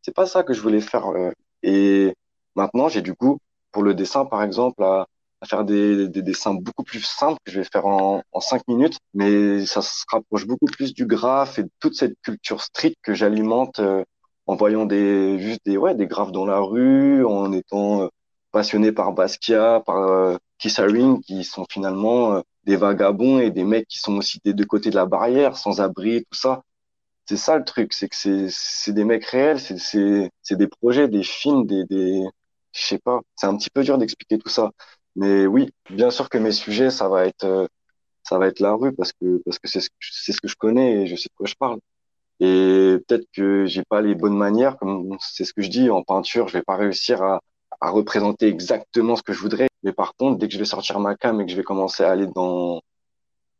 c'est 0.01 0.15
pas 0.15 0.25
ça 0.25 0.43
que 0.43 0.53
je 0.53 0.61
voulais 0.61 0.79
faire. 0.81 1.07
euh. 1.09 1.31
Et 1.63 2.13
maintenant, 2.55 2.87
j'ai 2.89 3.01
du 3.01 3.13
goût 3.13 3.39
pour 3.75 3.83
le 3.83 3.93
dessin, 3.93 4.23
par 4.23 4.41
exemple, 4.41 4.81
à, 4.85 5.05
faire 5.43 5.65
des, 5.65 6.07
des 6.07 6.21
dessins 6.21 6.53
beaucoup 6.53 6.83
plus 6.85 7.01
simples 7.01 7.37
que 7.43 7.51
je 7.51 7.59
vais 7.59 7.67
faire 7.69 7.85
en, 7.85 8.23
5 8.39 8.65
minutes, 8.69 8.99
mais 9.13 9.65
ça 9.65 9.81
se 9.81 10.05
rapproche 10.09 10.47
beaucoup 10.47 10.67
plus 10.67 10.93
du 10.93 11.05
graphe 11.05 11.59
et 11.59 11.63
de 11.63 11.69
toute 11.81 11.93
cette 11.93 12.15
culture 12.23 12.61
street 12.61 12.95
que 13.03 13.13
j'alimente 13.13 13.79
euh, 13.79 14.03
en 14.47 14.55
voyant 14.55 14.85
des 14.85 15.37
juste 15.39 15.59
des 15.65 15.75
ouais 15.77 15.93
des 15.93 16.07
graves 16.07 16.31
dans 16.31 16.45
la 16.45 16.59
rue, 16.59 17.25
en 17.25 17.51
étant 17.51 18.03
euh, 18.03 18.07
passionné 18.53 18.93
par 18.93 19.11
Basquiat, 19.11 19.83
par 19.85 19.97
euh, 19.97 20.37
Keith 20.57 20.79
Haring, 20.79 21.21
qui 21.21 21.43
sont 21.43 21.65
finalement 21.69 22.35
euh, 22.35 22.41
des 22.63 22.77
vagabonds 22.77 23.39
et 23.39 23.51
des 23.51 23.65
mecs 23.65 23.87
qui 23.89 23.99
sont 23.99 24.15
aussi 24.15 24.39
des 24.45 24.53
deux 24.53 24.65
côtés 24.65 24.89
de 24.89 24.95
la 24.95 25.05
barrière, 25.05 25.57
sans 25.57 25.81
abri, 25.81 26.23
tout 26.31 26.39
ça. 26.39 26.63
C'est 27.25 27.37
ça 27.37 27.57
le 27.57 27.65
truc, 27.65 27.91
c'est 27.93 28.07
que 28.07 28.15
c'est 28.49 28.93
des 28.93 29.03
mecs 29.03 29.25
réels, 29.25 29.59
c'est 29.59 30.55
des 30.55 30.67
projets, 30.67 31.07
des 31.09 31.23
films, 31.23 31.65
des 31.65 31.83
je 32.75 32.85
sais 32.85 32.99
pas, 32.99 33.21
c'est 33.35 33.47
un 33.47 33.57
petit 33.57 33.69
peu 33.71 33.83
dur 33.83 33.97
d'expliquer 33.97 34.37
tout 34.39 34.49
ça. 34.49 34.71
Mais 35.15 35.45
oui, 35.47 35.71
bien 35.89 36.11
sûr 36.11 36.29
que 36.29 36.37
mes 36.37 36.51
sujets, 36.51 36.91
ça 36.91 37.09
va 37.09 37.25
être 37.27 37.45
euh, 37.45 37.67
ça 38.23 38.39
va 38.39 38.47
être 38.47 38.59
la 38.59 38.73
rue 38.75 38.93
parce 38.93 39.13
que 39.13 39.41
parce 39.45 39.59
que 39.59 39.67
c'est 39.69 39.81
ce 39.81 39.89
c'est 40.01 40.33
ce 40.33 40.41
que 40.41 40.47
je 40.49 40.55
connais 40.57 41.03
et 41.03 41.07
je 41.07 41.15
sais 41.15 41.29
de 41.29 41.35
quoi 41.35 41.47
je 41.47 41.55
parle. 41.55 41.79
Et 42.39 42.97
peut-être 43.07 43.27
que 43.33 43.65
j'ai 43.65 43.83
pas 43.83 44.01
les 44.01 44.15
bonnes 44.15 44.37
manières, 44.37 44.77
comme 44.77 45.17
c'est 45.21 45.45
ce 45.45 45.53
que 45.53 45.61
je 45.61 45.69
dis 45.69 45.89
en 45.89 46.03
peinture, 46.03 46.47
je 46.49 46.53
vais 46.57 46.63
pas 46.63 46.75
réussir 46.77 47.21
à, 47.23 47.41
à 47.81 47.91
représenter 47.91 48.47
exactement 48.47 49.15
ce 49.15 49.23
que 49.23 49.33
je 49.33 49.39
voudrais. 49.39 49.67
Mais 49.83 49.93
par 49.93 50.15
contre, 50.15 50.39
dès 50.39 50.47
que 50.47 50.53
je 50.53 50.59
vais 50.59 50.65
sortir 50.65 50.99
ma 50.99 51.15
cam 51.15 51.39
et 51.41 51.45
que 51.45 51.51
je 51.51 51.57
vais 51.57 51.63
commencer 51.63 52.03
à 52.03 52.11
aller 52.11 52.27
dans, 52.27 52.81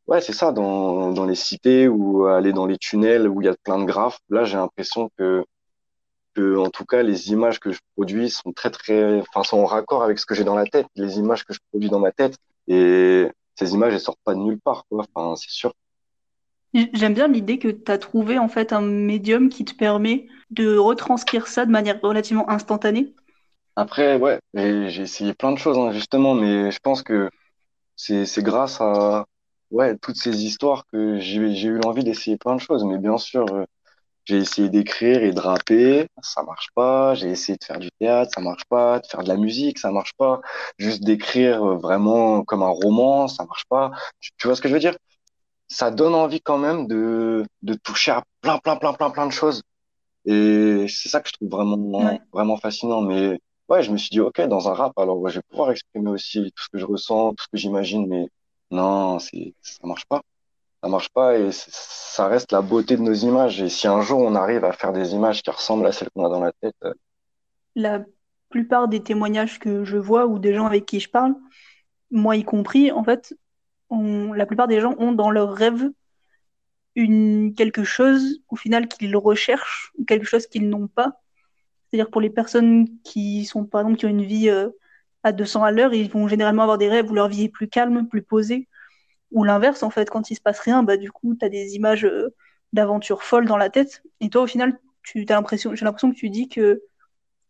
ouais, 0.08 0.22
c'est 0.22 0.34
ça, 0.34 0.52
dans, 0.52 1.12
dans 1.12 1.26
les 1.26 1.36
cités 1.36 1.88
ou 1.88 2.26
aller 2.26 2.54
dans 2.54 2.66
les 2.66 2.78
tunnels 2.78 3.28
où 3.28 3.42
il 3.42 3.46
y 3.46 3.48
a 3.50 3.56
plein 3.64 3.80
de 3.80 3.86
graphes, 3.86 4.20
là, 4.30 4.46
j'ai 4.46 4.58
l'impression 4.58 5.10
que, 5.18 5.46
que, 6.36 6.58
en 6.58 6.70
tout 6.70 6.86
cas, 6.86 7.02
les 7.02 7.32
images 7.32 7.60
que 7.60 7.72
je 7.72 7.80
produis 7.96 8.30
sont 8.30 8.52
très, 8.52 8.70
très, 8.70 9.22
enfin, 9.22 9.44
sont 9.44 9.58
en 9.58 9.66
raccord 9.66 10.04
avec 10.04 10.20
ce 10.20 10.26
que 10.26 10.36
j'ai 10.36 10.44
dans 10.44 10.56
la 10.56 10.66
tête, 10.66 10.88
les 10.96 11.18
images 11.18 11.46
que 11.46 11.54
je 11.54 11.60
produis 11.72 11.90
dans 11.90 12.00
ma 12.00 12.12
tête. 12.12 12.38
Et 12.68 13.28
ces 13.56 13.74
images, 13.74 13.94
elles 13.94 14.00
sortent 14.00 14.20
pas 14.24 14.34
de 14.34 14.40
nulle 14.40 14.60
part, 14.60 14.86
quoi. 14.90 15.06
Enfin, 15.16 15.36
c'est 15.36 15.52
sûr. 15.52 15.74
J'aime 16.94 17.14
bien 17.14 17.30
l'idée 17.30 17.58
que 17.58 17.70
tu 17.70 17.90
as 17.90 17.98
trouvé 17.98 18.38
en 18.38 18.50
fait 18.50 18.74
un 18.74 18.82
médium 18.82 19.48
qui 19.48 19.64
te 19.64 19.74
permet 19.74 20.28
de 20.50 20.78
retranscrire 20.78 21.48
ça 21.48 21.66
de 21.66 21.72
manière 21.72 22.02
relativement 22.02 22.50
instantanée. 22.50 23.14
Après, 23.78 24.18
ouais, 24.18 24.40
j'ai 24.54 25.02
essayé 25.02 25.34
plein 25.34 25.54
de 25.54 25.58
choses, 25.58 25.78
hein, 25.78 25.92
justement, 25.92 26.34
mais 26.34 26.72
je 26.72 26.80
pense 26.80 27.02
que 27.02 27.30
c'est, 27.96 28.26
grâce 28.44 28.82
à, 28.82 29.26
ouais, 29.72 29.98
toutes 29.98 30.18
ces 30.18 30.44
histoires 30.44 30.86
que 30.92 31.18
j'ai, 31.20 31.56
j'ai 31.56 31.70
eu 31.70 31.80
l'envie 31.80 32.04
d'essayer 32.04 32.38
plein 32.38 32.56
de 32.56 32.62
choses. 32.62 32.84
Mais 32.84 32.98
bien 32.98 33.18
sûr, 33.18 33.46
euh, 33.54 33.64
j'ai 34.26 34.38
essayé 34.38 34.70
d'écrire 34.70 35.24
et 35.24 35.32
de 35.32 35.40
rapper, 35.40 36.08
ça 36.22 36.44
marche 36.44 36.68
pas. 36.76 37.16
J'ai 37.16 37.30
essayé 37.30 37.58
de 37.58 37.64
faire 37.64 37.80
du 37.80 37.90
théâtre, 38.00 38.32
ça 38.36 38.42
marche 38.42 38.66
pas. 38.70 39.00
De 39.00 39.08
faire 39.08 39.24
de 39.24 39.28
la 39.30 39.38
musique, 39.38 39.80
ça 39.80 39.92
marche 39.92 40.14
pas. 40.18 40.42
Juste 40.78 41.04
d'écrire 41.04 41.64
euh, 41.64 41.78
vraiment 41.78 42.44
comme 42.44 42.64
un 42.64 42.70
roman, 42.70 43.28
ça 43.28 43.46
marche 43.46 43.66
pas. 43.70 43.92
Tu, 44.20 44.32
tu 44.38 44.48
vois 44.48 44.56
ce 44.56 44.62
que 44.62 44.68
je 44.70 44.74
veux 44.74 44.80
dire? 44.80 44.96
Ça 45.68 45.92
donne 45.92 46.16
envie 46.16 46.42
quand 46.42 46.58
même 46.58 46.88
de, 46.88 47.46
de 47.64 47.74
toucher 47.76 48.12
à 48.12 48.24
plein, 48.42 48.58
plein, 48.60 48.76
plein, 48.78 48.94
plein, 48.94 49.10
plein 49.12 49.28
de 49.28 49.32
choses. 49.32 49.62
Et 50.26 50.86
c'est 50.90 51.10
ça 51.10 51.22
que 51.22 51.28
je 51.30 51.34
trouve 51.34 51.50
vraiment, 51.50 51.78
Ouais. 52.06 52.20
vraiment 52.34 52.58
fascinant. 52.58 53.02
Mais 53.02 53.40
ouais, 53.70 53.84
je 53.84 53.92
me 53.92 53.98
suis 53.98 54.10
dit, 54.10 54.20
OK, 54.20 54.42
dans 54.42 54.70
un 54.70 54.74
rap, 54.74 54.94
alors 54.98 55.18
ouais, 55.20 55.32
je 55.32 55.38
vais 55.40 55.44
pouvoir 55.50 55.72
exprimer 55.72 56.10
aussi 56.12 56.42
tout 56.56 56.64
ce 56.64 56.70
que 56.70 56.78
je 56.80 56.86
ressens, 56.86 57.32
tout 57.36 57.44
ce 57.44 57.48
que 57.52 57.58
j'imagine, 57.58 58.08
mais 58.08 58.28
non, 58.72 59.20
c'est, 59.20 59.54
ça 59.62 59.86
marche 59.88 60.06
pas. 60.08 60.22
Ça 60.86 60.92
marche 60.92 61.10
pas 61.10 61.36
et 61.36 61.50
ça 61.52 62.28
reste 62.28 62.52
la 62.52 62.62
beauté 62.62 62.96
de 62.96 63.02
nos 63.02 63.16
images. 63.16 63.60
Et 63.60 63.70
si 63.70 63.88
un 63.88 64.02
jour 64.02 64.20
on 64.20 64.36
arrive 64.36 64.64
à 64.64 64.72
faire 64.72 64.94
des 64.94 65.16
images 65.16 65.42
qui 65.42 65.50
ressemblent 65.50 65.88
à 65.88 65.92
celles 65.92 66.12
qu'on 66.12 66.26
a 66.26 66.30
dans 66.30 66.42
la 66.42 66.52
tête, 66.62 66.76
euh, 66.84 66.94
La 67.74 68.06
plupart 68.50 68.88
des 68.88 69.02
témoignages 69.02 69.58
que 69.58 69.84
je 69.84 69.98
vois 69.98 70.28
ou 70.28 70.38
des 70.38 70.54
gens 70.54 70.68
avec 70.68 70.86
qui 70.86 71.00
je 71.00 71.10
parle, 71.10 71.34
moi 72.12 72.36
y 72.36 72.44
compris, 72.44 72.92
en 72.92 73.04
fait, 73.04 73.34
la 73.90 74.46
plupart 74.46 74.68
des 74.68 74.80
gens 74.80 74.94
ont 75.00 75.12
dans 75.12 75.32
leur 75.32 75.54
rêve 75.56 75.90
une, 76.94 77.56
quelque 77.56 77.84
chose 77.84 78.42
au 78.50 78.56
final 78.56 78.88
qu'ils 78.88 79.18
recherchent 79.18 79.92
ou 79.98 80.06
quelque 80.06 80.28
chose 80.28 80.46
qu'ils 80.46 80.70
n'ont 80.70 80.88
pas. 80.88 81.20
C'est-à-dire 81.90 82.12
pour 82.12 82.22
les 82.22 82.30
personnes 82.30 82.90
qui 83.04 83.46
sont, 83.46 83.66
par 83.66 83.82
exemple, 83.82 83.98
qui 83.98 84.06
ont 84.06 84.10
une 84.10 84.22
vie 84.22 84.50
euh, 84.50 84.70
à 85.24 85.32
200 85.32 85.64
à 85.64 85.72
l'heure, 85.72 85.96
ils 85.96 86.12
vont 86.12 86.28
généralement 86.28 86.62
avoir 86.62 86.78
des 86.78 86.90
rêves 86.90 87.10
où 87.10 87.16
leur 87.16 87.28
vie 87.28 87.46
est 87.46 87.50
plus 87.50 87.70
calme, 87.70 88.08
plus 88.08 88.22
posée. 88.22 88.68
Ou 89.32 89.44
l'inverse, 89.44 89.84
en 89.84 89.90
fait, 89.90 90.10
quand 90.10 90.30
il 90.30 90.36
se 90.36 90.42
passe 90.42 90.60
rien, 90.60 90.84
bah, 90.84 90.98
du 90.98 91.12
coup, 91.12 91.36
tu 91.36 91.46
as 91.46 91.50
des 91.50 91.76
images 91.76 92.06
euh, 92.06 92.34
d'aventures 92.74 93.24
folles 93.24 93.48
dans 93.48 93.58
la 93.58 93.70
tête. 93.70 94.04
Et 94.20 94.30
toi, 94.30 94.44
au 94.44 94.48
final, 94.48 94.80
tu 95.04 95.26
as 95.30 95.34
l'impression, 95.34 95.76
j'ai 95.76 95.86
l'impression 95.86 96.12
que 96.12 96.18
tu 96.18 96.30
dis 96.30 96.48
que 96.48 96.82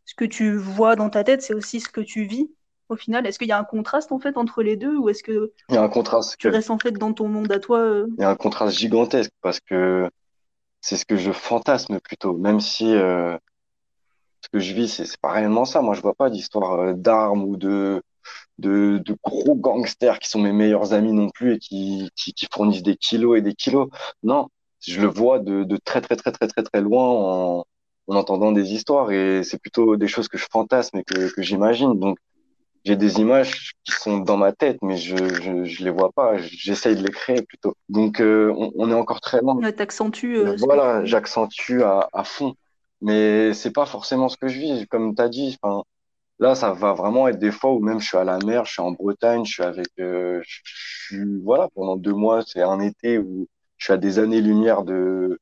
ce 0.06 0.16
que 0.16 0.26
tu 0.26 0.56
vois 0.56 0.96
dans 0.96 1.10
ta 1.10 1.24
tête, 1.24 1.42
c'est 1.42 1.54
aussi 1.54 1.80
ce 1.80 1.90
que 1.90 2.02
tu 2.02 2.24
vis. 2.24 2.50
Au 2.90 2.96
final, 2.96 3.26
est-ce 3.26 3.40
qu'il 3.40 3.48
y 3.48 3.52
a 3.52 3.60
un 3.60 3.64
contraste, 3.64 4.12
en 4.12 4.20
fait, 4.20 4.38
entre 4.38 4.62
les 4.62 4.78
deux, 4.78 4.96
ou 4.96 5.10
est-ce 5.10 5.24
que 5.24 5.52
il 5.70 5.76
y 5.76 5.78
a 5.78 5.82
un 5.82 5.90
contraste, 5.90 6.38
tu 6.38 6.50
restes, 6.50 6.70
en 6.70 6.78
fait, 6.78 6.92
dans 6.92 7.14
ton 7.14 7.28
monde 7.28 7.52
à 7.52 7.60
toi 7.60 7.80
euh, 7.80 8.08
il 8.18 8.22
y 8.22 8.26
a 8.26 8.30
un 8.30 8.36
contraste 8.36 8.78
gigantesque 8.78 9.32
parce 9.42 9.60
que 9.60 10.10
c'est 10.82 10.98
ce 10.98 11.06
que 11.06 11.18
je 11.18 11.32
fantasme 11.32 12.00
plutôt, 12.00 12.38
même 12.38 12.60
si 12.60 12.94
euh, 12.94 13.36
ce 14.42 14.50
que 14.50 14.60
je 14.60 14.74
vis, 14.76 14.88
c'est 14.88 15.06
c'est 15.06 15.20
pas 15.20 15.32
réellement 15.32 15.66
ça. 15.66 15.82
Moi, 15.82 15.96
je 15.96 16.02
vois 16.02 16.14
pas 16.14 16.30
d'histoire 16.30 16.94
d'armes 16.94 17.44
ou 17.44 17.58
de, 17.58 18.04
de, 18.58 19.02
de 19.06 19.18
gros 19.24 19.56
gangsters 19.56 20.20
qui 20.20 20.30
sont 20.30 20.40
mes 20.40 20.52
meilleurs 20.54 20.94
amis 20.94 21.14
non 21.14 21.30
plus 21.30 21.54
et 21.56 21.60
qui, 21.60 22.10
qui, 22.16 22.34
qui 22.34 22.48
fournissent 22.52 22.84
des 22.84 22.96
kilos 22.96 23.38
et 23.38 23.42
des 23.42 23.54
kilos. 23.54 23.90
Non, 24.24 24.48
je 24.80 25.02
le 25.02 25.08
vois 25.08 25.40
de, 25.40 25.64
de 25.64 25.78
très, 25.78 26.02
très, 26.02 26.16
très, 26.16 26.32
très, 26.32 26.48
très, 26.48 26.64
très 26.64 26.82
loin 26.82 27.04
en, 27.04 27.66
en 28.08 28.16
entendant 28.16 28.52
des 28.52 28.74
histoires 28.74 29.12
et 29.12 29.44
c'est 29.44 29.60
plutôt 29.60 29.96
des 29.98 30.08
choses 30.08 30.28
que 30.28 30.38
je 30.38 30.46
fantasme 30.52 30.98
et 31.00 31.04
que, 31.04 31.34
que 31.34 31.42
j'imagine. 31.42 32.00
Donc, 32.00 32.18
j'ai 32.86 32.96
des 32.96 33.20
images 33.20 33.72
qui 33.84 33.94
sont 33.94 34.20
dans 34.20 34.38
ma 34.38 34.54
tête, 34.54 34.78
mais 34.84 34.96
je, 34.96 35.18
je, 35.18 35.64
je 35.66 35.84
les 35.84 35.90
vois 35.90 36.12
pas. 36.12 36.38
J'essaye 36.38 36.96
de 36.96 37.02
les 37.04 37.12
créer 37.12 37.42
plutôt. 37.42 37.74
Donc, 37.90 38.22
euh, 38.22 38.54
on, 38.56 38.72
on 38.76 38.92
est 38.92 38.94
encore 38.94 39.22
très 39.22 39.42
loin. 39.42 39.60
t'accentues 39.72 40.38
euh, 40.38 40.56
Voilà, 40.60 41.02
tu... 41.02 41.08
j'accentue 41.08 41.82
à, 41.82 42.08
à 42.14 42.24
fond. 42.24 42.54
Mais 43.02 43.54
c'est 43.54 43.72
pas 43.72 43.88
forcément 43.88 44.30
ce 44.30 44.38
que 44.38 44.48
je 44.48 44.60
vis, 44.60 44.88
comme 44.88 45.16
tu 45.16 45.22
as 45.22 45.30
dit. 45.30 45.58
Enfin, 45.62 45.84
là, 46.40 46.56
ça 46.56 46.74
va 46.74 46.94
vraiment 46.94 47.28
être 47.28 47.40
des 47.40 47.52
fois 47.52 47.72
où 47.74 47.80
même 47.80 48.00
je 48.00 48.08
suis 48.08 48.18
à 48.18 48.24
la 48.24 48.38
mer, 48.40 48.66
je 48.66 48.74
suis 48.74 48.82
en 48.82 48.92
Bretagne, 48.92 49.46
je 49.46 49.54
suis 49.54 49.64
avec, 49.64 49.88
euh, 50.00 50.42
je 50.46 50.62
suis, 50.66 51.40
voilà, 51.44 51.70
pendant 51.76 51.96
deux 51.98 52.14
mois, 52.14 52.42
c'est 52.46 52.62
un 52.62 52.80
été 52.80 53.18
où 53.20 53.48
je 53.78 53.86
suis 53.86 53.94
à 53.94 53.98
des 53.98 54.20
années-lumière 54.20 54.84
de, 54.84 55.40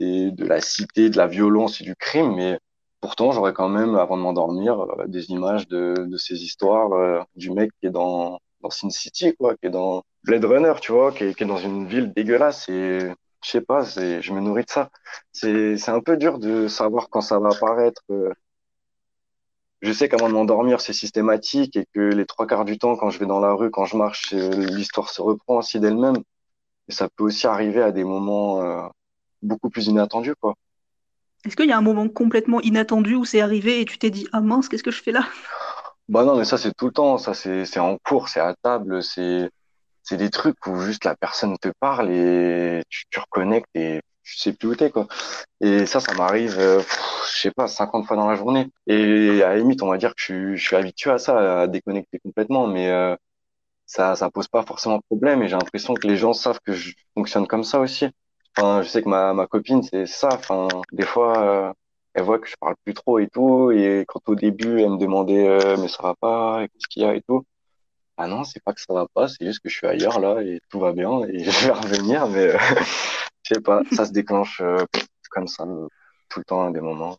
de 0.00 0.44
la 0.44 0.60
cité, 0.60 1.10
de 1.10 1.16
la 1.16 1.26
violence 1.26 1.80
et 1.80 1.84
du 1.84 1.94
crime, 1.96 2.34
mais 2.34 2.58
pourtant, 3.00 3.32
j'aurais 3.32 3.52
quand 3.52 3.68
même, 3.68 3.94
avant 3.96 4.16
de 4.16 4.22
m'endormir, 4.22 4.80
euh, 4.80 5.06
des 5.06 5.30
images 5.30 5.68
de, 5.68 5.94
de 6.08 6.16
ces 6.16 6.42
histoires, 6.44 6.92
euh, 6.92 7.20
du 7.36 7.50
mec 7.50 7.70
qui 7.80 7.86
est 7.86 7.90
dans, 7.90 8.38
dans 8.60 8.70
Sin 8.70 8.90
City, 8.90 9.34
quoi, 9.38 9.56
qui 9.56 9.66
est 9.66 9.70
dans 9.70 10.02
Blade 10.24 10.44
Runner, 10.44 10.74
tu 10.80 10.92
vois, 10.92 11.12
qui 11.12 11.24
est, 11.24 11.44
dans 11.44 11.56
une 11.58 11.86
ville 11.86 12.12
dégueulasse 12.14 12.68
et, 12.68 13.00
je 13.44 13.50
sais 13.50 13.60
pas, 13.60 13.82
je 13.82 14.32
me 14.32 14.40
nourris 14.40 14.64
de 14.64 14.70
ça. 14.70 14.88
C'est, 15.32 15.76
c'est 15.76 15.90
un 15.90 16.00
peu 16.00 16.16
dur 16.16 16.38
de 16.38 16.68
savoir 16.68 17.08
quand 17.10 17.20
ça 17.22 17.38
va 17.40 17.50
apparaître. 17.50 18.02
euh. 18.10 18.32
Je 19.82 19.92
sais 19.92 20.08
qu'avant 20.08 20.28
de 20.28 20.34
m'endormir, 20.34 20.80
c'est 20.80 20.92
systématique 20.92 21.76
et 21.76 21.86
que 21.92 22.00
les 22.00 22.24
trois 22.24 22.46
quarts 22.46 22.64
du 22.64 22.78
temps, 22.78 22.96
quand 22.96 23.10
je 23.10 23.18
vais 23.18 23.26
dans 23.26 23.40
la 23.40 23.52
rue, 23.52 23.70
quand 23.72 23.84
je 23.84 23.96
marche, 23.96 24.32
euh, 24.32 24.50
l'histoire 24.50 25.10
se 25.10 25.20
reprend 25.20 25.58
aussi 25.58 25.80
d'elle-même. 25.80 26.18
Et 26.88 26.92
ça 26.92 27.08
peut 27.08 27.24
aussi 27.24 27.48
arriver 27.48 27.82
à 27.82 27.90
des 27.90 28.04
moments, 28.04 28.62
euh, 28.62 28.86
beaucoup 29.42 29.70
plus 29.70 29.88
inattendus, 29.88 30.34
quoi. 30.40 30.54
Est-ce 31.44 31.56
qu'il 31.56 31.68
y 31.68 31.72
a 31.72 31.76
un 31.76 31.82
moment 31.82 32.08
complètement 32.08 32.60
inattendu 32.60 33.16
où 33.16 33.24
c'est 33.24 33.40
arrivé 33.40 33.80
et 33.80 33.84
tu 33.84 33.98
t'es 33.98 34.10
dit, 34.10 34.28
ah 34.32 34.40
mince, 34.40 34.68
qu'est-ce 34.68 34.84
que 34.84 34.92
je 34.92 35.02
fais 35.02 35.10
là? 35.10 35.26
Bah 36.08 36.24
non, 36.24 36.36
mais 36.36 36.44
ça, 36.44 36.58
c'est 36.58 36.72
tout 36.76 36.86
le 36.86 36.92
temps. 36.92 37.18
Ça, 37.18 37.34
c'est, 37.34 37.64
c'est 37.64 37.80
en 37.80 37.98
cours, 37.98 38.28
c'est 38.28 38.38
à 38.38 38.54
table, 38.62 39.02
c'est, 39.02 39.50
c'est 40.04 40.16
des 40.16 40.30
trucs 40.30 40.64
où 40.68 40.76
juste 40.76 41.04
la 41.04 41.16
personne 41.16 41.56
te 41.58 41.70
parle 41.80 42.10
et 42.10 42.82
tu, 42.88 43.04
tu 43.10 43.18
reconnectes 43.18 43.74
et 43.74 44.00
tu 44.24 44.36
sais 44.38 44.52
plus 44.52 44.68
où 44.68 44.74
t'es, 44.76 44.90
quoi. 44.90 45.06
Et 45.60 45.86
ça, 45.86 46.00
ça 46.00 46.14
m'arrive, 46.14 46.58
euh, 46.58 46.80
je 47.34 47.40
sais 47.42 47.50
pas, 47.52 47.68
50 47.68 48.06
fois 48.06 48.16
dans 48.16 48.28
la 48.30 48.36
journée. 48.36 48.68
Et 48.86 49.42
à 49.42 49.50
la 49.50 49.56
limite, 49.58 49.82
on 49.82 49.88
va 49.90 49.98
dire 49.98 50.14
que 50.14 50.22
je, 50.22 50.56
je 50.56 50.62
suis 50.64 50.76
habitué 50.76 51.10
à 51.10 51.18
ça, 51.18 51.62
à 51.62 51.66
déconnecter 51.68 52.18
complètement, 52.20 52.66
mais 52.68 52.90
euh, 52.90 53.16
ça, 53.86 54.16
ça 54.16 54.30
pose 54.30 54.48
pas 54.48 54.62
forcément 54.64 55.00
problème. 55.00 55.42
Et 55.42 55.48
j'ai 55.48 55.56
l'impression 55.56 55.94
que 55.94 56.06
les 56.06 56.16
gens 56.16 56.32
savent 56.32 56.60
que 56.64 56.72
je 56.72 56.92
fonctionne 57.14 57.46
comme 57.46 57.64
ça 57.64 57.80
aussi. 57.80 58.06
Enfin, 58.56 58.82
je 58.82 58.88
sais 58.88 59.02
que 59.02 59.08
ma, 59.08 59.32
ma 59.34 59.46
copine, 59.46 59.82
c'est 59.82 60.06
c'est 60.06 60.18
ça. 60.20 60.28
Enfin, 60.34 60.68
des 60.92 61.04
fois, 61.06 61.70
euh, 61.70 61.72
elle 62.14 62.24
voit 62.24 62.38
que 62.38 62.48
je 62.48 62.56
parle 62.60 62.74
plus 62.84 62.94
trop 62.94 63.18
et 63.18 63.28
tout. 63.28 63.70
Et 63.72 64.04
quand 64.08 64.20
au 64.28 64.34
début, 64.34 64.80
elle 64.80 64.90
me 64.90 64.98
demandait, 64.98 65.48
euh, 65.48 65.76
mais 65.78 65.88
ça 65.88 66.02
va 66.02 66.14
pas, 66.14 66.62
et 66.64 66.68
qu'est-ce 66.68 66.88
qu'il 66.88 67.02
y 67.02 67.06
a 67.06 67.14
et 67.14 67.22
tout. 67.22 67.44
Ah 68.24 68.28
non, 68.28 68.44
c'est 68.44 68.62
pas 68.62 68.72
que 68.72 68.80
ça 68.80 68.94
va 68.94 69.06
pas, 69.12 69.26
c'est 69.26 69.44
juste 69.44 69.58
que 69.64 69.68
je 69.68 69.74
suis 69.74 69.86
ailleurs 69.88 70.20
là 70.20 70.40
et 70.42 70.60
tout 70.70 70.78
va 70.78 70.92
bien 70.92 71.22
et 71.26 71.42
je 71.50 71.66
vais 71.66 71.72
revenir, 71.72 72.28
mais 72.28 72.54
euh, 72.54 72.58
je 73.42 73.54
sais 73.54 73.60
pas, 73.60 73.82
ça 73.90 74.06
se 74.06 74.12
déclenche 74.12 74.60
euh, 74.60 74.76
comme 75.32 75.48
ça 75.48 75.64
euh, 75.64 75.88
tout 76.28 76.38
le 76.38 76.44
temps 76.44 76.68
à 76.68 76.70
des 76.70 76.80
moments. 76.80 77.16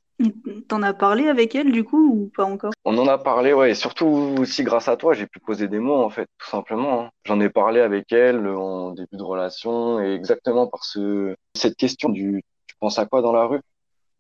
T'en 0.70 0.82
as 0.82 0.94
parlé 0.94 1.28
avec 1.28 1.56
elle, 1.56 1.74
du 1.74 1.84
coup, 1.84 2.10
ou 2.10 2.32
pas 2.34 2.46
encore? 2.46 2.72
On 2.86 2.98
en 2.98 3.06
a 3.10 3.18
parlé, 3.18 3.52
ouais, 3.52 3.72
et 3.72 3.76
surtout 3.76 4.06
aussi 4.40 4.64
grâce 4.64 4.88
à 4.88 4.96
toi, 4.96 5.14
j'ai 5.14 5.28
pu 5.28 5.42
poser 5.42 5.68
des 5.68 5.80
mots 5.80 6.02
en 6.02 6.10
fait, 6.10 6.26
tout 6.38 6.50
simplement. 6.50 7.02
hein. 7.02 7.10
J'en 7.26 7.42
ai 7.42 7.50
parlé 7.50 7.82
avec 7.82 8.10
elle 8.14 8.48
en 8.48 8.92
début 8.92 9.18
de 9.18 9.24
relation 9.24 10.00
et 10.00 10.14
exactement 10.14 10.68
par 10.68 10.86
ce 10.86 11.36
cette 11.54 11.76
question 11.76 12.08
du 12.08 12.44
tu 12.66 12.76
penses 12.80 12.98
à 12.98 13.06
quoi 13.06 13.22
dans 13.22 13.34
la 13.34 13.44
rue? 13.44 13.60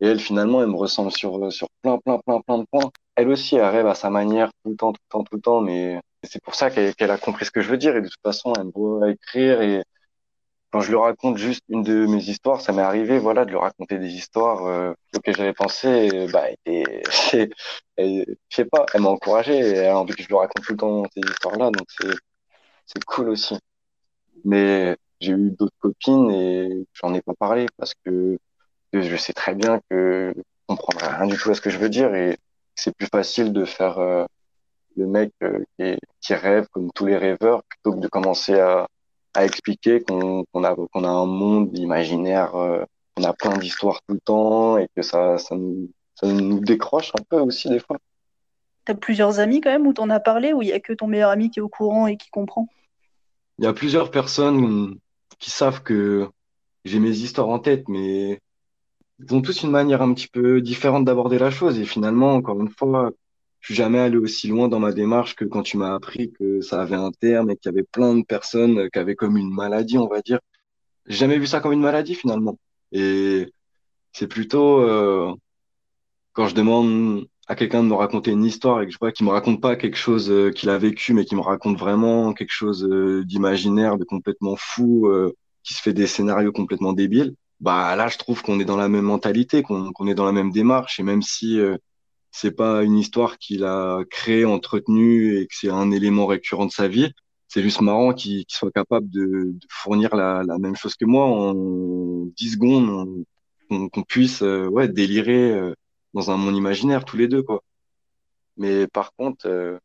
Et 0.01 0.07
elle 0.07 0.19
finalement, 0.19 0.61
elle 0.61 0.67
me 0.67 0.75
ressemble 0.75 1.13
sur 1.13 1.49
sur 1.49 1.67
plein 1.81 1.97
plein 1.99 2.19
plein 2.19 2.41
plein 2.41 2.57
de 2.57 2.65
points. 2.69 2.91
Elle 3.15 3.29
aussi, 3.29 3.55
elle 3.55 3.63
rêve 3.69 3.87
à 3.87 3.95
sa 3.95 4.09
manière 4.09 4.49
tout 4.65 4.71
le 4.71 4.75
temps, 4.75 4.91
tout 4.91 4.99
le 5.05 5.09
temps, 5.09 5.23
tout 5.23 5.35
le 5.35 5.41
temps, 5.41 5.61
mais 5.61 6.01
c'est 6.23 6.41
pour 6.43 6.55
ça 6.55 6.69
qu'elle 6.71 7.11
a 7.11 7.17
compris 7.17 7.45
ce 7.45 7.51
que 7.51 7.61
je 7.61 7.69
veux 7.69 7.77
dire 7.77 7.95
et 7.95 8.01
de 8.01 8.07
toute 8.07 8.21
façon, 8.21 8.53
elle 8.57 8.65
me 8.65 8.71
voit 8.71 9.11
écrire 9.11 9.61
et 9.61 9.83
quand 10.73 10.81
je 10.81 10.89
lui 10.89 10.97
raconte 10.97 11.37
juste 11.37 11.63
une 11.69 11.83
de 11.83 12.07
mes 12.07 12.23
histoires, 12.23 12.59
ça 12.61 12.73
m'est 12.73 12.81
arrivé, 12.81 13.19
voilà, 13.19 13.45
de 13.45 13.51
lui 13.51 13.57
raconter 13.57 13.99
des 13.99 14.09
histoires 14.09 14.65
euh, 14.65 14.93
auxquelles 15.15 15.35
j'avais 15.37 15.53
pensé, 15.53 16.27
bah, 16.33 16.45
et, 16.65 16.83
je 17.99 18.25
sais 18.49 18.65
pas, 18.65 18.85
elle 18.93 19.01
m'a 19.01 19.09
encouragé, 19.09 19.55
et 19.55 19.69
elle 19.75 19.91
a 19.91 19.99
envie 19.99 20.15
que 20.15 20.23
je 20.23 20.27
lui 20.27 20.35
raconte 20.35 20.63
tout 20.65 20.71
le 20.73 20.77
temps 20.77 21.03
ces 21.13 21.21
histoires-là, 21.29 21.69
donc 21.69 21.87
c'est, 22.87 23.03
cool 23.05 23.29
aussi. 23.29 23.55
Mais 24.45 24.97
j'ai 25.19 25.33
eu 25.33 25.51
d'autres 25.51 25.75
copines 25.79 26.31
et 26.31 26.87
j'en 26.93 27.13
ai 27.13 27.21
pas 27.21 27.33
parlé 27.35 27.67
parce 27.77 27.93
que 28.05 28.37
je 28.93 29.15
sais 29.17 29.33
très 29.33 29.55
bien 29.55 29.79
que 29.89 30.33
je 30.35 30.41
comprendrait 30.67 31.15
rien 31.17 31.27
du 31.27 31.37
tout 31.37 31.51
à 31.51 31.55
ce 31.55 31.61
que 31.61 31.69
je 31.69 31.77
veux 31.77 31.89
dire 31.89 32.13
et 32.15 32.37
c'est 32.75 32.95
plus 32.95 33.07
facile 33.07 33.53
de 33.53 33.65
faire 33.65 33.99
euh, 33.99 34.25
le 34.95 35.07
mec 35.07 35.31
euh, 35.43 35.63
qui, 35.77 35.97
qui, 36.21 36.33
rêve 36.33 36.67
comme 36.71 36.91
tous 36.93 37.05
les 37.05 37.17
rêveurs 37.17 37.63
plutôt 37.63 37.93
que 37.93 37.99
de 37.99 38.07
commencer 38.07 38.59
à, 38.59 38.87
à 39.33 39.45
expliquer 39.45 40.01
qu'on 40.01 40.43
a, 40.63 40.75
qu'on 40.75 41.03
a 41.03 41.09
un 41.09 41.25
monde 41.25 41.77
imaginaire, 41.77 42.55
euh, 42.55 42.83
qu'on 43.15 43.23
a 43.23 43.33
plein 43.33 43.57
d'histoires 43.57 43.99
tout 44.07 44.13
le 44.13 44.19
temps 44.19 44.77
et 44.77 44.87
que 44.95 45.01
ça, 45.01 45.37
ça, 45.37 45.55
nous, 45.55 45.89
ça 46.15 46.27
nous 46.27 46.59
décroche 46.59 47.11
un 47.19 47.23
peu 47.29 47.39
aussi 47.39 47.69
des 47.69 47.79
fois. 47.79 47.97
T'as 48.85 48.95
plusieurs 48.95 49.39
amis 49.39 49.61
quand 49.61 49.71
même 49.71 49.87
où 49.87 49.93
t'en 49.93 50.09
as 50.09 50.19
parlé 50.19 50.53
ou 50.53 50.61
il 50.61 50.67
y 50.67 50.73
a 50.73 50.79
que 50.79 50.93
ton 50.93 51.07
meilleur 51.07 51.29
ami 51.29 51.49
qui 51.49 51.59
est 51.59 51.63
au 51.63 51.69
courant 51.69 52.07
et 52.07 52.17
qui 52.17 52.29
comprend? 52.29 52.67
Il 53.59 53.65
y 53.65 53.67
a 53.67 53.73
plusieurs 53.73 54.11
personnes 54.11 54.97
qui 55.39 55.49
savent 55.49 55.83
que 55.83 56.27
j'ai 56.83 56.99
mes 56.99 57.17
histoires 57.17 57.49
en 57.49 57.59
tête, 57.59 57.87
mais 57.87 58.39
ils 59.19 59.33
ont 59.33 59.41
tous 59.41 59.63
une 59.63 59.71
manière 59.71 60.01
un 60.01 60.13
petit 60.13 60.27
peu 60.27 60.59
différente 60.61 61.05
d'aborder 61.05 61.39
la 61.39 61.49
chose. 61.49 61.79
Et 61.79 61.85
finalement, 61.85 62.33
encore 62.33 62.59
une 62.59 62.69
fois, 62.69 63.11
je 63.63 63.67
suis 63.67 63.75
jamais 63.75 63.99
allé 63.99 64.17
aussi 64.17 64.49
loin 64.49 64.67
dans 64.67 64.81
ma 64.81 64.91
démarche 64.91 65.35
que 65.35 65.45
quand 65.45 65.63
tu 65.63 65.77
m'as 65.77 65.95
appris 65.95 66.33
que 66.33 66.59
ça 66.59 66.81
avait 66.81 66.97
un 66.97 67.11
terme 67.11 67.49
et 67.49 67.55
qu'il 67.55 67.71
y 67.71 67.73
avait 67.73 67.87
plein 67.89 68.13
de 68.13 68.23
personnes 68.25 68.89
qui 68.91 68.99
avaient 68.99 69.15
comme 69.15 69.37
une 69.37 69.53
maladie, 69.53 69.97
on 69.97 70.07
va 70.07 70.21
dire. 70.21 70.39
J'ai 71.07 71.15
jamais 71.19 71.37
vu 71.39 71.47
ça 71.47 71.61
comme 71.61 71.71
une 71.71 71.79
maladie 71.79 72.13
finalement. 72.13 72.59
Et 72.91 73.53
c'est 74.11 74.27
plutôt 74.27 74.81
euh, 74.81 75.33
quand 76.33 76.47
je 76.49 76.55
demande 76.55 77.25
à 77.47 77.55
quelqu'un 77.55 77.83
de 77.83 77.87
me 77.87 77.93
raconter 77.93 78.31
une 78.31 78.43
histoire 78.43 78.81
et 78.81 78.85
que 78.85 78.91
je 78.91 78.97
vois 78.99 79.13
qu'il 79.13 79.25
me 79.25 79.31
raconte 79.31 79.61
pas 79.61 79.77
quelque 79.77 79.97
chose 79.97 80.29
euh, 80.29 80.51
qu'il 80.51 80.69
a 80.69 80.77
vécu, 80.77 81.13
mais 81.13 81.23
qu'il 81.23 81.37
me 81.37 81.43
raconte 81.43 81.79
vraiment 81.79 82.33
quelque 82.33 82.51
chose 82.51 82.83
euh, 82.83 83.23
d'imaginaire, 83.23 83.97
de 83.97 84.03
complètement 84.03 84.57
fou, 84.57 85.09
qui 85.63 85.73
se 85.73 85.81
fait 85.81 85.93
des 85.93 86.07
scénarios 86.07 86.51
complètement 86.51 86.91
débiles. 86.91 87.33
Bah 87.61 87.95
là, 87.95 88.09
je 88.09 88.17
trouve 88.17 88.43
qu'on 88.43 88.59
est 88.59 88.65
dans 88.65 88.75
la 88.75 88.89
même 88.89 89.05
mentalité, 89.05 89.63
qu'on 89.63 90.07
est 90.07 90.15
dans 90.15 90.25
la 90.25 90.33
même 90.33 90.51
démarche. 90.51 90.99
Et 90.99 91.03
même 91.03 91.21
si 91.21 91.61
c'est 92.33 92.51
pas 92.51 92.83
une 92.83 92.97
histoire 92.97 93.37
qu'il 93.37 93.63
a 93.63 93.99
créée, 94.09 94.43
entretenue 94.43 95.37
et 95.37 95.47
que 95.47 95.55
c'est 95.55 95.69
un 95.69 95.91
élément 95.91 96.25
récurrent 96.25 96.65
de 96.65 96.71
sa 96.71 96.87
vie. 96.87 97.13
C'est 97.47 97.61
juste 97.61 97.81
marrant 97.81 98.13
qu'il 98.13 98.43
soit 98.47 98.71
capable 98.71 99.09
de, 99.11 99.53
fournir 99.69 100.15
la, 100.15 100.43
même 100.59 100.75
chose 100.75 100.95
que 100.95 101.05
moi 101.05 101.25
en 101.25 101.53
10 102.35 102.53
secondes, 102.53 103.23
qu'on 103.69 104.03
puisse 104.03 104.41
euh, 104.41 104.87
délirer 104.87 105.51
euh, 105.51 105.75
dans 106.13 106.31
un 106.31 106.37
monde 106.37 106.55
imaginaire 106.55 107.05
tous 107.05 107.17
les 107.17 107.27
deux. 107.27 107.43
quoi. 107.43 107.63
Mais 108.57 108.87
par 108.87 109.13
contre, 109.13 109.47
euh, 109.47 109.77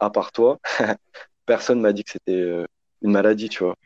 à 0.00 0.10
part 0.10 0.32
toi, 0.32 0.58
personne 1.46 1.80
m'a 1.80 1.92
dit 1.94 2.04
que 2.04 2.10
c'était 2.12 2.64
une 3.02 3.12
maladie, 3.12 3.48
tu 3.48 3.64
vois. 3.64 3.76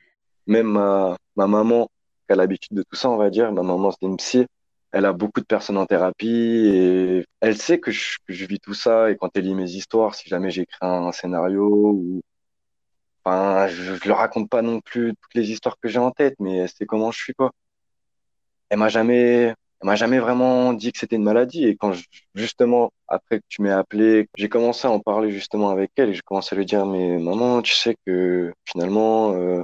Même 0.46 0.68
ma, 0.68 1.16
ma 1.36 1.46
maman, 1.46 1.88
qui 2.26 2.32
a 2.32 2.36
l'habitude 2.36 2.76
de 2.76 2.82
tout 2.82 2.96
ça, 2.96 3.10
on 3.10 3.16
va 3.16 3.30
dire, 3.30 3.52
ma 3.52 3.62
maman 3.62 3.92
c'est 3.92 4.06
une 4.06 4.16
psy, 4.16 4.46
elle 4.94 5.06
a 5.06 5.12
beaucoup 5.12 5.40
de 5.40 5.46
personnes 5.46 5.76
en 5.78 5.86
thérapie 5.86 6.28
et 6.72 7.26
elle 7.40 7.56
sait 7.56 7.80
que 7.80 7.90
je, 7.90 8.16
vis 8.28 8.60
tout 8.60 8.74
ça. 8.74 9.10
Et 9.10 9.16
quand 9.16 9.30
elle 9.36 9.44
lit 9.44 9.54
mes 9.54 9.70
histoires, 9.72 10.14
si 10.14 10.28
jamais 10.28 10.50
j'écris 10.50 10.78
un, 10.82 11.10
scénario 11.12 11.64
ou 11.92 12.22
enfin, 13.24 13.66
je, 13.68 13.92
ne 13.94 13.98
le 14.06 14.12
raconte 14.12 14.48
pas 14.50 14.62
non 14.62 14.80
plus 14.80 15.14
toutes 15.20 15.34
les 15.34 15.50
histoires 15.50 15.78
que 15.80 15.88
j'ai 15.88 15.98
en 15.98 16.12
tête, 16.12 16.36
mais 16.40 16.58
elle 16.58 16.68
sait 16.68 16.86
comment 16.86 17.10
je 17.10 17.18
suis 17.20 17.34
quoi. 17.34 17.50
Elle 18.68 18.78
m'a 18.78 18.88
jamais, 18.88 19.46
elle 19.48 19.54
m'a 19.82 19.96
jamais 19.96 20.18
vraiment 20.20 20.72
dit 20.72 20.92
que 20.92 20.98
c'était 20.98 21.16
une 21.16 21.24
maladie. 21.24 21.64
Et 21.66 21.76
quand 21.76 21.92
justement 22.34 22.92
après 23.08 23.40
que 23.40 23.44
tu 23.48 23.62
m'as 23.62 23.78
appelé, 23.78 24.28
j'ai 24.36 24.48
commencé 24.48 24.86
à 24.86 24.90
en 24.92 25.00
parler 25.00 25.30
justement 25.32 25.70
avec 25.70 25.90
elle 25.96 26.10
et 26.10 26.14
j'ai 26.14 26.22
commencé 26.22 26.54
à 26.54 26.58
lui 26.58 26.66
dire 26.66 26.86
mais 26.86 27.18
maman, 27.18 27.62
tu 27.62 27.74
sais 27.74 27.96
que 28.06 28.52
finalement 28.64 29.34
euh, 29.34 29.62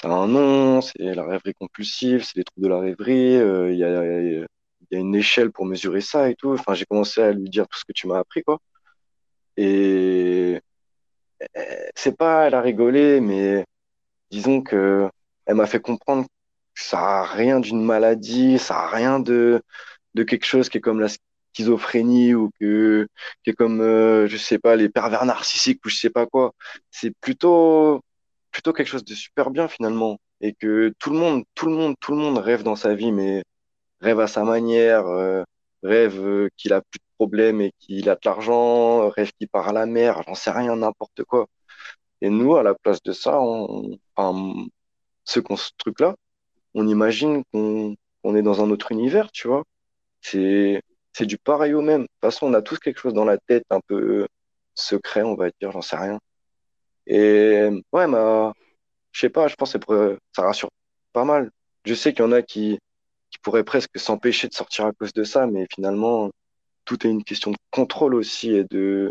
ça 0.00 0.08
a 0.08 0.12
un 0.12 0.28
nom, 0.28 0.80
c'est 0.80 0.98
la 0.98 1.24
rêverie 1.24 1.54
compulsive, 1.54 2.24
c'est 2.24 2.36
les 2.36 2.44
troubles 2.44 2.66
de 2.68 2.72
la 2.72 2.80
rêverie, 2.80 3.36
euh, 3.36 3.72
il 3.72 3.78
y, 3.78 3.84
a, 3.84 4.98
une 4.98 5.14
échelle 5.14 5.52
pour 5.52 5.66
mesurer 5.66 6.00
ça 6.00 6.30
et 6.30 6.34
tout. 6.34 6.52
Enfin, 6.52 6.74
j'ai 6.74 6.86
commencé 6.86 7.20
à 7.22 7.32
lui 7.32 7.48
dire 7.50 7.68
tout 7.68 7.78
ce 7.78 7.84
que 7.84 7.92
tu 7.92 8.06
m'as 8.08 8.18
appris, 8.18 8.42
quoi. 8.42 8.58
Et 9.56 10.60
c'est 11.94 12.16
pas, 12.16 12.46
elle 12.46 12.54
a 12.54 12.60
rigolé, 12.60 13.20
mais 13.20 13.64
disons 14.30 14.62
que 14.62 15.08
elle 15.46 15.56
m'a 15.56 15.66
fait 15.66 15.80
comprendre 15.80 16.24
que 16.74 16.82
ça 16.82 17.20
a 17.20 17.24
rien 17.26 17.60
d'une 17.60 17.84
maladie, 17.84 18.58
ça 18.58 18.80
a 18.80 18.88
rien 18.88 19.20
de, 19.20 19.62
de 20.14 20.22
quelque 20.24 20.46
chose 20.46 20.68
qui 20.68 20.78
est 20.78 20.80
comme 20.80 21.00
la 21.00 21.08
schizophrénie 21.54 22.34
ou 22.34 22.50
que, 22.60 23.08
qui 23.44 23.50
est 23.50 23.54
comme, 23.54 23.80
euh, 23.80 24.28
je 24.28 24.36
sais 24.36 24.58
pas, 24.58 24.76
les 24.76 24.88
pervers 24.88 25.24
narcissiques 25.24 25.84
ou 25.84 25.88
je 25.90 25.96
sais 25.96 26.10
pas 26.10 26.26
quoi. 26.26 26.54
C'est 26.90 27.12
plutôt 27.20 28.02
plutôt 28.50 28.72
quelque 28.72 28.88
chose 28.88 29.04
de 29.04 29.14
super 29.14 29.50
bien 29.50 29.68
finalement. 29.68 30.18
Et 30.40 30.54
que 30.54 30.92
tout 30.98 31.10
le 31.10 31.18
monde 31.18 31.44
tout 31.54 31.66
le 31.66 31.72
monde 31.74 31.94
tout 32.00 32.12
le 32.12 32.18
monde 32.18 32.38
rêve 32.38 32.62
dans 32.62 32.76
sa 32.76 32.94
vie 32.94 33.12
mais 33.12 33.44
rêve 34.00 34.20
à 34.20 34.26
sa 34.26 34.44
manière 34.44 35.06
euh, 35.08 35.44
rêve 35.82 36.18
euh, 36.26 36.48
qu'il 36.56 36.72
a 36.72 36.80
plus 36.82 36.98
de 36.98 37.04
problèmes 37.16 37.60
et 37.60 37.72
qu'il 37.78 38.08
a 38.10 38.14
de 38.14 38.20
l'argent 38.24 39.08
rêve 39.10 39.32
qu'il 39.38 39.48
part 39.48 39.68
à 39.68 39.72
la 39.72 39.86
mer 39.86 40.22
j'en 40.26 40.34
sais 40.34 40.50
rien 40.50 40.76
n'importe 40.76 41.24
quoi. 41.24 41.46
Et 42.22 42.30
nous 42.30 42.56
à 42.56 42.62
la 42.62 42.74
place 42.74 43.02
de 43.02 43.12
ça 43.12 43.40
on 43.40 43.98
ce, 45.24 45.40
ce 45.56 45.70
truc 45.78 46.00
là 46.00 46.14
on 46.74 46.86
imagine 46.88 47.42
qu'on 47.52 47.96
on 48.24 48.36
est 48.36 48.42
dans 48.42 48.62
un 48.62 48.70
autre 48.70 48.92
univers 48.92 49.30
tu 49.32 49.48
vois. 49.48 49.64
C'est 50.22 50.82
c'est 51.12 51.26
du 51.26 51.38
pareil 51.38 51.74
au 51.74 51.82
même. 51.82 52.02
De 52.02 52.06
toute 52.06 52.20
façon 52.22 52.46
on 52.48 52.54
a 52.54 52.62
tous 52.62 52.78
quelque 52.78 53.00
chose 53.00 53.14
dans 53.14 53.24
la 53.24 53.38
tête 53.38 53.64
un 53.70 53.80
peu 53.86 54.26
secret 54.74 55.22
on 55.22 55.34
va 55.36 55.50
dire 55.60 55.72
j'en 55.72 55.82
sais 55.82 55.96
rien 55.96 56.18
et 57.06 57.68
ouais, 57.92 58.06
ma, 58.06 58.52
je 59.12 59.20
sais 59.20 59.30
pas, 59.30 59.48
je 59.48 59.56
pense 59.56 59.72
que 59.72 60.18
ça 60.34 60.42
rassure 60.42 60.70
pas 61.12 61.24
mal. 61.24 61.50
Je 61.84 61.94
sais 61.94 62.12
qu'il 62.12 62.24
y 62.24 62.28
en 62.28 62.32
a 62.32 62.42
qui, 62.42 62.78
qui 63.30 63.38
pourraient 63.38 63.64
presque 63.64 63.98
s'empêcher 63.98 64.48
de 64.48 64.54
sortir 64.54 64.86
à 64.86 64.92
cause 64.92 65.12
de 65.12 65.24
ça, 65.24 65.46
mais 65.46 65.66
finalement, 65.72 66.30
tout 66.84 67.06
est 67.06 67.10
une 67.10 67.24
question 67.24 67.50
de 67.50 67.56
contrôle 67.70 68.14
aussi 68.14 68.50
et 68.50 68.64
de 68.64 69.10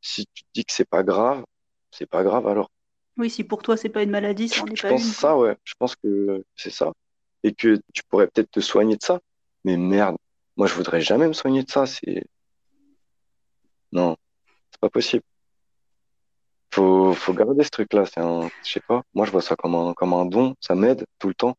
si 0.00 0.26
tu 0.34 0.42
dis 0.54 0.64
que 0.64 0.72
c'est 0.72 0.88
pas 0.88 1.02
grave, 1.02 1.44
c'est 1.90 2.06
pas 2.06 2.22
grave 2.22 2.46
alors. 2.46 2.70
Oui, 3.16 3.30
si 3.30 3.44
pour 3.44 3.62
toi 3.62 3.76
c'est 3.76 3.88
pas 3.88 4.02
une 4.02 4.10
maladie, 4.10 4.48
ça 4.48 4.62
en 4.62 4.66
est 4.66 4.76
je 4.76 4.82
pas 4.82 4.88
pense 4.88 5.04
ça, 5.04 5.36
ouais. 5.36 5.56
Je 5.64 5.74
pense 5.78 5.94
que 5.96 6.44
c'est 6.56 6.70
ça. 6.70 6.92
Et 7.42 7.54
que 7.54 7.80
tu 7.92 8.02
pourrais 8.08 8.26
peut-être 8.26 8.50
te 8.50 8.60
soigner 8.60 8.96
de 8.96 9.02
ça. 9.02 9.20
Mais 9.64 9.76
merde, 9.76 10.16
moi 10.56 10.66
je 10.66 10.74
voudrais 10.74 11.00
jamais 11.00 11.28
me 11.28 11.32
soigner 11.32 11.62
de 11.62 11.70
ça. 11.70 11.86
C'est 11.86 12.24
non, 13.92 14.16
c'est 14.70 14.80
pas 14.80 14.90
possible 14.90 15.22
faut, 16.74 17.12
faut 17.12 17.32
garder 17.32 17.62
ce 17.62 17.70
truc-là. 17.70 18.04
Je 18.04 18.48
sais 18.62 18.80
pas, 18.80 19.02
moi 19.14 19.26
je 19.26 19.30
vois 19.30 19.42
ça 19.42 19.56
comme 19.56 19.74
un, 19.74 19.94
comme 19.94 20.12
un 20.12 20.26
don, 20.26 20.54
ça 20.60 20.74
m'aide 20.74 21.06
tout 21.18 21.28
le 21.28 21.34
temps. 21.34 21.54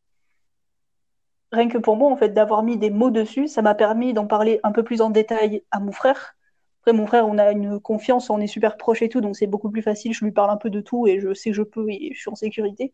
Rien 1.51 1.69
que 1.69 1.77
pour 1.77 1.95
moi, 1.95 2.11
en 2.11 2.17
fait, 2.17 2.29
d'avoir 2.29 2.63
mis 2.63 2.77
des 2.77 2.89
mots 2.89 3.11
dessus, 3.11 3.47
ça 3.47 3.61
m'a 3.61 3.75
permis 3.75 4.13
d'en 4.13 4.27
parler 4.27 4.59
un 4.63 4.71
peu 4.71 4.83
plus 4.83 5.01
en 5.01 5.09
détail 5.09 5.63
à 5.71 5.79
mon 5.79 5.91
frère. 5.91 6.35
Après, 6.81 6.91
mon 6.91 7.07
frère, 7.07 7.27
on 7.27 7.37
a 7.37 7.51
une 7.51 7.79
confiance, 7.79 8.29
on 8.29 8.39
est 8.39 8.47
super 8.47 8.77
proches 8.77 9.01
et 9.01 9.09
tout, 9.09 9.21
donc 9.21 9.37
c'est 9.37 9.47
beaucoup 9.47 9.69
plus 9.69 9.81
facile. 9.81 10.13
Je 10.13 10.25
lui 10.25 10.31
parle 10.31 10.49
un 10.49 10.57
peu 10.57 10.69
de 10.69 10.81
tout 10.81 11.07
et 11.07 11.19
je 11.19 11.33
sais 11.33 11.51
que 11.51 11.55
je 11.55 11.63
peux 11.63 11.89
et 11.89 12.11
je 12.13 12.19
suis 12.19 12.29
en 12.29 12.35
sécurité. 12.35 12.93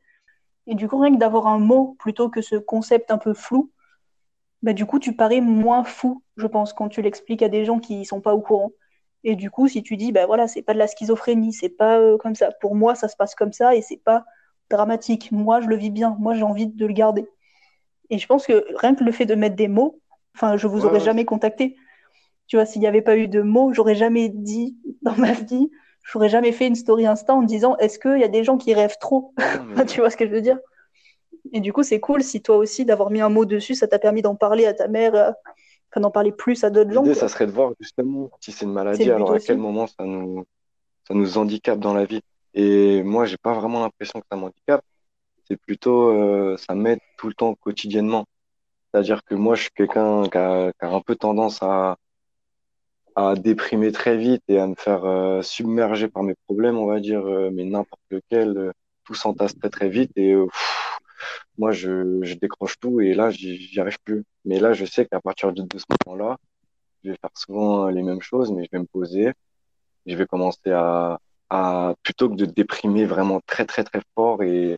Et 0.68 0.76
du 0.76 0.88
coup, 0.88 1.00
rien 1.00 1.14
que 1.14 1.20
d'avoir 1.20 1.48
un 1.48 1.60
mot 1.60 1.96
plutôt 1.98 2.30
que 2.30 2.42
ce 2.42 2.56
concept 2.56 3.10
un 3.10 3.18
peu 3.18 3.34
flou, 3.34 3.72
bah, 4.62 4.74
du 4.74 4.86
coup, 4.86 5.00
tu 5.00 5.16
parais 5.16 5.42
moins 5.42 5.84
fou, 5.84 6.22
je 6.38 6.46
pense, 6.46 6.72
quand 6.72 6.88
tu 6.88 7.02
l'expliques 7.02 7.42
à 7.42 7.50
des 7.50 7.66
gens 7.66 7.80
qui 7.80 8.06
sont 8.06 8.22
pas 8.22 8.36
au 8.36 8.42
courant. 8.42 8.72
Et 9.24 9.36
du 9.36 9.52
coup, 9.52 9.68
si 9.68 9.84
tu 9.84 9.98
dis, 9.98 10.12
ben 10.12 10.26
voilà, 10.26 10.48
c'est 10.48 10.62
pas 10.62 10.74
de 10.74 10.80
la 10.80 10.88
schizophrénie, 10.88 11.54
c'est 11.54 11.70
pas 11.70 12.00
euh, 12.00 12.18
comme 12.18 12.36
ça. 12.36 12.52
Pour 12.60 12.76
moi, 12.76 12.96
ça 12.96 13.08
se 13.08 13.16
passe 13.16 13.36
comme 13.36 13.54
ça 13.54 13.76
et 13.76 13.82
c'est 13.82 14.02
pas 14.04 14.26
dramatique. 14.70 15.32
Moi, 15.32 15.62
je 15.62 15.68
le 15.68 15.76
vis 15.76 15.92
bien. 15.92 16.16
Moi, 16.20 16.34
j'ai 16.34 16.44
envie 16.44 16.68
de 16.68 16.86
le 16.86 16.94
garder. 16.94 17.28
Et 18.10 18.18
je 18.18 18.28
pense 18.28 18.46
que 18.48 18.66
rien 18.78 18.96
que 18.96 19.04
le 19.04 19.12
fait 19.12 19.26
de 19.26 19.36
mettre 19.36 19.56
des 19.56 19.68
mots, 19.68 20.00
enfin, 20.36 20.58
je 20.58 20.68
vous 20.68 20.86
aurais 20.86 21.00
jamais 21.00 21.26
contacté. 21.26 21.76
Tu 22.48 22.58
vois, 22.58 22.66
s'il 22.66 22.82
n'y 22.82 22.88
avait 22.88 23.02
pas 23.02 23.16
eu 23.16 23.28
de 23.28 23.42
mots, 23.42 23.74
j'aurais 23.74 23.96
jamais 23.96 24.30
dit 24.30 24.78
dans 25.04 25.16
ma 25.16 25.34
vie, 25.34 25.70
j'aurais 26.04 26.30
jamais 26.30 26.52
fait 26.52 26.68
une 26.68 26.76
story 26.76 27.06
Insta 27.06 27.34
en 27.34 27.44
disant, 27.44 27.78
est-ce 27.78 28.00
qu'il 28.00 28.20
y 28.20 28.24
a 28.24 28.28
des 28.28 28.44
gens 28.44 28.58
qui 28.58 28.74
rêvent 28.74 28.98
trop? 29.00 29.34
Tu 29.88 30.02
vois 30.02 30.10
ce 30.10 30.18
que 30.18 30.26
je 30.26 30.32
veux 30.32 30.42
dire? 30.42 30.58
Et 31.54 31.60
du 31.60 31.74
coup, 31.74 31.84
c'est 31.84 32.00
cool 32.00 32.24
si 32.24 32.42
toi 32.42 32.58
aussi, 32.58 32.86
d'avoir 32.86 33.12
mis 33.12 33.22
un 33.22 33.30
mot 33.30 33.46
dessus, 33.46 33.76
ça 33.76 33.88
t'a 33.88 34.00
permis 34.00 34.22
d'en 34.22 34.36
parler 34.36 34.66
à 34.66 34.74
ta 34.74 34.88
mère, 34.88 35.34
enfin, 35.91 36.01
d'en 36.01 36.12
parler 36.12 36.32
plus 36.32 36.63
à 36.63 36.69
d'autres 36.69 36.91
gens. 36.91 37.01
L'idée, 37.01 37.15
ça 37.15 37.27
serait 37.27 37.47
de 37.47 37.51
voir 37.51 37.73
justement 37.80 38.30
si 38.39 38.51
c'est 38.51 38.65
une 38.65 38.73
maladie, 38.73 39.10
alors 39.12 39.34
à 39.34 39.39
quel 39.39 39.58
moment 39.58 39.88
ça 39.88 40.06
nous, 40.06 40.45
ça 41.08 41.13
nous 41.13 41.38
handicape 41.38 41.80
dans 41.80 41.93
la 41.93 42.06
vie. 42.06 42.21
Et 42.54 43.04
moi, 43.04 43.25
j'ai 43.25 43.38
pas 43.38 43.54
vraiment 43.54 43.82
l'impression 43.82 44.19
que 44.19 44.25
ça 44.30 44.38
m'handicape. 44.38 44.84
C'est 45.47 45.58
plutôt, 45.58 46.10
euh, 46.10 46.58
ça 46.58 46.75
m'aide 46.75 46.99
tout 47.17 47.27
le 47.27 47.34
temps 47.34 47.56
quotidiennement. 47.56 48.25
C'est-à-dire 48.91 49.23
que 49.23 49.36
moi, 49.36 49.56
je 49.56 49.63
suis 49.63 49.71
quelqu'un 49.71 50.27
qui 50.30 50.38
a, 50.38 50.71
qui 50.73 50.86
a, 50.86 50.89
un 50.89 51.01
peu 51.01 51.15
tendance 51.15 51.62
à, 51.62 51.97
à 53.15 53.36
déprimer 53.36 53.91
très 53.91 54.17
vite 54.17 54.43
et 54.47 54.60
à 54.60 54.67
me 54.67 54.75
faire 54.75 55.06
euh, 55.06 55.41
submerger 55.41 56.08
par 56.08 56.23
mes 56.23 56.36
problèmes, 56.45 56.77
on 56.77 56.88
va 56.88 56.99
dire, 56.99 57.25
euh, 57.25 57.49
mais 57.51 57.63
n'importe 57.63 58.01
lequel, 58.10 58.71
tout 59.04 59.15
s'entasse 59.15 59.58
très 59.58 59.69
très 59.69 59.89
vite 59.89 60.12
et 60.15 60.36
moi, 61.58 61.72
je, 61.72 62.20
je 62.24 62.36
décroche 62.36 62.80
tout 62.80 63.02
et 63.02 63.14
là, 63.14 63.30
j'y 63.32 63.80
arrive 63.80 64.00
plus. 64.04 64.24
Mais 64.46 64.60
là, 64.60 64.74
je 64.74 64.86
sais 64.86 65.06
qu'à 65.06 65.22
partir 65.22 65.54
de, 65.54 65.66
ce 65.78 65.86
moment-là, 66.06 66.38
je 67.04 67.12
vais 67.12 67.18
faire 67.22 67.32
souvent 67.36 67.88
les 67.90 68.04
mêmes 68.04 68.22
choses, 68.22 68.52
mais 68.52 68.64
je 68.66 68.70
vais 68.72 68.80
me 68.80 68.88
poser, 68.88 69.34
je 70.06 70.16
vais 70.16 70.26
commencer 70.26 70.72
à, 70.72 71.20
à 71.50 71.96
plutôt 72.04 72.30
que 72.30 72.36
de 72.36 72.46
déprimer 72.46 73.06
vraiment 73.06 73.42
très, 73.46 73.66
très, 73.66 73.84
très 73.84 74.02
fort 74.16 74.44
et 74.44 74.78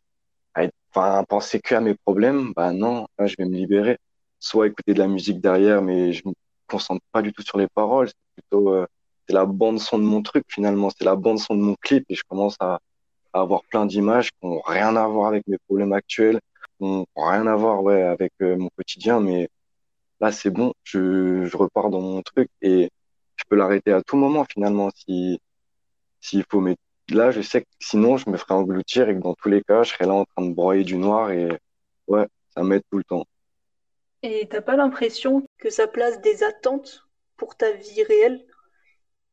à 1.01 1.23
penser 1.25 1.59
que 1.59 1.75
à 1.75 1.81
mes 1.81 1.95
problèmes, 1.95 2.53
bah 2.55 2.71
non, 2.71 3.07
là, 3.17 3.25
je 3.25 3.35
vais 3.37 3.45
me 3.45 3.55
libérer. 3.55 3.97
Soit 4.39 4.67
écouter 4.67 4.93
de 4.93 4.99
la 4.99 5.07
musique 5.07 5.41
derrière, 5.41 5.81
mais 5.81 6.13
je 6.13 6.27
me 6.27 6.33
concentre 6.67 7.01
pas 7.11 7.21
du 7.21 7.33
tout 7.33 7.43
sur 7.43 7.57
les 7.57 7.67
paroles. 7.67 8.09
C'est 8.09 8.43
plutôt, 8.43 8.73
euh, 8.73 8.85
c'est 9.27 9.33
la 9.33 9.45
bande 9.45 9.79
son 9.79 9.97
de 9.99 10.03
mon 10.03 10.21
truc 10.21 10.45
finalement. 10.49 10.89
C'est 10.89 11.05
la 11.05 11.15
bande 11.15 11.39
son 11.39 11.55
de 11.55 11.61
mon 11.61 11.75
clip 11.81 12.05
et 12.09 12.15
je 12.15 12.23
commence 12.27 12.55
à, 12.59 12.79
à 13.33 13.41
avoir 13.41 13.63
plein 13.65 13.85
d'images 13.85 14.31
qui 14.31 14.47
n'ont 14.47 14.61
rien 14.61 14.95
à 14.95 15.07
voir 15.07 15.27
avec 15.29 15.47
mes 15.47 15.57
problèmes 15.67 15.93
actuels, 15.93 16.39
qui 16.79 16.85
n'ont 16.85 17.05
rien 17.15 17.47
à 17.47 17.55
voir, 17.55 17.83
ouais, 17.83 18.01
avec 18.03 18.33
euh, 18.41 18.57
mon 18.57 18.69
quotidien. 18.77 19.19
Mais 19.21 19.49
là, 20.21 20.31
c'est 20.31 20.51
bon. 20.51 20.73
Je, 20.83 21.45
je 21.45 21.57
repars 21.57 21.89
dans 21.89 22.01
mon 22.01 22.21
truc 22.21 22.49
et 22.61 22.89
je 23.37 23.43
peux 23.49 23.55
l'arrêter 23.55 23.91
à 23.93 24.01
tout 24.01 24.17
moment 24.17 24.45
finalement 24.45 24.89
si, 24.95 25.39
s'il 26.21 26.45
faut. 26.49 26.61
Mais 26.61 26.75
là, 27.09 27.31
je 27.31 27.41
sais 27.41 27.61
que 27.61 27.67
sinon, 27.79 28.17
je 28.17 28.29
me 28.29 28.37
ferais 28.37 28.55
engloutir 28.55 29.09
et 29.09 29.15
que 29.15 29.21
dans 29.21 29.35
tous 29.35 29.49
les 29.49 29.61
cas, 29.63 29.83
je 29.83 29.93
serais 29.93 30.05
là 30.05 30.13
en 30.13 30.25
train 30.25 30.47
de 30.47 30.53
broyer 30.53 30.83
du 30.83 30.97
noir 30.97 31.31
et 31.31 31.49
ouais, 32.07 32.27
ça 32.55 32.63
m'aide 32.63 32.83
tout 32.91 32.97
le 32.97 33.03
temps. 33.03 33.25
Et 34.23 34.47
t'as 34.49 34.61
pas 34.61 34.75
l'impression 34.75 35.45
que 35.59 35.69
ça 35.69 35.87
place 35.87 36.19
des 36.21 36.43
attentes 36.43 37.07
pour 37.37 37.55
ta 37.55 37.71
vie 37.71 38.03
réelle? 38.03 38.45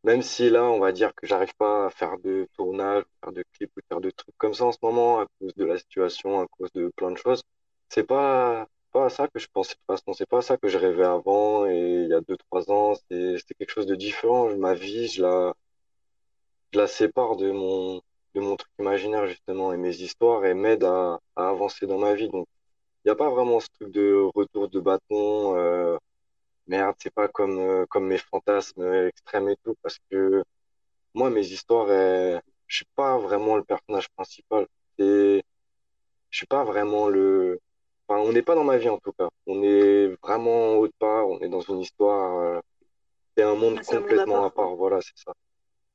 Même 0.04 0.22
si 0.22 0.50
là, 0.50 0.64
on 0.64 0.78
va 0.80 0.92
dire 0.92 1.14
que 1.14 1.26
j'arrive 1.26 1.54
pas 1.56 1.86
à 1.86 1.90
faire 1.90 2.18
de 2.18 2.46
tournage, 2.56 3.04
faire 3.22 3.32
de 3.32 3.44
clips 3.52 3.72
ou 3.76 3.80
faire 3.88 4.00
de 4.00 4.10
trucs 4.10 4.36
comme 4.38 4.54
ça 4.54 4.64
en 4.66 4.72
ce 4.72 4.78
moment 4.82 5.20
à 5.20 5.26
cause 5.40 5.54
de 5.54 5.64
la 5.64 5.78
situation, 5.78 6.40
à 6.40 6.46
cause 6.48 6.70
de 6.72 6.90
plein 6.96 7.10
de 7.10 7.18
choses, 7.18 7.42
c'est 7.88 8.04
pas 8.04 8.66
pas 8.92 9.06
à 9.06 9.10
ça 9.10 9.28
que 9.28 9.38
je 9.38 9.46
pensais 9.52 9.74
de 9.74 9.78
toute 9.78 9.86
façon, 9.86 10.12
c'est 10.14 10.26
pas 10.28 10.38
à 10.38 10.42
ça 10.42 10.56
que 10.56 10.68
je 10.68 10.76
rêvais 10.78 11.04
avant 11.04 11.66
et 11.66 12.02
il 12.04 12.08
y 12.08 12.14
a 12.14 12.20
deux, 12.22 12.36
trois 12.36 12.68
ans, 12.72 12.94
c'était 12.94 13.54
quelque 13.58 13.70
chose 13.70 13.86
de 13.86 13.94
différent. 13.94 14.54
Ma 14.56 14.74
vie, 14.74 15.06
je 15.08 15.22
la 15.22 15.54
je 16.72 16.78
la 16.78 16.86
sépare 16.86 17.36
de 17.36 17.50
mon 17.50 18.00
de 18.34 18.40
mon 18.40 18.56
truc 18.56 18.70
imaginaire 18.78 19.26
justement 19.26 19.72
et 19.72 19.76
mes 19.76 19.96
histoires 19.96 20.44
et 20.46 20.54
m'aide 20.54 20.84
à, 20.84 21.18
à 21.36 21.48
avancer 21.48 21.86
dans 21.86 21.98
ma 21.98 22.14
vie. 22.14 22.28
Donc 22.28 22.46
il 23.04 23.08
n'y 23.08 23.12
a 23.12 23.16
pas 23.16 23.30
vraiment 23.30 23.60
ce 23.60 23.68
truc 23.78 23.92
de 23.92 24.30
retour 24.34 24.68
de 24.70 24.80
bâton. 24.80 25.56
Euh, 25.56 25.98
merde, 26.70 26.96
c'est 27.02 27.14
pas 27.14 27.28
comme 27.28 27.59
euh, 27.59 27.87
comme 27.87 28.06
mes 28.09 28.18
fantasmes 28.18 28.85
extrêmes 29.09 29.48
et 29.50 29.56
tout 29.64 29.76
parce 29.83 29.98
que 30.11 30.44
moi 31.14 31.30
mes 31.30 31.46
histoires, 31.46 31.88
je 32.70 32.76
suis 32.76 32.87
pas 32.96 33.18
vraiment 33.18 33.56
le 33.56 33.64
personnage 33.64 34.09
principal. 34.11 34.66
Et 34.98 35.42
je 36.30 36.37
suis 36.38 36.46
pas 36.46 36.64
vraiment 36.64 37.09
le. 37.09 37.61
Enfin, 38.09 38.20
on 38.20 38.33
n'est 38.33 38.42
pas 38.42 38.54
dans 38.54 38.64
ma 38.64 38.78
vie 38.78 38.88
en 38.88 38.98
tout 38.98 39.12
cas. 39.12 39.28
On 39.46 39.62
est 39.62 40.09
vraiment 40.22 40.76
autre 40.78 40.94
part. 40.98 41.28
On 41.28 41.40
est 41.40 41.48
dans 41.48 41.61
une 41.61 41.80
histoire. 41.80 42.38
Euh, 42.38 42.61
c'est 43.37 43.44
un 43.44 43.54
monde 43.54 43.76
Ah, 43.78 43.83
C'est 43.83 43.96
un 43.96 44.00
monde 44.00 44.09
à 44.09 44.12
complètement 44.12 44.44
à 44.44 44.50
part. 44.50 44.74
Voilà, 44.76 45.00
c'est 45.00 45.16
ça. 45.16 45.33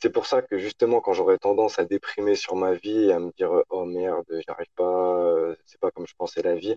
C'est 0.01 0.09
pour 0.11 0.25
ça 0.27 0.41
que 0.41 0.57
justement, 0.57 1.01
quand 1.01 1.13
j'aurais 1.13 1.38
tendance 1.38 1.79
à 1.79 1.85
déprimer 1.85 2.35
sur 2.35 2.55
ma 2.55 2.73
vie, 2.73 3.11
à 3.11 3.19
me 3.19 3.31
dire, 3.38 3.51
oh 3.69 3.85
merde, 3.85 4.25
j'y 4.29 4.49
arrive 4.49 4.67
pas, 4.75 4.83
euh, 4.83 5.55
c'est 5.65 5.79
pas 5.79 5.91
comme 5.91 6.05
je 6.07 6.13
pensais 6.17 6.41
la 6.41 6.55
vie, 6.55 6.75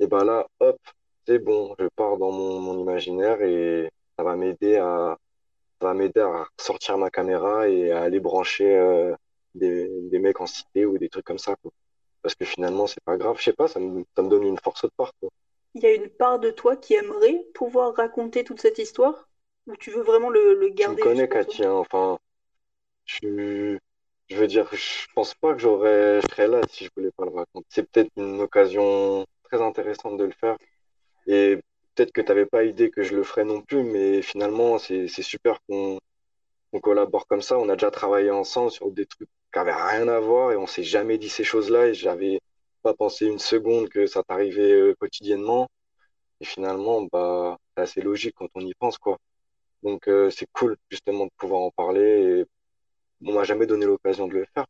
et 0.00 0.06
ben 0.06 0.24
là, 0.24 0.46
hop, 0.60 0.78
c'est 1.26 1.38
bon, 1.38 1.74
je 1.78 1.86
pars 1.96 2.16
dans 2.18 2.32
mon, 2.32 2.60
mon 2.60 2.78
imaginaire 2.78 3.40
et 3.42 3.90
ça 4.18 4.24
va 4.24 4.36
m'aider 4.36 4.76
à, 4.76 5.16
ça 5.80 5.88
va 5.88 5.94
m'aider 5.94 6.20
à 6.20 6.46
sortir 6.60 6.98
ma 6.98 7.10
caméra 7.10 7.68
et 7.68 7.92
à 7.92 8.02
aller 8.02 8.20
brancher 8.20 8.76
euh, 8.76 9.14
des, 9.54 9.88
des 10.10 10.18
mecs 10.20 10.40
en 10.40 10.46
cité 10.46 10.86
ou 10.86 10.98
des 10.98 11.08
trucs 11.10 11.26
comme 11.26 11.38
ça, 11.38 11.56
quoi. 11.56 11.72
Parce 12.22 12.34
que 12.36 12.44
finalement, 12.46 12.86
c'est 12.88 13.04
pas 13.04 13.16
grave, 13.18 13.36
je 13.38 13.44
sais 13.44 13.54
pas, 13.54 13.68
ça 13.68 13.80
me, 13.80 14.04
ça 14.16 14.22
me 14.22 14.30
donne 14.30 14.44
une 14.44 14.58
force 14.58 14.82
de 14.84 14.90
part, 14.96 15.12
quoi. 15.20 15.30
Il 15.74 15.82
y 15.84 15.86
a 15.86 15.94
une 15.94 16.10
part 16.10 16.40
de 16.40 16.50
toi 16.50 16.76
qui 16.76 16.94
aimerait 16.94 17.46
pouvoir 17.54 17.94
raconter 17.94 18.42
toute 18.42 18.60
cette 18.60 18.78
histoire, 18.78 19.28
ou 19.68 19.76
tu 19.76 19.92
veux 19.92 20.02
vraiment 20.02 20.28
le, 20.28 20.58
le 20.58 20.70
me 20.86 20.94
garder 20.94 21.06
juste 21.08 21.22
connais, 21.26 21.64
hein, 21.66 21.72
enfin, 21.72 22.18
je, 23.06 23.78
je 24.28 24.36
veux 24.36 24.46
dire, 24.46 24.68
je 24.74 25.06
pense 25.14 25.34
pas 25.34 25.54
que 25.54 25.60
j'aurais, 25.60 26.20
je 26.22 26.28
serais 26.28 26.48
là 26.48 26.62
si 26.70 26.84
je 26.86 26.90
voulais 26.96 27.12
pas 27.12 27.24
le 27.26 27.32
raconter. 27.32 27.66
C'est 27.70 27.90
peut-être 27.90 28.10
une 28.16 28.40
occasion 28.40 29.26
très 29.44 29.62
intéressante 29.62 30.18
de 30.18 30.24
le 30.24 30.32
faire. 30.32 30.56
Et 31.26 31.58
peut-être 31.94 32.12
que 32.12 32.20
tu 32.20 32.28
n'avais 32.28 32.46
pas 32.46 32.64
idée 32.64 32.90
que 32.90 33.02
je 33.02 33.14
le 33.16 33.22
ferais 33.24 33.44
non 33.44 33.62
plus, 33.62 33.82
mais 33.82 34.22
finalement, 34.22 34.78
c'est, 34.78 35.08
super 35.08 35.60
qu'on 35.68 35.98
qu'on 36.72 36.80
collabore 36.80 37.26
comme 37.26 37.42
ça. 37.42 37.58
On 37.58 37.68
a 37.68 37.74
déjà 37.76 37.90
travaillé 37.90 38.30
ensemble 38.30 38.70
sur 38.70 38.90
des 38.92 39.06
trucs 39.06 39.28
qui 39.52 39.58
avaient 39.58 39.72
rien 39.72 40.08
à 40.08 40.20
voir 40.20 40.52
et 40.52 40.56
on 40.56 40.66
s'est 40.66 40.84
jamais 40.84 41.18
dit 41.18 41.28
ces 41.28 41.44
choses-là 41.44 41.88
et 41.88 41.94
j'avais 41.94 42.40
pas 42.82 42.94
pensé 42.94 43.26
une 43.26 43.38
seconde 43.38 43.88
que 43.88 44.06
ça 44.06 44.22
t'arrivait 44.24 44.72
euh, 44.72 44.94
quotidiennement. 45.00 45.68
Et 46.40 46.44
finalement, 46.46 47.02
bah, 47.12 47.58
c'est 47.76 47.82
assez 47.82 48.02
logique 48.02 48.34
quand 48.36 48.48
on 48.54 48.60
y 48.62 48.74
pense, 48.74 48.98
quoi. 48.98 49.18
Donc, 49.82 50.08
euh, 50.08 50.30
c'est 50.30 50.48
cool, 50.52 50.76
justement, 50.90 51.26
de 51.26 51.32
pouvoir 51.38 51.62
en 51.62 51.70
parler 51.72 52.40
et 52.40 52.46
on 53.26 53.34
m'a 53.34 53.44
jamais 53.44 53.66
donné 53.66 53.86
l'occasion 53.86 54.28
de 54.28 54.34
le 54.34 54.46
faire. 54.54 54.66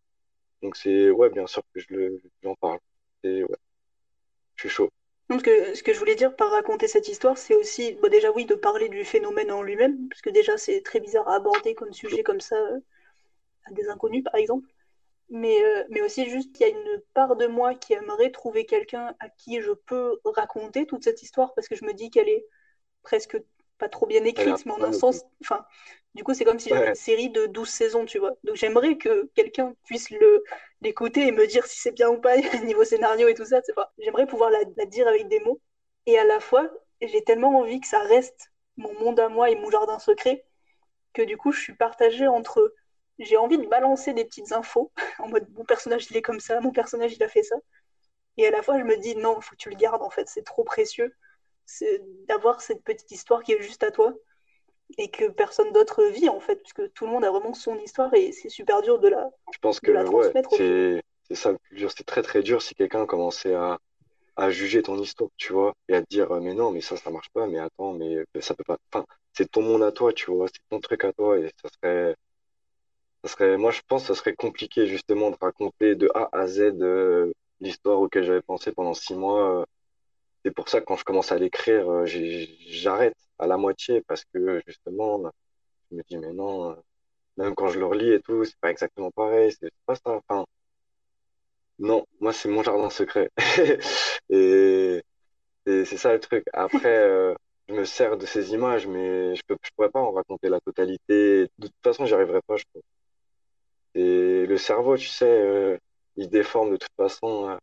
Donc, 0.62 0.76
c'est, 0.76 1.10
ouais, 1.10 1.30
bien 1.30 1.46
sûr 1.46 1.62
que 1.74 1.80
je 1.80 1.86
le, 1.90 2.22
j'en 2.42 2.54
parle. 2.56 2.80
Et 3.24 3.44
ouais, 3.44 3.56
je 4.56 4.62
suis 4.62 4.68
chaud. 4.70 4.90
Non, 5.28 5.36
parce 5.36 5.42
que 5.42 5.74
ce 5.74 5.82
que 5.82 5.92
je 5.92 5.98
voulais 5.98 6.14
dire 6.14 6.36
par 6.36 6.50
raconter 6.50 6.86
cette 6.86 7.08
histoire, 7.08 7.36
c'est 7.36 7.54
aussi, 7.54 7.94
bon, 7.94 8.08
déjà 8.08 8.30
oui, 8.30 8.44
de 8.44 8.54
parler 8.54 8.88
du 8.88 9.04
phénomène 9.04 9.50
en 9.50 9.62
lui-même, 9.62 10.08
parce 10.08 10.20
que 10.20 10.30
déjà 10.30 10.56
c'est 10.56 10.82
très 10.82 11.00
bizarre 11.00 11.28
à 11.28 11.36
aborder 11.36 11.74
comme 11.74 11.92
sujet 11.92 12.22
comme 12.22 12.40
ça 12.40 12.56
euh, 12.56 12.78
à 13.64 13.72
des 13.72 13.88
inconnus, 13.88 14.22
par 14.22 14.36
exemple. 14.36 14.68
Mais, 15.28 15.60
euh, 15.64 15.82
mais 15.90 16.02
aussi 16.02 16.30
juste 16.30 16.54
qu'il 16.54 16.68
y 16.68 16.70
a 16.70 16.72
une 16.72 17.02
part 17.12 17.34
de 17.34 17.48
moi 17.48 17.74
qui 17.74 17.94
aimerait 17.94 18.30
trouver 18.30 18.64
quelqu'un 18.64 19.16
à 19.18 19.28
qui 19.28 19.60
je 19.60 19.72
peux 19.72 20.20
raconter 20.24 20.86
toute 20.86 21.02
cette 21.02 21.22
histoire, 21.22 21.54
parce 21.54 21.66
que 21.66 21.74
je 21.74 21.84
me 21.84 21.92
dis 21.92 22.10
qu'elle 22.10 22.28
est 22.28 22.46
presque 23.02 23.36
pas 23.78 23.88
trop 23.88 24.06
bien 24.06 24.24
écrite, 24.24 24.64
mais 24.64 24.72
en 24.72 24.82
un 24.82 24.92
sens, 24.92 25.24
enfin, 25.42 25.66
du 26.16 26.24
coup, 26.24 26.34
c'est 26.34 26.44
comme 26.44 26.58
si 26.58 26.70
j'avais 26.70 26.88
une 26.88 26.94
série 26.94 27.30
de 27.30 27.46
12 27.46 27.68
saisons, 27.68 28.04
tu 28.06 28.18
vois. 28.18 28.32
Donc 28.44 28.56
j'aimerais 28.56 28.96
que 28.98 29.30
quelqu'un 29.34 29.74
puisse 29.84 30.10
le 30.10 30.44
l'écouter 30.82 31.26
et 31.28 31.32
me 31.32 31.46
dire 31.46 31.66
si 31.66 31.78
c'est 31.80 31.92
bien 31.92 32.08
ou 32.10 32.20
pas 32.20 32.36
niveau 32.64 32.84
scénario 32.84 33.28
et 33.28 33.34
tout 33.34 33.44
ça, 33.44 33.60
pas. 33.74 33.92
J'aimerais 33.98 34.26
pouvoir 34.26 34.50
la, 34.50 34.60
la 34.76 34.86
dire 34.86 35.08
avec 35.08 35.28
des 35.28 35.40
mots. 35.40 35.60
Et 36.06 36.18
à 36.18 36.24
la 36.24 36.40
fois, 36.40 36.70
j'ai 37.00 37.22
tellement 37.24 37.58
envie 37.58 37.80
que 37.80 37.88
ça 37.88 38.00
reste 38.00 38.52
mon 38.76 38.92
monde 39.00 39.20
à 39.20 39.28
moi 39.28 39.50
et 39.50 39.56
mon 39.56 39.70
jardin 39.70 39.98
secret 39.98 40.44
que 41.14 41.22
du 41.22 41.36
coup, 41.36 41.52
je 41.52 41.60
suis 41.60 41.74
partagée 41.74 42.28
entre 42.28 42.74
j'ai 43.18 43.36
envie 43.38 43.58
de 43.58 43.66
balancer 43.66 44.12
des 44.14 44.24
petites 44.24 44.52
infos 44.52 44.92
en 45.18 45.28
mode 45.28 45.48
mon 45.54 45.64
personnage 45.64 46.08
il 46.10 46.16
est 46.16 46.22
comme 46.22 46.40
ça, 46.40 46.60
mon 46.60 46.72
personnage 46.72 47.14
il 47.14 47.22
a 47.22 47.28
fait 47.28 47.42
ça. 47.42 47.56
Et 48.38 48.46
à 48.46 48.50
la 48.50 48.62
fois, 48.62 48.78
je 48.78 48.84
me 48.84 48.96
dis 48.98 49.16
non, 49.16 49.40
faut 49.40 49.52
que 49.52 49.60
tu 49.62 49.70
le 49.70 49.76
gardes 49.76 50.02
en 50.02 50.10
fait, 50.10 50.28
c'est 50.28 50.44
trop 50.44 50.64
précieux 50.64 51.14
c'est 51.66 52.00
d'avoir 52.28 52.60
cette 52.60 52.82
petite 52.84 53.10
histoire 53.10 53.42
qui 53.42 53.52
est 53.52 53.62
juste 53.62 53.82
à 53.82 53.90
toi 53.90 54.14
et 54.98 55.10
que 55.10 55.28
personne 55.28 55.72
d'autre 55.72 56.04
vit 56.04 56.28
en 56.28 56.40
fait, 56.40 56.56
puisque 56.56 56.92
tout 56.92 57.06
le 57.06 57.12
monde 57.12 57.24
a 57.24 57.30
vraiment 57.30 57.54
son 57.54 57.76
histoire 57.78 58.12
et 58.14 58.32
c'est 58.32 58.48
super 58.48 58.82
dur 58.82 58.98
de 58.98 59.08
la, 59.08 59.30
je 59.52 59.58
pense 59.58 59.80
que, 59.80 59.90
ouais, 59.90 61.02
c'est, 61.28 61.34
ça 61.34 61.52
le 61.52 61.58
plus 61.58 61.76
dur. 61.76 61.90
C'est 61.96 62.04
très, 62.04 62.22
très 62.22 62.42
dur 62.42 62.62
si 62.62 62.74
quelqu'un 62.74 63.06
commençait 63.06 63.54
à, 63.54 63.78
à 64.36 64.50
juger 64.50 64.82
ton 64.82 64.98
histoire, 64.98 65.30
tu 65.36 65.52
vois, 65.52 65.74
et 65.88 65.96
à 65.96 66.02
te 66.02 66.06
dire, 66.08 66.30
euh, 66.30 66.40
mais 66.40 66.54
non, 66.54 66.70
mais 66.70 66.80
ça, 66.80 66.96
ça 66.96 67.10
marche 67.10 67.30
pas, 67.30 67.46
mais 67.46 67.58
attends, 67.58 67.92
mais 67.94 68.16
euh, 68.16 68.24
ça 68.40 68.54
peut 68.54 68.64
pas. 68.64 68.78
Enfin, 68.92 69.04
c'est 69.32 69.50
ton 69.50 69.62
monde 69.62 69.82
à 69.82 69.92
toi, 69.92 70.12
tu 70.12 70.30
vois, 70.30 70.46
c'est 70.48 70.60
ton 70.68 70.80
truc 70.80 71.04
à 71.04 71.12
toi, 71.12 71.38
et 71.38 71.50
ça 71.62 71.68
serait, 71.74 72.16
ça 73.24 73.30
serait, 73.30 73.56
moi, 73.56 73.70
je 73.70 73.80
pense 73.86 74.02
que 74.02 74.08
ça 74.08 74.14
serait 74.14 74.34
compliqué, 74.34 74.86
justement, 74.86 75.30
de 75.30 75.36
raconter 75.40 75.94
de 75.94 76.10
A 76.14 76.28
à 76.32 76.46
Z 76.46 76.60
euh, 76.80 77.32
l'histoire 77.60 78.00
auquel 78.00 78.24
j'avais 78.24 78.42
pensé 78.42 78.72
pendant 78.72 78.94
six 78.94 79.14
mois. 79.14 79.66
C'est 80.46 80.52
pour 80.52 80.68
ça 80.68 80.80
que 80.80 80.84
quand 80.86 80.96
je 80.96 81.02
commence 81.04 81.32
à 81.32 81.38
l'écrire, 81.38 81.90
euh, 81.90 82.06
j'arrête 82.68 83.16
à 83.40 83.48
la 83.48 83.56
moitié, 83.56 84.02
parce 84.02 84.24
que, 84.32 84.62
justement, 84.66 85.20
je 85.90 85.96
me 85.96 86.02
dis, 86.08 86.18
mais 86.18 86.32
non, 86.32 86.70
euh, 86.70 86.74
même 87.36 87.54
quand 87.56 87.68
je 87.68 87.80
le 87.80 87.86
relis 87.86 88.12
et 88.12 88.20
tout, 88.20 88.44
c'est 88.44 88.58
pas 88.60 88.70
exactement 88.70 89.10
pareil, 89.10 89.52
c'est 89.52 89.72
pas 89.86 89.96
ça. 89.96 90.20
Non, 91.78 92.06
moi, 92.20 92.32
c'est 92.32 92.48
mon 92.48 92.62
jardin 92.62 92.90
secret. 92.90 93.30
Et, 94.30 95.02
c'est 95.66 95.96
ça 95.96 96.12
le 96.12 96.20
truc. 96.20 96.44
Après, 96.52 96.96
euh, 96.98 97.34
je 97.68 97.74
me 97.74 97.84
sers 97.84 98.16
de 98.16 98.26
ces 98.26 98.52
images, 98.52 98.86
mais 98.86 99.34
je 99.36 99.42
je 99.48 99.70
pourrais 99.76 99.90
pas 99.90 100.00
en 100.00 100.12
raconter 100.12 100.48
la 100.48 100.60
totalité. 100.60 101.48
De 101.58 101.66
toute 101.66 101.74
façon, 101.82 102.06
j'y 102.06 102.14
arriverai 102.14 102.40
pas. 102.46 102.56
Et 103.94 104.46
le 104.46 104.56
cerveau, 104.58 104.96
tu 104.96 105.08
sais, 105.08 105.78
il 106.16 106.28
déforme 106.28 106.70
de 106.72 106.76
toute 106.76 106.92
façon, 106.96 107.48
euh, 107.50 107.56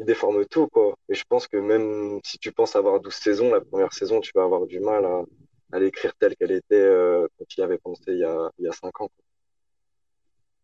il 0.00 0.06
déforme 0.06 0.46
tout, 0.46 0.66
quoi. 0.68 0.96
Et 1.08 1.14
je 1.14 1.24
pense 1.28 1.46
que 1.48 1.58
même 1.58 2.20
si 2.24 2.38
tu 2.38 2.52
penses 2.52 2.74
avoir 2.76 3.00
12 3.00 3.14
saisons, 3.14 3.50
la 3.52 3.60
première 3.60 3.92
saison, 3.92 4.20
tu 4.20 4.32
vas 4.34 4.44
avoir 4.44 4.66
du 4.66 4.80
mal 4.80 5.04
à, 5.04 5.22
à 5.72 5.78
l'écrire 5.78 6.14
telle 6.16 6.34
qu'elle 6.36 6.52
était 6.52 6.74
euh, 6.76 7.28
quand 7.38 7.44
il 7.56 7.60
y 7.60 7.62
avait 7.62 7.78
pensé 7.78 8.02
il 8.08 8.18
y 8.18 8.24
a, 8.24 8.50
il 8.58 8.64
y 8.64 8.68
a 8.68 8.72
5 8.72 8.88
ans. 9.02 9.08
quoi. 9.08 9.24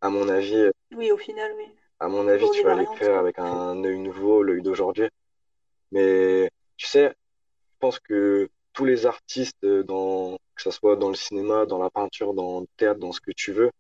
À 0.01 0.11
mon 0.11 0.29
avis, 0.29 0.71
Oui, 0.97 1.11
au 1.13 1.19
final, 1.19 1.53
oui. 1.59 1.67
à 2.01 2.09
mon 2.09 2.29
avis, 2.29 2.51
tu 2.53 2.63
vas 2.63 2.75
l'écrire 2.75 3.17
avec 3.19 3.39
un 3.39 3.85
œil 3.85 3.99
nouveau, 3.99 4.43
l'œil 4.43 4.63
d'aujourd'hui. 4.63 5.09
Mais 5.93 6.51
tu 6.77 6.87
sais, 6.87 7.09
je 7.11 7.77
pense 7.81 7.99
que 8.01 8.49
tous 8.73 8.85
les 8.85 9.07
artistes, 9.07 9.65
euh, 9.65 9.83
dans, 9.85 10.37
que 10.55 10.63
ce 10.63 10.71
soit 10.71 10.97
dans 10.97 11.09
le 11.09 11.15
cinéma, 11.15 11.67
dans 11.67 11.79
la 11.79 11.91
peinture, 11.91 12.35
dans 12.35 12.61
le 12.61 12.67
théâtre, 12.77 13.01
dans 13.01 13.13
ce 13.13 13.21
que 13.21 13.33
tu 13.33 13.53
veux, 13.53 13.71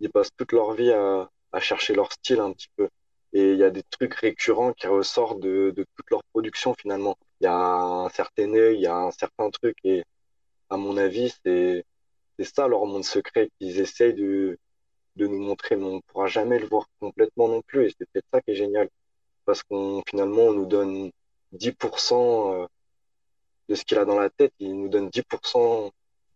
ils 0.00 0.10
passent 0.10 0.30
toute 0.36 0.52
leur 0.52 0.72
vie 0.74 0.92
à, 0.92 1.30
à 1.52 1.60
chercher 1.60 1.94
leur 1.94 2.12
style 2.12 2.40
un 2.40 2.52
petit 2.52 2.68
peu. 2.76 2.88
Et 3.34 3.52
il 3.52 3.58
y 3.58 3.64
a 3.64 3.70
des 3.70 3.82
trucs 3.82 4.14
récurrents 4.14 4.72
qui 4.72 4.86
ressortent 4.86 5.40
de, 5.40 5.72
de 5.76 5.84
toute 5.96 6.10
leur 6.10 6.22
production 6.32 6.74
finalement. 6.74 7.18
Il 7.40 7.44
y 7.44 7.46
a 7.48 7.54
un 7.54 8.08
certain 8.10 8.54
œil, 8.54 8.76
il 8.76 8.82
y 8.82 8.86
a 8.86 8.96
un 8.96 9.10
certain 9.10 9.50
truc. 9.50 9.76
Et 9.84 10.04
à 10.70 10.76
mon 10.76 10.96
avis, 10.96 11.34
c'est 11.44 11.84
ça 12.40 12.68
leur 12.68 12.86
monde 12.86 13.04
secret 13.04 13.50
qu'ils 13.58 13.80
essayent 13.80 14.14
de 14.14 14.58
de 15.16 15.26
nous 15.26 15.38
montrer, 15.40 15.76
mais 15.76 15.84
on 15.84 15.96
ne 15.96 16.00
pourra 16.08 16.26
jamais 16.26 16.58
le 16.58 16.66
voir 16.66 16.86
complètement 17.00 17.48
non 17.48 17.62
plus. 17.62 17.86
Et 17.86 17.90
c'est 17.90 18.08
peut-être 18.12 18.26
ça 18.32 18.40
qui 18.40 18.52
est 18.52 18.54
génial. 18.56 18.88
Parce 19.44 19.62
qu'on 19.62 20.02
finalement 20.08 20.42
on 20.42 20.52
nous 20.52 20.66
donne 20.66 21.10
10% 21.54 22.64
euh, 22.64 22.66
de 23.68 23.74
ce 23.74 23.84
qu'il 23.84 23.98
a 23.98 24.04
dans 24.04 24.18
la 24.18 24.30
tête, 24.30 24.52
il 24.58 24.74
nous 24.80 24.88
donne 24.88 25.08
10% 25.10 25.90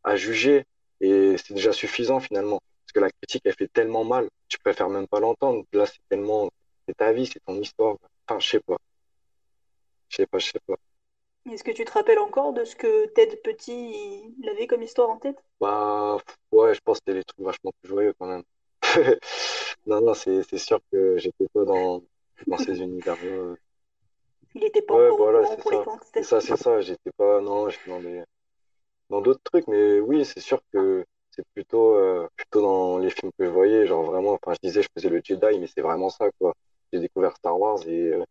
à 0.05 0.17
juger. 0.17 0.65
Et 1.01 1.37
c'est 1.39 1.55
déjà 1.55 1.73
suffisant 1.73 2.21
finalement. 2.21 2.61
Parce 2.85 2.93
que 2.95 3.01
la 3.01 3.11
critique 3.11 3.43
elle 3.45 3.55
fait 3.55 3.69
tellement 3.69 4.05
mal, 4.05 4.29
tu 4.49 4.59
préfères 4.59 4.89
même 4.89 5.07
pas 5.09 5.21
l'entendre. 5.21 5.65
Là 5.73 5.87
c'est 5.87 6.01
tellement 6.09 6.51
c'est 6.89 6.97
ta 6.97 7.13
vie, 7.13 7.27
c'est 7.27 7.41
ton 7.45 7.55
histoire. 7.61 7.97
Enfin, 8.27 8.41
je 8.41 8.49
sais 8.49 8.61
pas. 8.61 8.79
Je 10.09 10.17
sais 10.17 10.27
pas, 10.27 10.39
je 10.39 10.47
sais 10.47 10.61
pas. 10.67 10.77
Est-ce 11.53 11.63
que 11.63 11.71
tu 11.71 11.85
te 11.85 11.93
rappelles 11.93 12.19
encore 12.19 12.53
de 12.55 12.65
ce 12.65 12.75
que 12.77 13.07
Ted 13.09 13.37
Petit 13.37 14.23
il 14.39 14.49
avait 14.49 14.67
comme 14.67 14.83
histoire 14.83 15.11
en 15.11 15.19
tête? 15.19 15.37
Bah, 15.61 16.17
ouais, 16.53 16.75
je 16.75 16.81
pense 16.81 16.99
que 16.99 17.05
c'était 17.07 17.19
des 17.19 17.25
trucs 17.25 17.45
vachement 17.45 17.73
plus 17.81 17.89
joyeux 17.91 18.15
quand 18.19 18.27
même. 18.27 18.43
non, 19.87 20.01
non, 20.01 20.15
c'est, 20.15 20.43
c'est 20.45 20.59
sûr 20.59 20.81
que 20.91 21.19
j'étais 21.19 21.47
pas 21.53 21.65
dans, 21.65 22.03
dans 22.47 22.59
ces 22.59 22.81
univers-là. 22.81 23.55
Il 24.55 24.65
était 24.65 24.83
pas 24.83 24.95
Ouais, 24.95 25.11
voilà, 25.11 25.57
pour 25.57 25.73
ça. 25.73 25.85
C'est 26.15 26.23
ça, 26.23 26.41
c'est 26.41 26.57
ça. 26.57 26.81
J'étais 26.81 27.11
pas, 27.17 27.41
non, 27.43 27.69
j'étais 27.69 27.91
dans 27.91 28.01
des, 28.01 28.25
dans 29.11 29.21
d'autres 29.21 29.43
trucs, 29.45 29.69
mais 29.69 30.01
oui, 30.01 30.25
c'est 30.25 30.41
sûr 30.41 30.61
que 30.73 31.05
c'est 31.31 31.47
plutôt, 31.55 31.95
euh, 31.95 32.29
plutôt 32.37 32.63
dans 32.63 32.99
les 32.99 33.11
films 33.11 33.31
que 33.39 33.45
je 33.45 33.51
voyais, 33.51 33.87
genre 33.87 34.03
vraiment, 34.03 34.33
enfin, 34.43 34.55
je 34.55 34.69
disais, 34.69 34.83
je 34.83 34.89
faisais 34.97 35.09
le 35.09 35.21
Jedi, 35.23 35.59
mais 35.59 35.67
c'est 35.67 35.83
vraiment 35.83 36.11
ça, 36.11 36.31
quoi. 36.41 36.55
J'ai 36.93 37.01
découvert 37.01 37.37
Star 37.37 37.59
Wars 37.59 37.87
et 37.87 38.13
euh, 38.13 38.25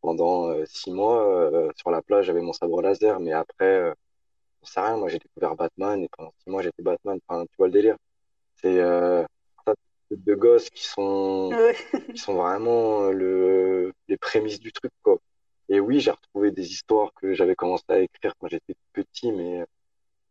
pendant 0.00 0.48
euh, 0.50 0.64
six 0.66 0.92
mois, 0.92 1.26
euh, 1.26 1.70
sur 1.76 1.90
la 1.90 2.02
plage, 2.02 2.26
j'avais 2.26 2.42
mon 2.42 2.52
sabre 2.52 2.82
laser, 2.82 3.20
mais 3.20 3.32
après, 3.32 3.92
j'en 4.62 4.66
sais 4.66 4.80
rien, 4.80 4.96
moi, 4.96 5.08
j'ai 5.08 5.18
découvert 5.18 5.54
Batman 5.56 6.02
et 6.02 6.08
pendant 6.16 6.32
six 6.42 6.50
mois, 6.50 6.62
j'étais 6.62 6.82
Batman. 6.82 7.18
Enfin, 7.26 7.44
tu 7.46 7.56
vois 7.58 7.68
le 7.68 7.72
délire. 7.72 7.96
C'est, 8.56 8.78
de 10.10 10.34
gosses 10.34 10.70
qui 10.70 10.84
sont, 10.84 11.50
Ouais. 11.52 11.76
qui 12.12 12.18
sont 12.18 12.34
vraiment 12.34 13.10
le, 13.10 13.92
les 14.08 14.16
prémices 14.16 14.60
du 14.60 14.72
truc, 14.72 14.92
quoi. 15.02 15.18
Et 15.68 15.80
oui, 15.80 16.00
j'ai 16.00 16.10
retrouvé 16.10 16.50
des 16.50 16.70
histoires 16.70 17.12
que 17.14 17.32
j'avais 17.32 17.54
commencé 17.54 17.84
à 17.88 17.98
écrire 17.98 18.34
quand 18.38 18.48
j'étais 18.48 18.74
petit, 18.92 19.32
mais 19.32 19.64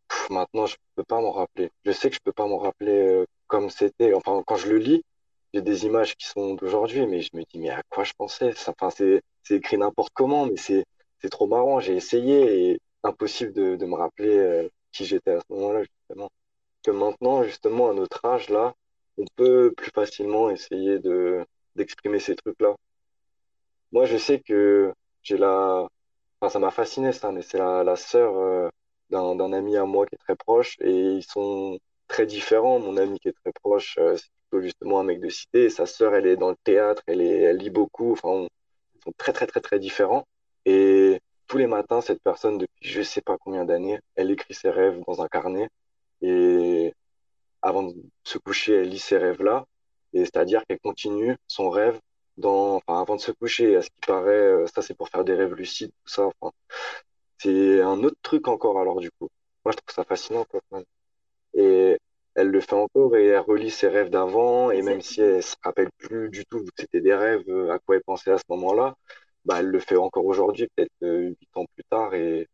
pff, 0.07 0.29
maintenant, 0.29 0.67
je 0.67 0.77
peux 0.95 1.03
pas 1.03 1.19
m'en 1.21 1.31
rappeler. 1.31 1.71
Je 1.85 1.91
sais 1.91 2.09
que 2.09 2.15
je 2.15 2.21
peux 2.23 2.31
pas 2.31 2.45
m'en 2.47 2.59
rappeler 2.59 2.91
euh, 2.91 3.25
comme 3.47 3.69
c'était. 3.69 4.13
Enfin, 4.13 4.43
quand 4.45 4.55
je 4.57 4.69
le 4.69 4.77
lis, 4.77 5.03
j'ai 5.53 5.61
des 5.61 5.85
images 5.85 6.15
qui 6.15 6.25
sont 6.27 6.55
d'aujourd'hui, 6.55 7.05
mais 7.07 7.21
je 7.21 7.29
me 7.33 7.43
dis, 7.43 7.59
mais 7.59 7.69
à 7.69 7.81
quoi 7.89 8.03
je 8.03 8.13
pensais? 8.17 8.53
Enfin, 8.67 8.89
c'est, 8.89 9.21
écrit 9.49 9.77
n'importe 9.77 10.11
comment, 10.13 10.45
mais 10.45 10.57
c'est, 10.57 10.85
trop 11.31 11.47
marrant. 11.47 11.79
J'ai 11.79 11.95
essayé 11.95 12.71
et 12.71 12.79
impossible 13.03 13.53
de, 13.53 13.75
de 13.77 13.85
me 13.85 13.95
rappeler 13.95 14.35
euh, 14.37 14.69
qui 14.91 15.05
j'étais 15.05 15.31
à 15.31 15.39
ce 15.39 15.45
moment-là, 15.53 15.83
justement. 15.83 16.29
Que 16.83 16.91
maintenant, 16.91 17.43
justement, 17.43 17.89
à 17.89 17.93
notre 17.93 18.25
âge, 18.25 18.49
là, 18.49 18.73
on 19.17 19.25
peut 19.35 19.73
plus 19.75 19.91
facilement 19.93 20.49
essayer 20.49 20.99
de, 20.99 21.45
d'exprimer 21.75 22.19
ces 22.19 22.35
trucs-là. 22.35 22.75
Moi, 23.91 24.05
je 24.05 24.17
sais 24.17 24.39
que 24.41 24.93
j'ai 25.21 25.37
la, 25.37 25.87
enfin, 26.41 26.49
ça 26.51 26.59
m'a 26.59 26.71
fasciné 26.71 27.11
ça, 27.13 27.31
mais 27.31 27.41
c'est 27.41 27.57
la, 27.57 27.83
la 27.83 27.95
sœur 27.95 28.35
euh, 28.37 28.69
d'un, 29.09 29.53
ami 29.53 29.77
à 29.77 29.85
moi 29.85 30.05
qui 30.05 30.15
est 30.15 30.17
très 30.17 30.35
proche 30.35 30.77
et 30.81 30.91
ils 30.91 31.23
sont 31.23 31.79
très 32.07 32.25
différents. 32.25 32.79
Mon 32.79 32.97
ami 32.97 33.19
qui 33.19 33.29
est 33.29 33.33
très 33.43 33.53
proche, 33.53 33.97
euh, 33.99 34.17
justement 34.61 34.99
un 34.99 35.03
mec 35.03 35.19
de 35.19 35.29
cité 35.29 35.69
sa 35.69 35.85
sœur, 35.85 36.15
elle 36.15 36.27
est 36.27 36.37
dans 36.37 36.49
le 36.49 36.55
théâtre, 36.63 37.01
elle 37.07 37.57
lit 37.57 37.69
beaucoup. 37.69 38.11
Enfin, 38.13 38.29
on- 38.29 38.47
ils 38.95 39.01
sont 39.03 39.13
très, 39.17 39.33
très, 39.33 39.47
très, 39.47 39.61
très 39.61 39.79
différents. 39.79 40.25
Et 40.65 41.19
tous 41.47 41.57
les 41.57 41.67
matins, 41.67 42.01
cette 42.01 42.21
personne, 42.23 42.57
depuis 42.57 42.89
je 42.89 43.01
sais 43.01 43.21
pas 43.21 43.37
combien 43.39 43.65
d'années, 43.65 43.99
elle 44.15 44.31
écrit 44.31 44.53
ses 44.53 44.69
rêves 44.69 44.99
dans 45.07 45.21
un 45.21 45.27
carnet 45.27 45.69
et 46.21 46.93
avant 47.61 47.83
de 47.83 47.95
se 48.23 48.37
coucher, 48.37 48.73
elle 48.75 48.89
lit 48.89 48.99
ces 48.99 49.17
rêves-là. 49.17 49.65
Et 50.13 50.19
c'est-à-dire 50.21 50.63
qu'elle 50.67 50.79
continue 50.79 51.35
son 51.47 51.69
rêve 51.69 51.99
dans, 52.37 52.75
enfin, 52.77 53.01
avant 53.01 53.15
de 53.15 53.21
se 53.21 53.31
coucher. 53.31 53.75
À 53.77 53.81
ce 53.81 53.89
qui 53.89 54.01
paraît, 54.07 54.31
euh, 54.33 54.67
ça, 54.67 54.81
c'est 54.81 54.95
pour 54.95 55.09
faire 55.09 55.23
des 55.23 55.33
rêves 55.33 55.53
lucides, 55.55 55.91
tout 56.05 56.11
ça. 56.13 56.27
Enfin, 56.41 56.51
c'est 57.39 57.81
un 57.81 58.03
autre 58.03 58.17
truc 58.23 58.47
encore, 58.47 58.79
alors, 58.79 58.99
du 58.99 59.11
coup. 59.11 59.29
Moi, 59.65 59.71
je 59.73 59.77
trouve 59.77 59.95
ça 59.95 60.03
fascinant, 60.05 60.45
quoi. 60.45 60.61
Et 61.55 61.97
elle 62.35 62.49
le 62.49 62.61
fait 62.61 62.73
encore 62.73 63.15
et 63.17 63.27
elle 63.27 63.39
relit 63.39 63.71
ses 63.71 63.87
rêves 63.87 64.09
d'avant. 64.09 64.71
Et 64.71 64.81
même 64.81 65.01
si 65.01 65.21
elle 65.21 65.43
se 65.43 65.55
rappelle 65.63 65.89
plus 65.97 66.29
du 66.29 66.45
tout, 66.45 66.63
que 66.63 66.71
c'était 66.77 67.01
des 67.01 67.13
rêves, 67.15 67.43
euh, 67.49 67.71
à 67.71 67.79
quoi 67.79 67.95
elle 67.95 68.03
pensait 68.03 68.31
à 68.31 68.37
ce 68.37 68.43
moment-là, 68.49 68.95
bah, 69.45 69.57
elle 69.59 69.67
le 69.67 69.79
fait 69.79 69.97
encore 69.97 70.25
aujourd'hui, 70.25 70.67
peut-être 70.75 70.91
euh, 71.03 71.29
huit 71.29 71.49
ans 71.55 71.65
plus 71.75 71.83
tard. 71.89 72.13
Et 72.15 72.47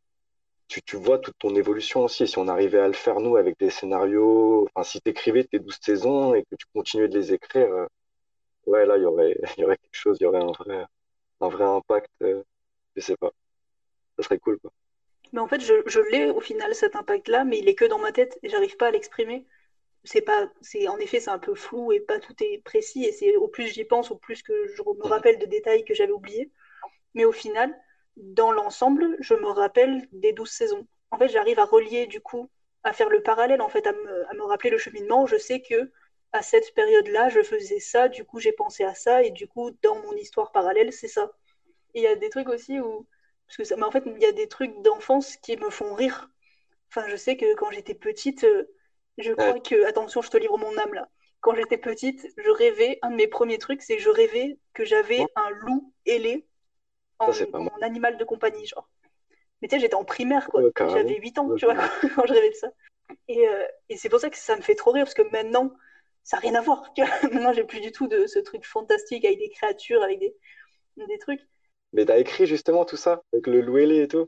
tu, 0.68 0.82
tu 0.84 0.98
vois 0.98 1.20
toute 1.20 1.38
ton 1.40 1.56
évolution 1.56 2.04
aussi. 2.06 2.28
Si 2.28 2.38
on 2.38 2.48
arrivait 2.48 2.80
à 2.80 2.88
le 2.88 2.94
faire, 2.94 3.20
nous, 3.20 3.38
avec 3.38 3.58
des 3.60 3.70
scénarios, 3.70 4.68
enfin, 4.76 4.84
si 4.84 5.02
t'écrivais 5.02 5.44
tes 5.46 5.60
12 5.60 5.78
saisons 5.82 6.36
et 6.36 6.44
que 6.44 6.56
tu 6.56 6.66
continuais 6.74 7.08
de 7.10 7.18
les 7.18 7.34
écrire, 7.34 7.72
euh, 7.74 7.88
ouais, 8.68 8.86
là, 8.86 8.98
il 8.98 9.04
y 9.04 9.06
aurait, 9.06 9.38
il 9.58 9.62
y 9.62 9.66
aurait 9.66 9.78
quelque 9.78 9.96
chose, 9.96 10.18
il 10.22 10.24
y 10.24 10.28
aurait 10.28 10.44
un 10.44 10.52
vrai, 10.52 10.86
un 11.42 11.50
vrai 11.50 11.66
impact, 11.66 12.10
euh, 12.24 12.44
je 12.96 13.02
sais 13.02 13.18
pas. 13.18 13.32
Ça 14.18 14.24
serait 14.24 14.40
cool, 14.40 14.60
quoi. 14.60 14.72
Mais 15.34 15.40
en 15.40 15.48
fait, 15.48 15.62
je, 15.62 15.74
je 15.86 16.00
l'ai 16.12 16.30
au 16.32 16.42
final 16.42 16.74
cet 16.74 16.96
impact-là, 16.96 17.46
mais 17.46 17.60
il 17.60 17.70
est 17.70 17.76
que 17.76 17.86
dans 17.86 18.00
ma 18.00 18.12
tête 18.12 18.40
et 18.44 18.50
j'arrive 18.50 18.78
pas 18.78 18.88
à 18.88 18.92
l'exprimer. 18.92 19.46
C'est 20.04 20.22
pas, 20.22 20.50
c'est, 20.62 20.88
en 20.88 20.98
effet, 20.98 21.20
c'est 21.20 21.30
un 21.30 21.40
peu 21.40 21.56
flou 21.56 21.92
et 21.92 22.00
pas 22.00 22.20
tout 22.20 22.34
est 22.44 22.64
précis 22.64 23.06
et 23.06 23.12
c'est 23.12 23.36
au 23.36 23.48
plus 23.48 23.68
j'y 23.68 23.84
pense, 23.86 24.12
au 24.12 24.18
plus 24.18 24.42
que 24.44 24.68
je 24.68 24.82
me 24.82 25.04
Mhm. 25.04 25.10
rappelle 25.10 25.40
de 25.40 25.46
détails 25.46 25.84
que 25.86 25.94
j'avais 25.94 26.12
oubliés. 26.14 26.52
Mais 27.16 27.26
au 27.26 27.32
final, 27.32 27.76
dans 28.18 28.52
l'ensemble, 28.52 29.18
je 29.22 29.34
me 29.36 29.48
rappelle 29.50 30.08
des 30.12 30.34
douze 30.34 30.52
saisons. 30.52 30.88
En 31.12 31.18
fait, 31.20 31.30
j'arrive 31.30 31.60
à 31.60 31.66
relier 31.66 32.08
du 32.08 32.22
coup, 32.22 32.50
à 32.84 32.94
faire 32.94 33.10
le 33.10 33.24
parallèle, 33.24 33.62
en 33.62 33.70
fait, 33.70 33.88
à 33.88 33.94
me, 33.94 34.30
à 34.30 34.34
me 34.36 34.44
rappeler 34.44 34.70
le 34.72 34.78
cheminement. 34.80 35.26
Je 35.28 35.38
sais 35.38 35.62
que 35.62 35.92
à 36.34 36.42
cette 36.44 36.74
période-là, 36.76 37.30
je 37.30 37.44
faisais 37.44 37.80
ça, 37.80 38.10
du 38.10 38.26
coup, 38.26 38.40
j'ai 38.40 38.54
pensé 38.54 38.84
à 38.86 38.96
ça 38.96 39.24
et 39.24 39.32
du 39.32 39.48
coup, 39.48 39.72
dans 39.84 39.96
mon 40.04 40.14
histoire 40.16 40.52
parallèle, 40.52 40.94
c'est 40.94 41.08
ça. 41.08 41.32
Et 41.94 42.00
il 42.02 42.04
y 42.04 42.08
a 42.08 42.16
des 42.16 42.30
trucs 42.30 42.50
aussi 42.50 42.80
où, 42.80 43.08
parce 43.48 43.58
que 43.58 43.64
ça, 43.64 43.76
mais 43.76 43.84
en 43.84 43.92
fait, 43.92 44.04
il 44.06 44.22
y 44.22 44.26
a 44.26 44.32
des 44.32 44.48
trucs 44.48 44.82
d'enfance 44.84 45.38
qui 45.38 45.58
me 45.58 45.70
font 45.70 45.94
rire. 45.96 46.30
Enfin, 46.90 47.08
je 47.10 47.16
sais 47.16 47.38
que 47.38 47.56
quand 47.56 47.72
j'étais 47.72 47.96
petite, 47.96 48.44
euh, 48.46 48.70
je 49.20 49.34
crois 49.34 49.60
que, 49.60 49.86
attention, 49.86 50.22
je 50.22 50.30
te 50.30 50.38
livre 50.38 50.58
mon 50.58 50.78
âme 50.78 50.94
là. 50.94 51.10
Quand 51.42 51.56
j'étais 51.56 51.78
petite, 51.78 52.28
je 52.38 52.50
rêvais, 52.50 53.00
un 53.02 53.12
de 53.12 53.16
mes 53.16 53.28
premiers 53.28 53.58
trucs, 53.58 53.82
c'est 53.82 53.96
que 53.98 54.02
je 54.02 54.10
rêvais 54.10 54.58
que 54.74 54.84
j'avais 54.86 55.26
un 55.36 55.50
loup 55.52 55.94
ailé 56.06 56.48
en, 57.20 57.32
ça, 57.32 57.46
en 57.54 57.82
animal 57.82 58.18
de 58.18 58.24
compagnie, 58.26 58.66
genre. 58.66 58.90
Mais 59.62 59.68
tu 59.68 59.76
sais, 59.76 59.82
j'étais 59.82 59.96
en 59.96 60.06
primaire, 60.06 60.48
quoi. 60.50 60.64
Ouais, 60.64 60.72
J'avais 60.88 61.16
carrément. 61.16 61.20
8 61.20 61.40
ans, 61.40 61.48
Ouais, 61.48 61.58
tu 61.58 61.66
vois, 61.66 61.76
quand 62.16 62.26
je 62.28 62.34
rêvais 62.34 62.50
de 62.50 62.56
ça. 62.56 62.72
Et, 63.28 63.48
euh, 63.48 63.66
et 63.90 63.98
c'est 63.98 64.10
pour 64.10 64.20
ça 64.20 64.30
que 64.30 64.38
ça 64.38 64.56
me 64.56 64.62
fait 64.62 64.76
trop 64.76 64.92
rire, 64.92 65.06
parce 65.06 65.14
que 65.14 65.30
maintenant, 65.32 65.74
ça 66.24 66.38
n'a 66.38 66.42
rien 66.42 66.56
à 66.56 66.62
voir. 66.62 66.94
Tu 66.94 67.04
vois 67.04 67.12
maintenant, 67.32 67.54
j'ai 67.54 67.64
plus 67.64 67.82
du 67.82 67.92
tout 67.92 68.08
de 68.08 68.28
ce 68.28 68.40
truc 68.40 68.66
fantastique 68.66 69.26
avec 69.26 69.40
des 69.40 69.50
créatures, 69.50 70.04
avec 70.04 70.20
des, 70.20 70.36
des 70.98 71.20
trucs. 71.20 71.42
Mais 71.94 72.06
t'as 72.06 72.20
écrit 72.20 72.46
justement 72.48 72.86
tout 72.86 72.98
ça, 72.98 73.22
avec 73.34 73.48
le 73.48 73.62
louélé 73.62 74.04
et 74.04 74.08
tout? 74.08 74.28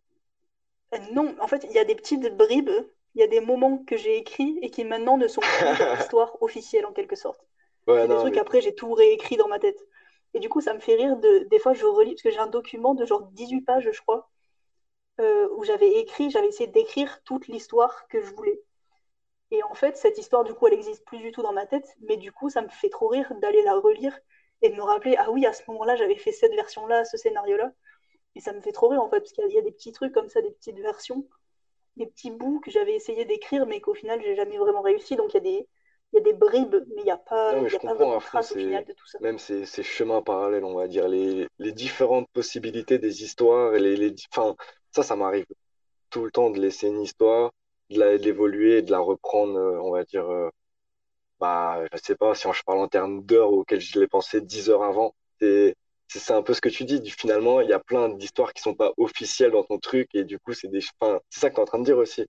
Euh, 0.94 0.98
non, 1.14 1.36
en 1.40 1.48
fait, 1.48 1.66
il 1.70 1.72
y 1.72 1.80
a 1.80 1.86
des 1.86 1.96
petites 1.96 2.36
bribes, 2.36 2.70
il 3.16 3.22
y 3.22 3.24
a 3.24 3.28
des 3.28 3.42
moments 3.42 3.80
que 3.86 3.98
j'ai 3.98 4.18
écrits 4.18 4.58
et 4.62 4.70
qui 4.72 4.84
maintenant 4.86 5.18
ne 5.18 5.28
sont 5.28 5.46
plus 5.48 5.76
dans 5.76 5.88
l'histoire 5.88 6.38
officielle, 6.42 6.86
en 6.86 6.94
quelque 6.94 7.16
sorte. 7.16 7.42
Ouais, 7.88 7.96
C'est 8.00 8.08
des 8.08 8.18
trucs, 8.18 8.38
mais 8.38 8.42
après, 8.42 8.62
j'ai 8.62 8.76
tout 8.76 8.94
réécrit 8.94 9.38
dans 9.38 9.48
ma 9.48 9.60
tête. 9.60 9.80
Et 10.34 10.40
du 10.40 10.50
coup, 10.50 10.62
ça 10.62 10.74
me 10.74 10.80
fait 10.80 10.96
rire 10.96 11.18
de, 11.18 11.48
des 11.50 11.60
fois, 11.60 11.74
je 11.74 11.86
relis, 11.86 12.12
parce 12.14 12.24
que 12.24 12.32
j'ai 12.32 12.40
un 12.40 12.48
document 12.48 12.96
de 12.96 13.06
genre 13.06 13.24
18 13.34 13.62
pages, 13.62 13.90
je 13.92 14.02
crois, 14.02 14.30
euh, 15.20 15.48
où 15.56 15.64
j'avais 15.64 16.00
écrit, 16.00 16.30
j'avais 16.32 16.48
essayé 16.50 16.70
d'écrire 16.70 17.22
toute 17.24 17.48
l'histoire 17.48 18.08
que 18.10 18.22
je 18.24 18.34
voulais. 18.36 18.62
Et 19.52 19.62
en 19.64 19.74
fait, 19.76 19.98
cette 19.98 20.18
histoire, 20.18 20.44
du 20.44 20.54
coup, 20.54 20.68
elle 20.68 20.74
existe 20.74 21.06
plus 21.06 21.20
du 21.20 21.32
tout 21.32 21.42
dans 21.44 21.54
ma 21.54 21.66
tête, 21.68 21.88
mais 22.02 22.18
du 22.18 22.32
coup, 22.32 22.50
ça 22.50 22.62
me 22.62 22.70
fait 22.70 22.90
trop 22.90 23.08
rire 23.08 23.34
d'aller 23.42 23.62
la 23.64 23.76
relire 23.76 24.18
et 24.62 24.70
de 24.70 24.76
me 24.76 24.84
rappeler, 24.84 25.16
ah 25.18 25.30
oui, 25.32 25.46
à 25.46 25.54
ce 25.54 25.64
moment-là, 25.70 25.96
j'avais 25.96 26.16
fait 26.18 26.32
cette 26.32 26.54
version-là, 26.54 27.06
ce 27.06 27.18
scénario-là. 27.18 27.72
Et 28.36 28.42
ça 28.42 28.54
me 28.54 28.62
fait 28.62 28.72
trop 28.74 28.90
rire, 28.90 29.02
en 29.04 29.10
fait, 29.10 29.20
parce 29.22 29.34
qu'il 29.34 29.48
y, 29.50 29.54
y 29.56 29.58
a 29.60 29.62
des 29.62 29.72
petits 29.74 29.92
trucs 29.94 30.14
comme 30.14 30.30
ça, 30.30 30.42
des 30.42 30.52
petites 30.52 30.80
versions, 30.80 31.28
des 32.06 32.08
petits 32.12 32.32
bouts 32.32 32.60
que 32.62 32.72
j'avais 32.72 32.96
essayé 32.96 33.26
d'écrire, 33.26 33.66
mais 33.68 33.82
qu'au 33.82 33.94
final, 33.94 34.22
j'ai 34.24 34.36
jamais 34.36 34.58
vraiment 34.58 34.82
réussi. 34.82 35.16
Donc, 35.16 35.34
il 35.34 35.36
y 35.36 35.38
a 35.38 35.42
des, 35.42 35.70
il 36.14 36.18
y 36.18 36.20
a 36.20 36.22
des 36.24 36.34
bribes, 36.34 36.76
mais 36.96 37.02
il 37.02 37.06
n'y 37.06 37.12
a 37.12 37.18
pas, 37.18 37.54
Non, 37.54 37.68
y 37.72 37.76
je 37.76 37.78
a 37.78 37.80
pas 37.80 37.94
comprends 37.94 37.96
vraiment 37.96 38.18
de 38.18 38.22
trace 38.24 38.52
au 38.52 38.56
final 38.58 38.86
de 38.86 38.94
tout 38.94 39.08
ça. 39.08 39.20
même 39.20 39.38
ces, 39.40 39.66
ces 39.66 39.84
chemins 39.84 40.22
parallèles, 40.22 40.64
on 40.66 40.76
va 40.76 40.88
dire, 40.88 41.08
les, 41.08 41.48
les 41.60 41.72
différentes 41.74 42.30
possibilités 42.34 42.98
des 43.00 43.24
histoires, 43.24 43.76
et 43.76 43.80
les, 43.80 43.96
les, 43.98 44.16
enfin, 44.32 44.56
ça, 44.92 45.04
ça 45.04 45.16
m'arrive 45.16 45.46
tout 46.12 46.26
le 46.26 46.32
temps 46.32 46.50
de 46.52 46.60
laisser 46.62 46.88
une 46.90 47.02
histoire, 47.02 47.52
de 47.92 47.98
l'évoluer, 48.18 48.80
et 48.80 48.82
de 48.84 48.92
la 48.92 49.00
reprendre, 49.00 49.58
euh, 49.60 49.80
on 49.82 49.92
va 49.92 50.04
dire, 50.06 50.30
euh, 50.30 50.50
bah, 51.40 51.84
je 51.94 51.98
sais 52.04 52.16
pas 52.16 52.36
si 52.36 52.48
on, 52.48 52.54
je 52.54 52.64
parle 52.64 52.80
en 52.80 52.88
termes 52.88 53.24
d'heures 53.26 53.52
auxquelles 53.54 53.82
je 53.82 54.00
l'ai 54.00 54.08
pensé 54.08 54.42
dix 54.42 54.70
heures 54.70 54.84
avant. 54.84 55.16
C'est, 55.42 55.76
c'est 56.20 56.34
un 56.34 56.42
peu 56.44 56.54
ce 56.54 56.62
que 56.62 56.70
tu 56.70 56.86
dis. 56.86 57.02
Finalement, 57.12 57.62
il 57.62 57.70
y 57.70 57.74
a 57.74 57.80
plein 57.80 58.10
d'histoires 58.10 58.54
qui 58.54 58.62
sont 58.62 58.76
pas 58.76 58.92
officielles 58.98 59.52
dans 59.52 59.64
ton 59.64 59.80
truc, 59.80 60.10
et 60.14 60.24
du 60.24 60.40
coup, 60.40 60.54
c'est 60.54 60.68
des, 60.68 60.82
enfin, 61.00 61.20
c'est 61.30 61.40
ça 61.42 61.50
que 61.50 61.56
tu 61.56 61.60
es 61.60 61.64
en 61.64 61.66
train 61.66 61.80
de 61.80 61.86
dire 61.86 61.98
aussi. 61.98 62.26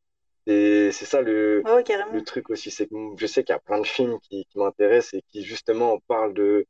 Et 0.47 0.91
c'est 0.93 1.05
ça 1.05 1.21
le, 1.23 1.63
ouais, 1.65 1.85
le 2.13 2.23
truc 2.25 2.51
aussi, 2.51 2.71
c'est 2.71 2.87
que 2.89 2.95
je 3.17 3.27
sais 3.27 3.45
qu'il 3.45 3.53
y 3.53 3.57
a 3.57 3.61
plein 3.61 3.81
de 3.81 3.87
films 3.87 4.19
qui, 4.21 4.45
qui 4.47 4.59
m'intéressent 4.59 5.15
et 5.15 5.23
qui 5.31 5.45
justement 5.45 6.01
parlent 6.09 6.35
de, 6.35 6.67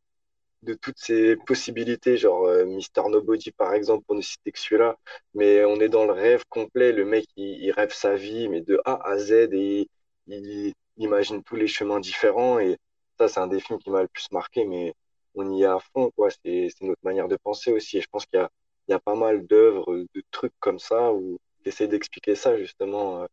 de 0.62 0.74
toutes 0.74 0.98
ces 0.98 1.36
possibilités, 1.36 2.16
genre 2.16 2.44
euh, 2.46 2.64
Mister 2.64 3.02
Nobody 3.08 3.50
par 3.52 3.74
exemple, 3.74 4.04
pour 4.06 4.14
ne 4.16 4.20
citer 4.22 4.52
que 4.52 4.58
celui-là, 4.58 4.96
mais 5.34 5.64
on 5.64 5.80
est 5.80 5.88
dans 5.88 6.04
le 6.04 6.12
rêve 6.12 6.44
complet, 6.48 6.92
le 6.92 7.04
mec 7.04 7.26
il, 7.36 7.70
rêve 7.72 7.92
sa 7.92 8.14
vie, 8.14 8.48
mais 8.48 8.60
de 8.60 8.80
A 8.84 9.00
à 9.08 9.18
Z, 9.18 9.32
et 9.52 9.88
il, 10.28 10.72
imagine 10.98 11.42
tous 11.42 11.56
les 11.56 11.66
chemins 11.66 12.00
différents, 12.00 12.58
et 12.60 12.76
ça 13.18 13.28
c'est 13.28 13.40
un 13.40 13.46
des 13.48 13.60
films 13.60 13.78
qui 13.78 13.90
m'a 13.90 14.02
le 14.02 14.08
plus 14.08 14.30
marqué, 14.32 14.64
mais 14.64 14.94
on 15.34 15.50
y 15.52 15.62
est 15.62 15.66
à 15.66 15.78
fond, 15.78 16.10
quoi, 16.16 16.28
c'est 16.30 16.68
notre 16.80 17.00
manière 17.02 17.28
de 17.28 17.36
penser 17.36 17.72
aussi, 17.72 17.98
et 17.98 18.00
je 18.00 18.08
pense 18.08 18.26
qu'il 18.26 18.38
y 18.38 18.42
a, 18.42 18.50
il 18.88 18.92
y 18.92 18.94
a 18.94 19.00
pas 19.00 19.14
mal 19.14 19.46
d'œuvres, 19.46 19.94
de 20.14 20.22
trucs 20.30 20.54
comme 20.60 20.78
ça, 20.78 21.12
où 21.12 21.38
j'essaie 21.64 21.88
d'expliquer 21.88 22.34
ça 22.34 22.56
justement, 22.56 23.22
euh, 23.22 23.26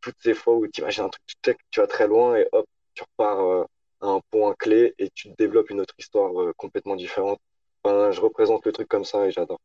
toutes 0.00 0.16
ces 0.20 0.34
fois 0.34 0.54
où 0.54 0.66
tu 0.66 0.80
imagines 0.80 1.04
un 1.04 1.08
truc, 1.08 1.58
tu 1.70 1.80
vas 1.80 1.86
très 1.86 2.08
loin, 2.08 2.36
et 2.36 2.46
hop, 2.52 2.66
tu 2.94 3.02
repars 3.02 3.40
euh, 3.40 3.64
un 4.00 4.20
point 4.30 4.54
clé 4.58 4.94
et 4.98 5.10
tu 5.10 5.28
développes 5.38 5.70
une 5.70 5.80
autre 5.80 5.94
histoire 5.98 6.40
euh, 6.40 6.52
complètement 6.56 6.96
différente. 6.96 7.38
je 7.84 8.20
représente 8.20 8.64
le 8.66 8.72
truc 8.72 8.88
comme 8.88 9.04
ça 9.04 9.26
et 9.26 9.30
j'adore. 9.30 9.60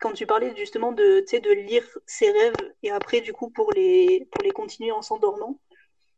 Quand 0.00 0.12
tu 0.12 0.26
parlais 0.26 0.54
justement 0.56 0.92
de, 0.92 1.20
de 1.20 1.52
lire 1.52 1.84
ses 2.06 2.30
rêves 2.30 2.74
et 2.82 2.90
après, 2.90 3.20
du 3.20 3.32
coup, 3.32 3.50
pour 3.50 3.72
les, 3.72 4.28
pour 4.30 4.42
les 4.44 4.50
continuer 4.50 4.92
en 4.92 5.02
s'endormant, 5.02 5.58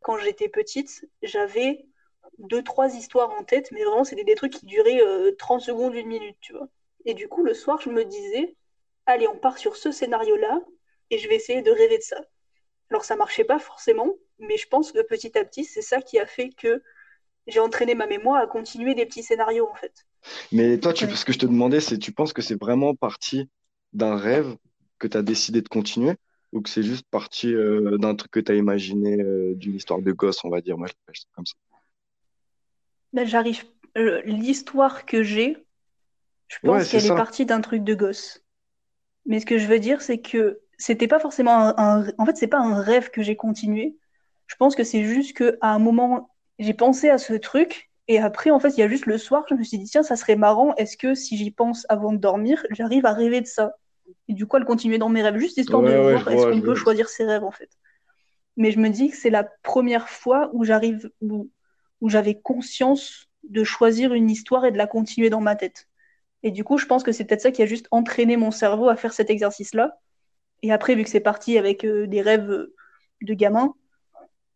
quand 0.01 0.17
j'étais 0.17 0.49
petite, 0.49 1.05
j'avais 1.21 1.85
deux, 2.37 2.63
trois 2.63 2.95
histoires 2.95 3.31
en 3.31 3.43
tête, 3.43 3.71
mais 3.71 3.83
vraiment, 3.83 4.03
c'était 4.03 4.23
des 4.23 4.35
trucs 4.35 4.53
qui 4.53 4.65
duraient 4.65 5.01
30 5.37 5.61
euh, 5.61 5.65
secondes, 5.65 5.95
une 5.95 6.07
minute, 6.07 6.37
tu 6.41 6.53
vois. 6.53 6.67
Et 7.05 7.13
du 7.13 7.27
coup, 7.27 7.43
le 7.43 7.53
soir, 7.53 7.79
je 7.81 7.89
me 7.89 8.05
disais, 8.05 8.55
allez, 9.05 9.27
on 9.27 9.37
part 9.37 9.57
sur 9.57 9.75
ce 9.75 9.91
scénario-là 9.91 10.61
et 11.09 11.17
je 11.17 11.27
vais 11.27 11.35
essayer 11.35 11.61
de 11.61 11.71
rêver 11.71 11.97
de 11.97 12.03
ça. 12.03 12.21
Alors, 12.89 13.05
ça 13.05 13.15
marchait 13.15 13.43
pas 13.43 13.59
forcément, 13.59 14.15
mais 14.39 14.57
je 14.57 14.67
pense 14.67 14.91
que 14.91 15.01
petit 15.01 15.37
à 15.37 15.45
petit, 15.45 15.63
c'est 15.63 15.81
ça 15.81 16.01
qui 16.01 16.19
a 16.19 16.25
fait 16.25 16.49
que 16.49 16.81
j'ai 17.47 17.59
entraîné 17.59 17.95
ma 17.95 18.07
mémoire 18.07 18.41
à 18.41 18.47
continuer 18.47 18.95
des 18.95 19.05
petits 19.05 19.23
scénarios 19.23 19.67
en 19.67 19.75
fait. 19.75 20.05
Mais 20.51 20.77
toi, 20.79 20.93
tu, 20.93 21.07
ce 21.07 21.25
que 21.25 21.33
je 21.33 21.39
te 21.39 21.45
demandais, 21.45 21.79
c'est 21.79 21.97
tu 21.97 22.11
penses 22.11 22.33
que 22.33 22.41
c'est 22.41 22.59
vraiment 22.59 22.95
parti 22.95 23.49
d'un 23.93 24.15
rêve 24.15 24.55
que 24.99 25.07
tu 25.07 25.17
as 25.17 25.23
décidé 25.23 25.61
de 25.61 25.67
continuer 25.67 26.15
ou 26.51 26.61
que 26.61 26.69
c'est 26.69 26.83
juste 26.83 27.05
parti 27.09 27.53
euh, 27.53 27.97
d'un 27.97 28.13
truc 28.15 28.31
que 28.31 28.39
tu 28.39 28.51
as 28.51 28.55
imaginé, 28.55 29.21
euh, 29.21 29.53
d'une 29.55 29.75
histoire 29.75 30.01
de 30.01 30.11
gosse, 30.11 30.43
on 30.43 30.49
va 30.49 30.61
dire 30.61 30.77
Moi, 30.77 30.87
je 30.87 31.21
comme 31.33 31.45
ça? 31.45 31.55
Ben, 33.13 33.27
j'arrive. 33.27 33.63
Euh, 33.97 34.21
l'histoire 34.23 35.05
que 35.05 35.21
j'ai, 35.21 35.57
je 36.47 36.57
pense 36.63 36.89
qu'elle 36.89 37.05
est, 37.05 37.15
partie 37.15 37.45
d'un 37.45 37.61
truc 37.61 37.83
de 37.83 37.93
gosse. 37.93 38.43
Mais 39.25 39.39
ce 39.39 39.45
que 39.45 39.57
je 39.57 39.67
veux 39.67 39.79
dire, 39.79 40.01
c'est 40.01 40.19
que 40.19 40.61
c'était 40.77 41.07
pas 41.07 41.19
forcément 41.19 41.77
un, 41.77 42.07
En 42.17 42.25
fait, 42.25 42.37
c'est 42.37 42.47
pas 42.47 42.59
un 42.59 42.81
rêve 42.81 43.09
que 43.09 43.21
j'ai 43.21 43.35
continué. 43.35 43.97
Je 44.47 44.55
pense 44.55 44.75
que 44.75 44.83
c'est 44.83 45.03
juste 45.03 45.37
qu'à 45.37 45.55
un 45.61 45.79
moment, 45.79 46.33
j'ai 46.59 46.73
pensé 46.73 47.09
à 47.09 47.17
ce 47.17 47.33
truc. 47.33 47.89
Et 48.07 48.19
après, 48.19 48.49
en 48.49 48.59
fait, 48.59 48.69
il 48.69 48.79
y 48.79 48.83
a 48.83 48.87
juste 48.87 49.05
le 49.05 49.17
soir, 49.17 49.45
je 49.49 49.55
me 49.55 49.63
suis 49.63 49.77
dit, 49.77 49.85
tiens, 49.85 50.03
ça 50.03 50.15
serait 50.15 50.35
marrant. 50.35 50.73
Est-ce 50.75 50.97
que 50.97 51.13
si 51.13 51.37
j'y 51.37 51.51
pense 51.51 51.85
avant 51.89 52.13
de 52.13 52.17
dormir, 52.17 52.65
j'arrive 52.71 53.05
à 53.05 53.13
rêver 53.13 53.41
de 53.41 53.47
ça? 53.47 53.75
Et 54.27 54.33
du 54.33 54.45
coup, 54.45 54.57
elle 54.57 54.65
continuer 54.65 54.97
dans 54.97 55.09
mes 55.09 55.21
rêves, 55.21 55.37
juste 55.37 55.57
histoire 55.57 55.81
de 55.81 55.91
voir 55.91 56.27
est-ce 56.29 56.49
qu'on 56.49 56.61
peut 56.61 56.75
choisir 56.75 57.09
ses 57.09 57.25
rêves, 57.25 57.43
en 57.43 57.51
fait. 57.51 57.69
Mais 58.57 58.71
je 58.71 58.79
me 58.79 58.89
dis 58.89 59.09
que 59.09 59.17
c'est 59.17 59.29
la 59.29 59.43
première 59.63 60.09
fois 60.09 60.49
où 60.53 60.65
j'arrive, 60.65 61.09
où, 61.21 61.49
où 62.01 62.09
j'avais 62.09 62.35
conscience 62.35 63.29
de 63.43 63.63
choisir 63.63 64.13
une 64.13 64.29
histoire 64.29 64.65
et 64.65 64.71
de 64.71 64.77
la 64.77 64.87
continuer 64.87 65.29
dans 65.29 65.41
ma 65.41 65.55
tête. 65.55 65.87
Et 66.43 66.51
du 66.51 66.63
coup, 66.63 66.77
je 66.77 66.85
pense 66.85 67.03
que 67.03 67.11
c'est 67.11 67.25
peut-être 67.25 67.41
ça 67.41 67.51
qui 67.51 67.61
a 67.61 67.65
juste 67.65 67.87
entraîné 67.91 68.37
mon 68.37 68.51
cerveau 68.51 68.89
à 68.89 68.95
faire 68.95 69.13
cet 69.13 69.29
exercice-là. 69.29 69.99
Et 70.63 70.71
après, 70.71 70.95
vu 70.95 71.03
que 71.03 71.09
c'est 71.09 71.19
parti 71.19 71.57
avec 71.57 71.85
euh, 71.85 72.07
des 72.07 72.21
rêves 72.21 72.67
de 73.21 73.33
gamin, 73.33 73.73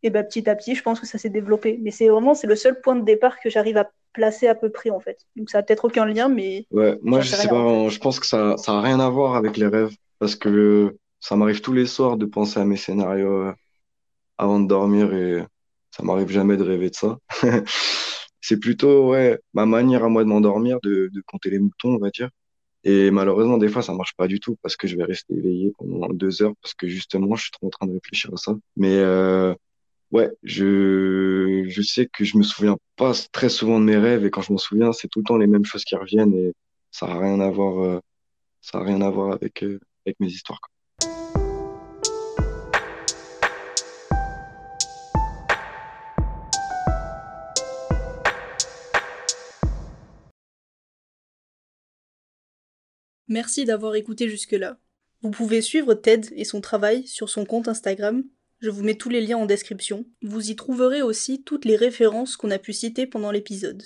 et 0.03 0.11
ben, 0.11 0.23
petit 0.23 0.47
à 0.49 0.55
petit, 0.55 0.75
je 0.75 0.83
pense 0.83 0.99
que 0.99 1.07
ça 1.07 1.17
s'est 1.17 1.29
développé. 1.29 1.79
Mais 1.81 1.91
c'est 1.91 2.09
vraiment 2.09 2.35
c'est 2.35 2.47
le 2.47 2.55
seul 2.55 2.79
point 2.79 2.95
de 2.95 3.03
départ 3.03 3.39
que 3.39 3.49
j'arrive 3.49 3.77
à 3.77 3.89
placer 4.13 4.47
à 4.47 4.53
peu 4.53 4.69
près 4.69 4.91
en 4.91 4.99
fait. 4.99 5.25
Donc 5.35 5.49
ça 5.49 5.59
a 5.59 5.63
peut-être 5.63 5.85
aucun 5.85 6.05
lien, 6.05 6.29
mais. 6.29 6.67
Ouais, 6.71 6.97
moi 7.01 7.21
je 7.21 7.29
sais 7.29 7.47
pas, 7.47 7.89
je 7.89 7.99
pense 7.99 8.19
que 8.19 8.27
ça 8.27 8.55
ça 8.57 8.73
a 8.73 8.81
rien 8.81 8.99
à 8.99 9.09
voir 9.09 9.35
avec 9.35 9.57
les 9.57 9.67
rêves 9.67 9.95
parce 10.19 10.35
que 10.35 10.95
ça 11.19 11.35
m'arrive 11.35 11.61
tous 11.61 11.73
les 11.73 11.87
soirs 11.87 12.17
de 12.17 12.25
penser 12.25 12.59
à 12.59 12.65
mes 12.65 12.77
scénarios 12.77 13.47
euh, 13.47 13.53
avant 14.37 14.59
de 14.59 14.67
dormir 14.67 15.11
et 15.13 15.43
ça 15.95 16.03
m'arrive 16.03 16.29
jamais 16.29 16.57
de 16.57 16.63
rêver 16.63 16.89
de 16.89 16.95
ça. 16.95 17.17
c'est 18.41 18.59
plutôt 18.59 19.09
ouais 19.11 19.39
ma 19.53 19.65
manière 19.65 20.03
à 20.03 20.09
moi 20.09 20.23
de 20.23 20.29
m'endormir, 20.29 20.79
de, 20.83 21.09
de 21.13 21.21
compter 21.27 21.49
les 21.49 21.59
moutons, 21.59 21.95
on 21.95 21.99
va 21.99 22.09
dire. 22.11 22.29
Et 22.85 23.11
malheureusement, 23.11 23.57
des 23.59 23.69
fois, 23.69 23.81
ça 23.83 23.93
marche 23.93 24.15
pas 24.17 24.27
du 24.27 24.39
tout 24.39 24.57
parce 24.63 24.77
que 24.77 24.87
je 24.87 24.97
vais 24.97 25.03
rester 25.05 25.35
éveillé 25.35 25.73
pendant 25.77 26.07
deux 26.13 26.41
heures 26.43 26.53
parce 26.61 26.73
que 26.75 26.87
justement, 26.87 27.35
je 27.35 27.43
suis 27.43 27.51
trop 27.51 27.67
en 27.67 27.71
train 27.71 27.87
de 27.87 27.93
réfléchir 27.93 28.33
à 28.33 28.37
ça. 28.37 28.55
Mais 28.77 28.95
euh, 28.97 29.55
Ouais, 30.11 30.31
je, 30.43 31.65
je 31.67 31.81
sais 31.81 32.07
que 32.07 32.23
je 32.23 32.37
me 32.37 32.43
souviens 32.43 32.77
pas 32.95 33.11
très 33.31 33.49
souvent 33.49 33.79
de 33.79 33.85
mes 33.85 33.97
rêves 33.97 34.25
et 34.25 34.31
quand 34.31 34.41
je 34.41 34.51
m'en 34.53 34.57
souviens, 34.57 34.93
c'est 34.93 35.07
tout 35.09 35.19
le 35.19 35.25
temps 35.25 35.37
les 35.37 35.47
mêmes 35.47 35.65
choses 35.65 35.83
qui 35.83 35.95
reviennent 35.95 36.33
et 36.35 36.53
ça 36.91 37.07
a 37.07 37.19
rien 37.19 37.39
à 37.41 37.49
voir, 37.51 37.79
euh, 37.83 37.99
ça 38.61 38.79
a 38.79 38.83
rien 38.83 39.01
à 39.01 39.09
voir 39.11 39.33
avec, 39.33 39.63
euh, 39.63 39.79
avec 40.05 40.19
mes 40.19 40.27
histoires. 40.29 40.61
Merci 53.35 53.65
d'avoir 53.65 53.95
écouté 53.95 54.29
jusque-là. 54.29 54.77
Vous 55.21 55.29
pouvez 55.29 55.61
suivre 55.61 55.93
Ted 55.93 56.29
et 56.37 56.45
son 56.45 56.61
travail 56.61 57.05
sur 57.05 57.27
son 57.27 57.43
compte 57.43 57.67
Instagram 57.67 58.23
je 58.61 58.69
vous 58.69 58.81
mets 58.81 58.95
tous 58.95 59.09
les 59.09 59.19
liens 59.19 59.39
en 59.39 59.45
description. 59.45 60.05
Vous 60.21 60.49
y 60.49 60.55
trouverez 60.55 61.01
aussi 61.01 61.43
toutes 61.43 61.65
les 61.65 61.75
références 61.75 62.37
qu'on 62.37 62.49
a 62.49 62.59
pu 62.59 62.71
citer 62.71 63.05
pendant 63.05 63.31
l'épisode. 63.31 63.83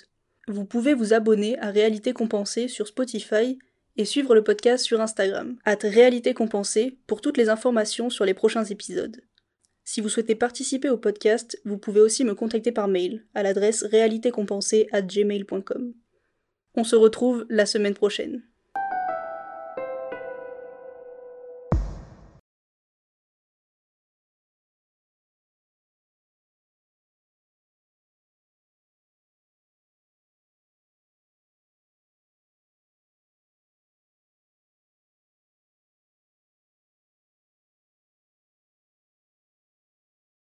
Vous 0.47 0.66
pouvez 0.66 0.93
vous 0.93 1.14
abonner 1.14 1.58
à 1.58 1.72
Réalité 1.72 2.14
Compensée 2.14 2.68
sur 2.68 2.86
Spotify 2.86 3.58
et 3.97 4.06
suivre 4.06 4.36
le 4.36 4.43
podcast 4.43 4.86
sur 4.86 5.02
Instagram, 5.02 5.58
at 5.66 5.80
Réalité 5.82 6.36
Compensée, 6.36 7.00
pour 7.08 7.22
toutes 7.22 7.38
les 7.38 7.50
informations 7.50 8.12
sur 8.12 8.26
les 8.26 8.36
prochains 8.36 8.66
épisodes. 8.66 9.20
Si 9.84 10.00
vous 10.00 10.10
souhaitez 10.10 10.36
participer 10.36 10.89
au 10.89 10.97
podcast, 10.97 11.60
vous 11.66 11.80
pouvez 11.80 12.02
aussi 12.02 12.24
me 12.24 12.36
contacter 12.36 12.72
par 12.72 12.88
mail 12.88 13.26
à 13.34 13.41
l'adresse 13.41 13.82
réalitécompensée@gmail.com. 13.82 15.93
On 16.76 16.84
se 16.84 16.95
retrouve 16.95 17.47
la 17.50 17.66
semaine 17.66 17.95
prochaine. 17.95 18.43